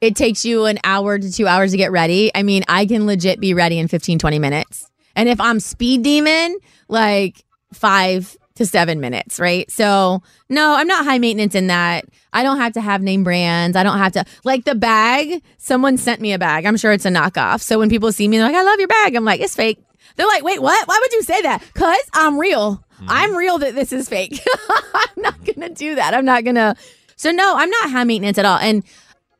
it 0.00 0.16
takes 0.16 0.44
you 0.44 0.66
an 0.66 0.78
hour 0.84 1.18
to 1.18 1.32
two 1.32 1.46
hours 1.46 1.70
to 1.70 1.76
get 1.76 1.90
ready. 1.90 2.30
I 2.34 2.42
mean, 2.42 2.64
I 2.68 2.86
can 2.86 3.06
legit 3.06 3.40
be 3.40 3.54
ready 3.54 3.78
in 3.78 3.88
15, 3.88 4.18
20 4.18 4.38
minutes. 4.38 4.90
And 5.14 5.28
if 5.28 5.40
I'm 5.40 5.58
speed 5.60 6.02
demon, 6.02 6.58
like 6.88 7.42
five 7.72 8.36
to 8.56 8.66
seven 8.66 9.00
minutes, 9.00 9.38
right? 9.38 9.70
So, 9.70 10.22
no, 10.48 10.74
I'm 10.74 10.86
not 10.86 11.04
high 11.04 11.18
maintenance 11.18 11.54
in 11.54 11.66
that. 11.68 12.06
I 12.32 12.42
don't 12.42 12.58
have 12.58 12.72
to 12.74 12.80
have 12.80 13.02
name 13.02 13.24
brands. 13.24 13.76
I 13.76 13.82
don't 13.82 13.98
have 13.98 14.12
to, 14.12 14.24
like 14.44 14.64
the 14.64 14.74
bag, 14.74 15.42
someone 15.58 15.96
sent 15.96 16.20
me 16.20 16.32
a 16.32 16.38
bag. 16.38 16.66
I'm 16.66 16.76
sure 16.76 16.92
it's 16.92 17.04
a 17.06 17.10
knockoff. 17.10 17.60
So 17.60 17.78
when 17.78 17.88
people 17.88 18.12
see 18.12 18.28
me, 18.28 18.38
they're 18.38 18.46
like, 18.46 18.56
I 18.56 18.62
love 18.62 18.78
your 18.78 18.88
bag. 18.88 19.14
I'm 19.14 19.24
like, 19.24 19.40
it's 19.40 19.56
fake. 19.56 19.78
They're 20.16 20.26
like, 20.26 20.42
wait, 20.42 20.60
what? 20.62 20.88
Why 20.88 20.98
would 21.00 21.12
you 21.12 21.22
say 21.22 21.42
that? 21.42 21.62
Because 21.74 22.10
I'm 22.14 22.38
real. 22.38 22.82
Mm-hmm. 22.96 23.06
I'm 23.08 23.36
real 23.36 23.58
that 23.58 23.74
this 23.74 23.92
is 23.92 24.08
fake. 24.08 24.40
I'm 24.94 25.22
not 25.22 25.34
mm-hmm. 25.34 25.60
going 25.60 25.68
to 25.68 25.74
do 25.74 25.94
that. 25.96 26.14
I'm 26.14 26.24
not 26.24 26.44
going 26.44 26.56
to. 26.56 26.74
So, 27.16 27.30
no, 27.30 27.54
I'm 27.56 27.70
not 27.70 27.90
high 27.90 28.04
maintenance 28.04 28.38
at 28.38 28.44
all. 28.44 28.58
And 28.58 28.82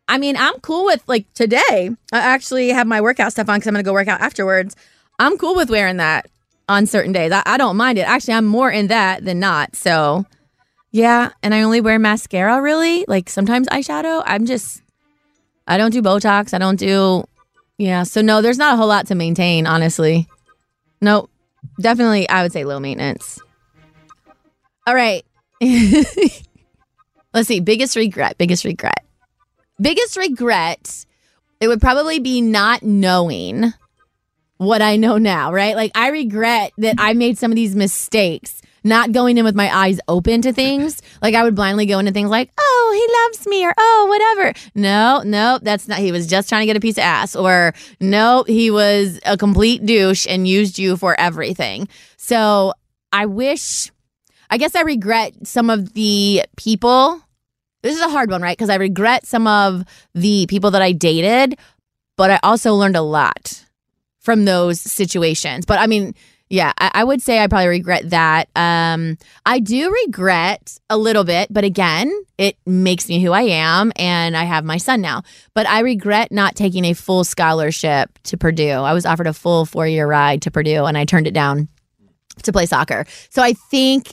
I 0.09 0.19
mean, 0.19 0.37
I'm 0.37 0.55
cool 0.61 0.85
with 0.85 1.03
like 1.07 1.33
today. 1.35 1.91
I 2.13 2.19
actually 2.19 2.69
have 2.71 2.87
my 2.87 3.01
workout 3.01 3.33
stuff 3.33 3.49
on 3.49 3.57
because 3.57 3.69
I'm 3.69 3.75
going 3.75 3.85
to 3.85 3.89
go 3.89 3.93
work 3.93 4.09
out 4.09 4.21
afterwards. 4.21 4.77
I'm 5.19 5.39
cool 5.39 5.55
with 5.55 5.71
wearing 5.71 5.97
that 5.97 6.29
on 6.69 6.87
certain 6.87 7.13
days. 7.13 7.33
I, 7.33 7.43
I 7.47 7.57
don't 7.57 7.77
mind 7.77 7.99
it. 7.99 8.03
Actually, 8.03 8.35
I'm 8.35 8.45
more 8.45 8.71
in 8.71 8.89
that 8.89 9.25
than 9.25 9.41
not. 9.41 9.75
So, 9.75 10.25
yeah. 10.91 11.31
And 11.43 11.55
I 11.55 11.63
only 11.63 11.81
wear 11.81 11.99
mascara 11.99 12.61
really. 12.61 13.05
Like 13.09 13.29
sometimes 13.31 13.69
eyeshadow. 13.69 14.23
I'm 14.27 14.47
just, 14.47 14.83
I 15.67 15.79
don't 15.79 15.93
do 15.93 16.03
Botox. 16.03 16.55
I 16.55 16.59
don't 16.59 16.79
do, 16.79 17.25
yeah. 17.79 18.03
So, 18.03 18.21
no, 18.21 18.43
there's 18.43 18.59
not 18.59 18.75
a 18.75 18.77
whole 18.77 18.89
lot 18.89 19.07
to 19.09 19.15
maintain, 19.15 19.67
honestly. 19.67 20.29
Nope. 21.01 21.31
Definitely, 21.81 22.29
I 22.29 22.43
would 22.43 22.53
say 22.53 22.65
low 22.65 22.81
maintenance. 22.81 23.39
All 24.87 24.95
right. 24.95 25.25
Let's 25.61 27.49
see. 27.49 27.61
Biggest 27.61 27.97
regret. 27.97 28.39
Biggest 28.39 28.65
regret. 28.65 29.05
Biggest 29.81 30.17
regret. 30.17 31.05
It 31.61 31.69
would 31.69 31.81
probably 31.81 32.19
be 32.19 32.41
not 32.41 32.83
knowing 32.83 33.73
what 34.59 34.83
I 34.83 34.97
know 34.97 35.19
now, 35.19 35.53
right? 35.53 35.77
Like, 35.77 35.93
I 35.95 36.09
regret 36.09 36.73
that 36.79 36.97
I 36.99 37.13
made 37.13 37.39
some 37.39 37.51
of 37.51 37.57
these 37.57 37.75
mistakes, 37.75 38.63
not 38.85 39.13
going 39.13 39.37
in 39.39 39.45
with 39.45 39.55
my 39.55 39.75
eyes 39.75 39.99
open 40.09 40.43
to 40.43 40.53
things. 40.53 41.03
Like, 41.21 41.35
I 41.35 41.43
would 41.43 41.55
blindly 41.55 41.87
go 41.87 41.99
into 41.99 42.13
things 42.13 42.31
like, 42.31 42.51
oh, 42.59 42.93
he 42.95 43.35
loves 43.35 43.47
me, 43.47 43.67
or 43.67 43.75
oh, 43.77 44.07
whatever. 44.09 44.59
No, 44.75 45.23
no, 45.25 45.59
that's 45.61 45.89
not. 45.89 45.99
He 45.99 46.13
was 46.13 46.27
just 46.27 46.49
trying 46.49 46.63
to 46.63 46.67
get 46.67 46.77
a 46.77 46.81
piece 46.81 46.97
of 46.97 47.05
ass, 47.05 47.37
or 47.37 47.75
no, 48.01 48.45
he 48.47 48.71
was 48.71 49.19
a 49.27 49.37
complete 49.37 49.85
douche 49.85 50.27
and 50.29 50.49
used 50.49 50.79
you 50.79 50.97
for 50.97 51.19
everything. 51.19 51.89
So, 52.17 52.73
I 53.13 53.27
wish, 53.27 53.91
I 54.51 54.59
guess 54.59 54.75
I 54.75 54.83
regret 54.83 55.47
some 55.47 55.71
of 55.71 55.95
the 55.95 56.43
people. 56.57 57.21
This 57.83 57.97
is 57.97 58.03
a 58.03 58.09
hard 58.09 58.31
one, 58.31 58.43
right? 58.43 58.57
Because 58.57 58.71
I 58.71 58.77
regret 58.77 59.27
some 59.27 59.47
of 59.47 59.85
the 60.15 60.47
people 60.49 60.71
that 60.73 60.83
I 60.83 60.93
dated, 60.93 61.59
but 62.17 62.31
I 62.31 62.41
also 62.43 62.75
learned 62.75 62.97
a 62.97 63.03
lot 63.03 63.65
from 64.21 64.45
those 64.45 64.81
situations. 64.81 65.67
But 65.67 65.79
I 65.79 65.87
mean, 65.87 66.15
yeah, 66.49 66.73
I, 66.79 66.91
I, 66.95 67.05
would 67.05 67.21
say 67.23 67.41
I 67.43 67.49
probably 67.49 67.69
regret 67.69 68.11
that. 68.11 68.49
Um, 68.55 69.19
I 69.45 69.59
do 69.59 69.91
regret 70.05 70.79
a 70.89 70.97
little 70.97 71.25
bit, 71.25 71.53
but 71.53 71.65
again, 71.65 72.13
it 72.39 72.57
makes 72.65 73.09
me 73.09 73.21
who 73.21 73.33
I 73.33 73.43
am, 73.43 73.93
and 73.97 74.37
I 74.37 74.45
have 74.45 74.65
my 74.65 74.77
son 74.77 75.01
now. 75.01 75.23
But 75.55 75.67
I 75.67 75.81
regret 75.81 76.31
not 76.31 76.55
taking 76.55 76.85
a 76.85 76.93
full 76.93 77.25
scholarship 77.25 78.17
to 78.25 78.37
Purdue. 78.37 78.69
I 78.69 78.93
was 78.93 79.07
offered 79.07 79.27
a 79.27 79.33
full 79.33 79.67
four 79.67 79.89
year 79.89 80.07
ride 80.07 80.43
to 80.43 80.51
Purdue, 80.51 80.85
and 80.85 80.97
I 80.97 81.05
turned 81.05 81.27
it 81.27 81.35
down 81.35 81.69
to 82.43 82.53
play 82.53 82.67
soccer. 82.67 83.07
So 83.31 83.43
I 83.43 83.55
think 83.71 84.13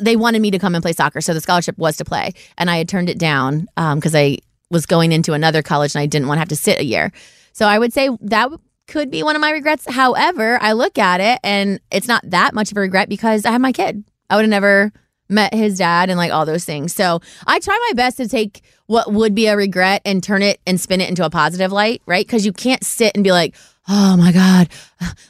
they 0.00 0.16
wanted 0.16 0.42
me 0.42 0.50
to 0.50 0.58
come 0.58 0.74
and 0.74 0.82
play 0.82 0.92
soccer, 0.92 1.20
so 1.20 1.34
the 1.34 1.40
scholarship 1.40 1.76
was 1.78 1.96
to 1.98 2.04
play, 2.04 2.32
and 2.58 2.70
I 2.70 2.76
had 2.76 2.88
turned 2.88 3.08
it 3.08 3.18
down 3.18 3.68
because 3.76 4.14
um, 4.14 4.20
I 4.20 4.38
was 4.70 4.86
going 4.86 5.12
into 5.12 5.32
another 5.32 5.62
college 5.62 5.94
and 5.94 6.02
I 6.02 6.06
didn't 6.06 6.28
want 6.28 6.36
to 6.36 6.40
have 6.40 6.48
to 6.48 6.56
sit 6.56 6.78
a 6.78 6.84
year. 6.84 7.12
So 7.52 7.66
I 7.66 7.78
would 7.78 7.92
say 7.92 8.08
that 8.20 8.50
could 8.86 9.10
be 9.10 9.22
one 9.22 9.36
of 9.36 9.40
my 9.40 9.50
regrets. 9.50 9.84
However, 9.88 10.58
I 10.60 10.72
look 10.72 10.98
at 10.98 11.20
it 11.20 11.40
and 11.42 11.80
it's 11.90 12.08
not 12.08 12.22
that 12.30 12.54
much 12.54 12.70
of 12.70 12.76
a 12.76 12.80
regret 12.80 13.08
because 13.08 13.44
I 13.44 13.50
have 13.50 13.60
my 13.60 13.72
kid. 13.72 14.04
I 14.28 14.36
would 14.36 14.42
have 14.42 14.50
never 14.50 14.92
met 15.28 15.54
his 15.54 15.78
dad 15.78 16.10
and 16.10 16.18
like 16.18 16.32
all 16.32 16.44
those 16.44 16.64
things. 16.64 16.94
So 16.94 17.20
I 17.46 17.60
try 17.60 17.78
my 17.88 17.94
best 17.94 18.16
to 18.18 18.28
take 18.28 18.62
what 18.86 19.12
would 19.12 19.34
be 19.34 19.46
a 19.46 19.56
regret 19.56 20.02
and 20.04 20.22
turn 20.22 20.42
it 20.42 20.60
and 20.66 20.80
spin 20.80 21.00
it 21.00 21.08
into 21.08 21.24
a 21.24 21.30
positive 21.30 21.70
light, 21.70 22.02
right? 22.06 22.26
Because 22.26 22.44
you 22.44 22.52
can't 22.52 22.84
sit 22.84 23.12
and 23.14 23.22
be 23.22 23.30
like, 23.30 23.54
oh 23.92 24.16
my 24.16 24.30
God, 24.30 24.68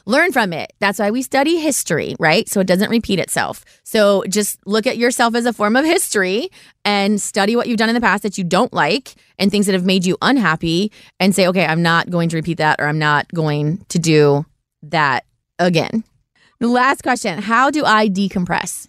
learn 0.05 0.31
from 0.31 0.53
it. 0.53 0.71
That's 0.79 0.99
why 0.99 1.09
we 1.09 1.23
study 1.23 1.57
history, 1.57 2.15
right? 2.19 2.47
So 2.47 2.59
it 2.59 2.67
doesn't 2.67 2.91
repeat 2.91 3.17
itself. 3.17 3.65
So 3.83 4.23
just 4.29 4.59
look 4.67 4.85
at 4.85 4.97
yourself 4.97 5.33
as 5.33 5.47
a 5.47 5.53
form 5.53 5.75
of 5.75 5.83
history 5.83 6.51
and 6.85 7.19
study 7.19 7.55
what 7.55 7.67
you've 7.67 7.79
done 7.79 7.89
in 7.89 7.95
the 7.95 8.01
past 8.01 8.21
that 8.21 8.37
you 8.37 8.43
don't 8.43 8.71
like 8.71 9.15
and 9.39 9.49
things 9.49 9.65
that 9.65 9.73
have 9.73 9.85
made 9.85 10.05
you 10.05 10.15
unhappy 10.21 10.91
and 11.19 11.33
say, 11.33 11.47
okay, 11.47 11.65
I'm 11.65 11.81
not 11.81 12.11
going 12.11 12.29
to 12.29 12.35
repeat 12.35 12.59
that 12.59 12.79
or 12.79 12.85
I'm 12.85 12.99
not 12.99 13.27
going 13.33 13.83
to 13.89 13.97
do 13.97 14.45
that 14.83 15.25
again. 15.57 16.03
The 16.59 16.67
last 16.67 17.01
question 17.01 17.41
How 17.41 17.71
do 17.71 17.83
I 17.83 18.07
decompress? 18.07 18.87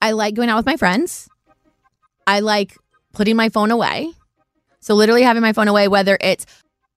I 0.00 0.12
like 0.12 0.34
going 0.34 0.48
out 0.48 0.56
with 0.56 0.66
my 0.66 0.76
friends. 0.76 1.28
I 2.28 2.38
like 2.40 2.76
putting 3.12 3.34
my 3.34 3.48
phone 3.48 3.72
away. 3.72 4.12
So, 4.78 4.94
literally 4.94 5.22
having 5.22 5.42
my 5.42 5.52
phone 5.52 5.66
away, 5.66 5.88
whether 5.88 6.16
it's 6.20 6.46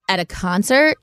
at 0.07 0.19
a 0.19 0.25
concert, 0.25 0.97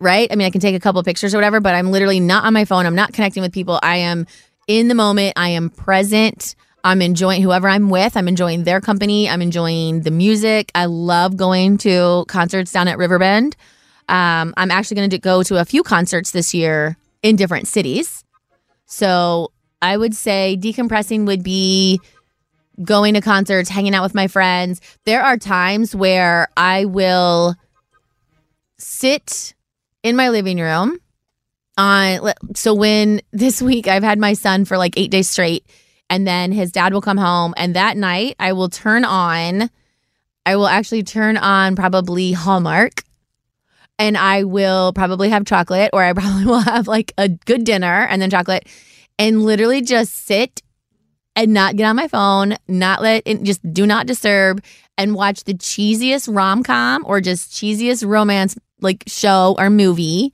right? 0.00 0.28
I 0.30 0.36
mean, 0.36 0.46
I 0.46 0.50
can 0.50 0.60
take 0.60 0.74
a 0.74 0.80
couple 0.80 1.02
pictures 1.02 1.34
or 1.34 1.38
whatever, 1.38 1.60
but 1.60 1.74
I'm 1.74 1.90
literally 1.90 2.20
not 2.20 2.44
on 2.44 2.54
my 2.54 2.64
phone. 2.64 2.86
I'm 2.86 2.94
not 2.94 3.12
connecting 3.12 3.42
with 3.42 3.52
people. 3.52 3.78
I 3.82 3.96
am 3.96 4.26
in 4.66 4.88
the 4.88 4.94
moment. 4.94 5.34
I 5.36 5.50
am 5.50 5.70
present. 5.70 6.54
I'm 6.82 7.02
enjoying 7.02 7.42
whoever 7.42 7.68
I'm 7.68 7.90
with. 7.90 8.16
I'm 8.16 8.26
enjoying 8.26 8.64
their 8.64 8.80
company. 8.80 9.28
I'm 9.28 9.42
enjoying 9.42 10.02
the 10.02 10.10
music. 10.10 10.70
I 10.74 10.86
love 10.86 11.36
going 11.36 11.76
to 11.78 12.24
concerts 12.28 12.72
down 12.72 12.88
at 12.88 12.96
Riverbend. 12.96 13.56
Um, 14.08 14.54
I'm 14.56 14.70
actually 14.70 14.96
going 14.96 15.10
to 15.10 15.18
go 15.18 15.42
to 15.42 15.60
a 15.60 15.64
few 15.64 15.82
concerts 15.82 16.30
this 16.30 16.54
year 16.54 16.96
in 17.22 17.36
different 17.36 17.68
cities. 17.68 18.24
So 18.86 19.52
I 19.82 19.96
would 19.96 20.14
say 20.14 20.56
decompressing 20.58 21.26
would 21.26 21.42
be 21.42 22.00
going 22.82 23.14
to 23.14 23.20
concerts, 23.20 23.68
hanging 23.68 23.94
out 23.94 24.02
with 24.02 24.14
my 24.14 24.26
friends. 24.26 24.80
There 25.04 25.22
are 25.22 25.36
times 25.36 25.94
where 25.94 26.48
I 26.56 26.86
will 26.86 27.54
sit 28.78 29.54
in 30.02 30.16
my 30.16 30.30
living 30.30 30.58
room. 30.58 30.98
On 31.76 32.32
so 32.54 32.74
when 32.74 33.20
this 33.32 33.62
week 33.62 33.88
I've 33.88 34.02
had 34.02 34.18
my 34.18 34.34
son 34.34 34.64
for 34.64 34.76
like 34.76 34.94
8 34.96 35.10
days 35.10 35.28
straight 35.28 35.64
and 36.08 36.26
then 36.26 36.52
his 36.52 36.72
dad 36.72 36.92
will 36.92 37.00
come 37.00 37.16
home 37.16 37.54
and 37.56 37.76
that 37.76 37.96
night 37.96 38.36
I 38.38 38.52
will 38.52 38.68
turn 38.68 39.04
on 39.04 39.70
I 40.44 40.56
will 40.56 40.66
actually 40.66 41.02
turn 41.02 41.36
on 41.36 41.76
probably 41.76 42.32
Hallmark 42.32 43.04
and 43.98 44.16
I 44.16 44.44
will 44.44 44.92
probably 44.92 45.28
have 45.28 45.44
chocolate 45.44 45.90
or 45.92 46.02
I 46.02 46.12
probably 46.14 46.46
will 46.46 46.60
have 46.60 46.88
like 46.88 47.12
a 47.16 47.28
good 47.28 47.64
dinner 47.64 48.06
and 48.10 48.20
then 48.20 48.30
chocolate 48.30 48.66
and 49.18 49.42
literally 49.42 49.82
just 49.82 50.26
sit 50.26 50.62
and 51.36 51.52
not 51.52 51.76
get 51.76 51.84
on 51.84 51.96
my 51.96 52.08
phone, 52.08 52.56
not 52.66 53.00
let 53.02 53.22
it, 53.24 53.42
just 53.44 53.60
do 53.72 53.86
not 53.86 54.06
disturb 54.06 54.62
and 54.98 55.14
watch 55.14 55.44
the 55.44 55.54
cheesiest 55.54 56.34
rom 56.34 56.62
com 56.62 57.04
or 57.06 57.20
just 57.20 57.52
cheesiest 57.52 58.06
romance 58.06 58.58
like 58.82 59.04
show 59.06 59.54
or 59.58 59.70
movie 59.70 60.32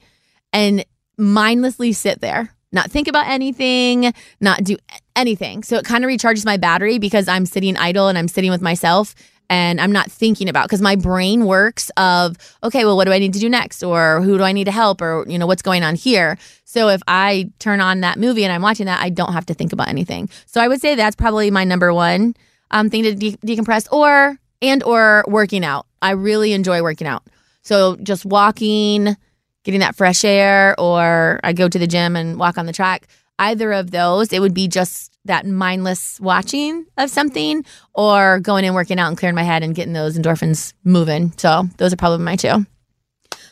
and 0.53 0.85
mindlessly 1.19 1.93
sit 1.93 2.21
there, 2.21 2.55
not 2.73 2.91
think 2.91 3.09
about 3.09 3.27
anything, 3.27 4.13
not 4.41 4.65
do 4.65 4.77
anything. 5.15 5.63
So 5.63 5.77
it 5.77 5.85
kind 5.85 6.05
of 6.05 6.09
recharges 6.09 6.45
my 6.45 6.57
battery 6.57 6.99
because 6.99 7.29
I'm 7.29 7.47
sitting 7.47 7.77
idle 7.77 8.09
and 8.09 8.19
I'm 8.19 8.29
sitting 8.29 8.51
with 8.51 8.63
myself 8.63 9.15
and 9.49 9.81
I'm 9.81 9.93
not 9.93 10.11
thinking 10.11 10.49
about 10.49 10.65
because 10.67 10.83
my 10.83 10.97
brain 10.97 11.47
works 11.47 11.91
of 11.97 12.37
okay, 12.63 12.85
well, 12.85 12.97
what 12.97 13.05
do 13.05 13.13
I 13.13 13.19
need 13.19 13.33
to 13.35 13.39
do 13.39 13.49
next, 13.49 13.83
or 13.83 14.21
who 14.21 14.39
do 14.39 14.45
I 14.45 14.53
need 14.53 14.65
to 14.65 14.73
help, 14.73 15.01
or 15.01 15.25
you 15.29 15.39
know 15.39 15.47
what's 15.47 15.63
going 15.63 15.83
on 15.83 15.95
here. 15.95 16.39
So 16.65 16.89
if 16.89 17.01
I 17.07 17.51
turn 17.59 17.81
on 17.81 18.01
that 18.01 18.19
movie 18.19 18.45
and 18.45 18.53
I'm 18.53 18.63
watching 18.63 18.87
that, 18.87 19.01
I 19.01 19.11
don't 19.11 19.33
have 19.33 19.47
to 19.47 19.55
think 19.55 19.73
about 19.73 19.89
anything. 19.89 20.29
So 20.47 20.61
I 20.61 20.69
would 20.69 20.81
say 20.81 20.95
that's 20.95 21.17
probably 21.17 21.51
my 21.51 21.65
number 21.65 21.93
one 21.95 22.35
um, 22.71 22.91
thing 22.91 23.05
to 23.05 23.15
de- 23.15 23.37
decompress, 23.39 23.91
or 23.93 24.39
and 24.63 24.83
or 24.83 25.25
working 25.29 25.65
out. 25.65 25.87
I 26.03 26.13
really 26.13 26.53
enjoy 26.53 26.83
working 26.83 27.07
out. 27.07 27.23
So 27.67 27.97
just 27.97 28.25
walking, 28.25 29.17
getting 29.64 29.81
that 29.81 29.97
fresh 29.97 30.25
air, 30.25 30.79
or 30.79 31.41
I 31.43 31.53
go 31.53 31.69
to 31.69 31.79
the 31.81 31.89
gym 31.89 32.14
and 32.14 32.39
walk 32.39 32.59
on 32.59 32.67
the 32.67 32.73
track. 32.73 33.09
Either 33.41 33.73
of 33.73 33.91
those, 33.91 34.33
it 34.33 34.41
would 34.41 34.55
be 34.55 34.69
just 34.69 35.19
that 35.25 35.45
mindless 35.45 36.21
watching 36.21 36.87
of 36.97 37.11
something 37.11 37.64
or 37.93 38.39
going 38.39 38.64
and 38.64 38.73
working 38.73 39.01
out 39.01 39.09
and 39.09 39.19
clearing 39.19 39.35
my 39.35 39.43
head 39.43 39.64
and 39.64 39.75
getting 39.75 39.95
those 39.95 40.17
endorphins 40.17 40.75
moving. 40.85 41.33
So 41.39 41.64
those 41.79 41.93
are 41.93 41.97
probably 41.97 42.25
my 42.25 42.37
two. 42.37 42.64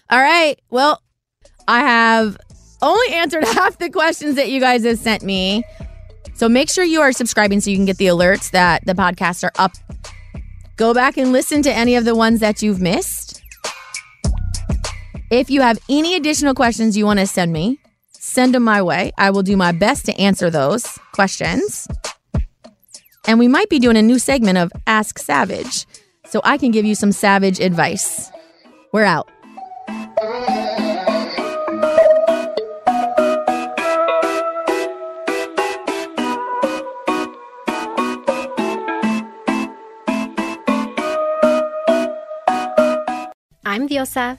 All 0.08 0.20
right. 0.20 0.54
Well, 0.70 1.02
I 1.66 1.80
have 1.80 2.36
only 2.82 3.14
answered 3.14 3.44
half 3.48 3.78
the 3.78 3.90
questions 3.90 4.36
that 4.36 4.48
you 4.48 4.60
guys 4.60 4.84
have 4.84 5.00
sent 5.00 5.24
me. 5.24 5.64
So 6.34 6.48
make 6.48 6.70
sure 6.70 6.84
you 6.84 7.00
are 7.00 7.10
subscribing 7.10 7.60
so 7.60 7.70
you 7.70 7.76
can 7.76 7.84
get 7.84 7.96
the 7.96 8.06
alerts 8.06 8.52
that 8.52 8.86
the 8.86 8.94
podcasts 8.94 9.42
are 9.42 9.52
up. 9.58 9.72
Go 10.76 10.94
back 10.94 11.16
and 11.16 11.32
listen 11.32 11.62
to 11.62 11.72
any 11.72 11.96
of 11.96 12.04
the 12.04 12.14
ones 12.14 12.38
that 12.38 12.62
you've 12.62 12.80
missed. 12.80 13.43
If 15.34 15.50
you 15.50 15.62
have 15.62 15.80
any 15.90 16.14
additional 16.14 16.54
questions 16.54 16.96
you 16.96 17.06
want 17.06 17.18
to 17.18 17.26
send 17.26 17.52
me, 17.52 17.80
send 18.12 18.54
them 18.54 18.62
my 18.62 18.80
way. 18.80 19.10
I 19.18 19.30
will 19.30 19.42
do 19.42 19.56
my 19.56 19.72
best 19.72 20.06
to 20.06 20.16
answer 20.16 20.48
those 20.48 20.86
questions. 21.10 21.88
And 23.26 23.40
we 23.40 23.48
might 23.48 23.68
be 23.68 23.80
doing 23.80 23.96
a 23.96 24.02
new 24.02 24.20
segment 24.20 24.58
of 24.58 24.70
Ask 24.86 25.18
Savage, 25.18 25.86
so 26.24 26.40
I 26.44 26.56
can 26.56 26.70
give 26.70 26.84
you 26.84 26.94
some 26.94 27.10
savage 27.10 27.58
advice. 27.58 28.30
We're 28.92 29.02
out. 29.02 29.28
I'm 43.64 43.88
Diosa. 43.88 44.38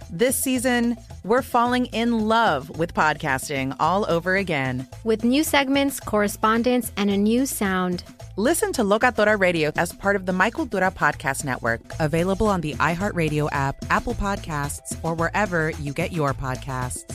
This 0.13 0.35
season, 0.35 0.97
we're 1.23 1.41
falling 1.41 1.85
in 1.85 2.27
love 2.27 2.77
with 2.77 2.93
podcasting 2.93 3.73
all 3.79 4.05
over 4.11 4.35
again. 4.35 4.85
With 5.05 5.23
new 5.23 5.41
segments, 5.41 6.01
correspondence, 6.01 6.91
and 6.97 7.09
a 7.09 7.15
new 7.15 7.45
sound. 7.45 8.03
Listen 8.35 8.73
to 8.73 8.81
Locatora 8.81 9.39
Radio 9.39 9.71
as 9.77 9.93
part 9.93 10.17
of 10.17 10.25
the 10.25 10.33
My 10.33 10.51
Cultura 10.51 10.93
Podcast 10.93 11.45
Network, 11.45 11.79
available 12.01 12.47
on 12.47 12.59
the 12.59 12.73
iHeartRadio 12.73 13.47
app, 13.53 13.77
Apple 13.89 14.13
Podcasts, 14.13 14.99
or 15.01 15.13
wherever 15.13 15.69
you 15.79 15.93
get 15.93 16.11
your 16.11 16.33
podcasts. 16.33 17.05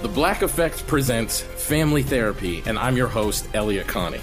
The 0.00 0.08
Black 0.08 0.40
Effect 0.40 0.86
presents 0.86 1.42
Family 1.42 2.02
Therapy, 2.02 2.62
and 2.64 2.78
I'm 2.78 2.96
your 2.96 3.08
host, 3.08 3.46
Elliott 3.52 3.88
Connie. 3.88 4.22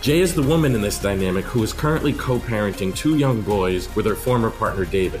Jay 0.00 0.20
is 0.20 0.34
the 0.34 0.42
woman 0.42 0.74
in 0.74 0.80
this 0.80 0.98
dynamic 0.98 1.44
who 1.44 1.62
is 1.62 1.74
currently 1.74 2.14
co 2.14 2.38
parenting 2.38 2.96
two 2.96 3.18
young 3.18 3.42
boys 3.42 3.94
with 3.94 4.06
her 4.06 4.16
former 4.16 4.50
partner, 4.50 4.86
David. 4.86 5.20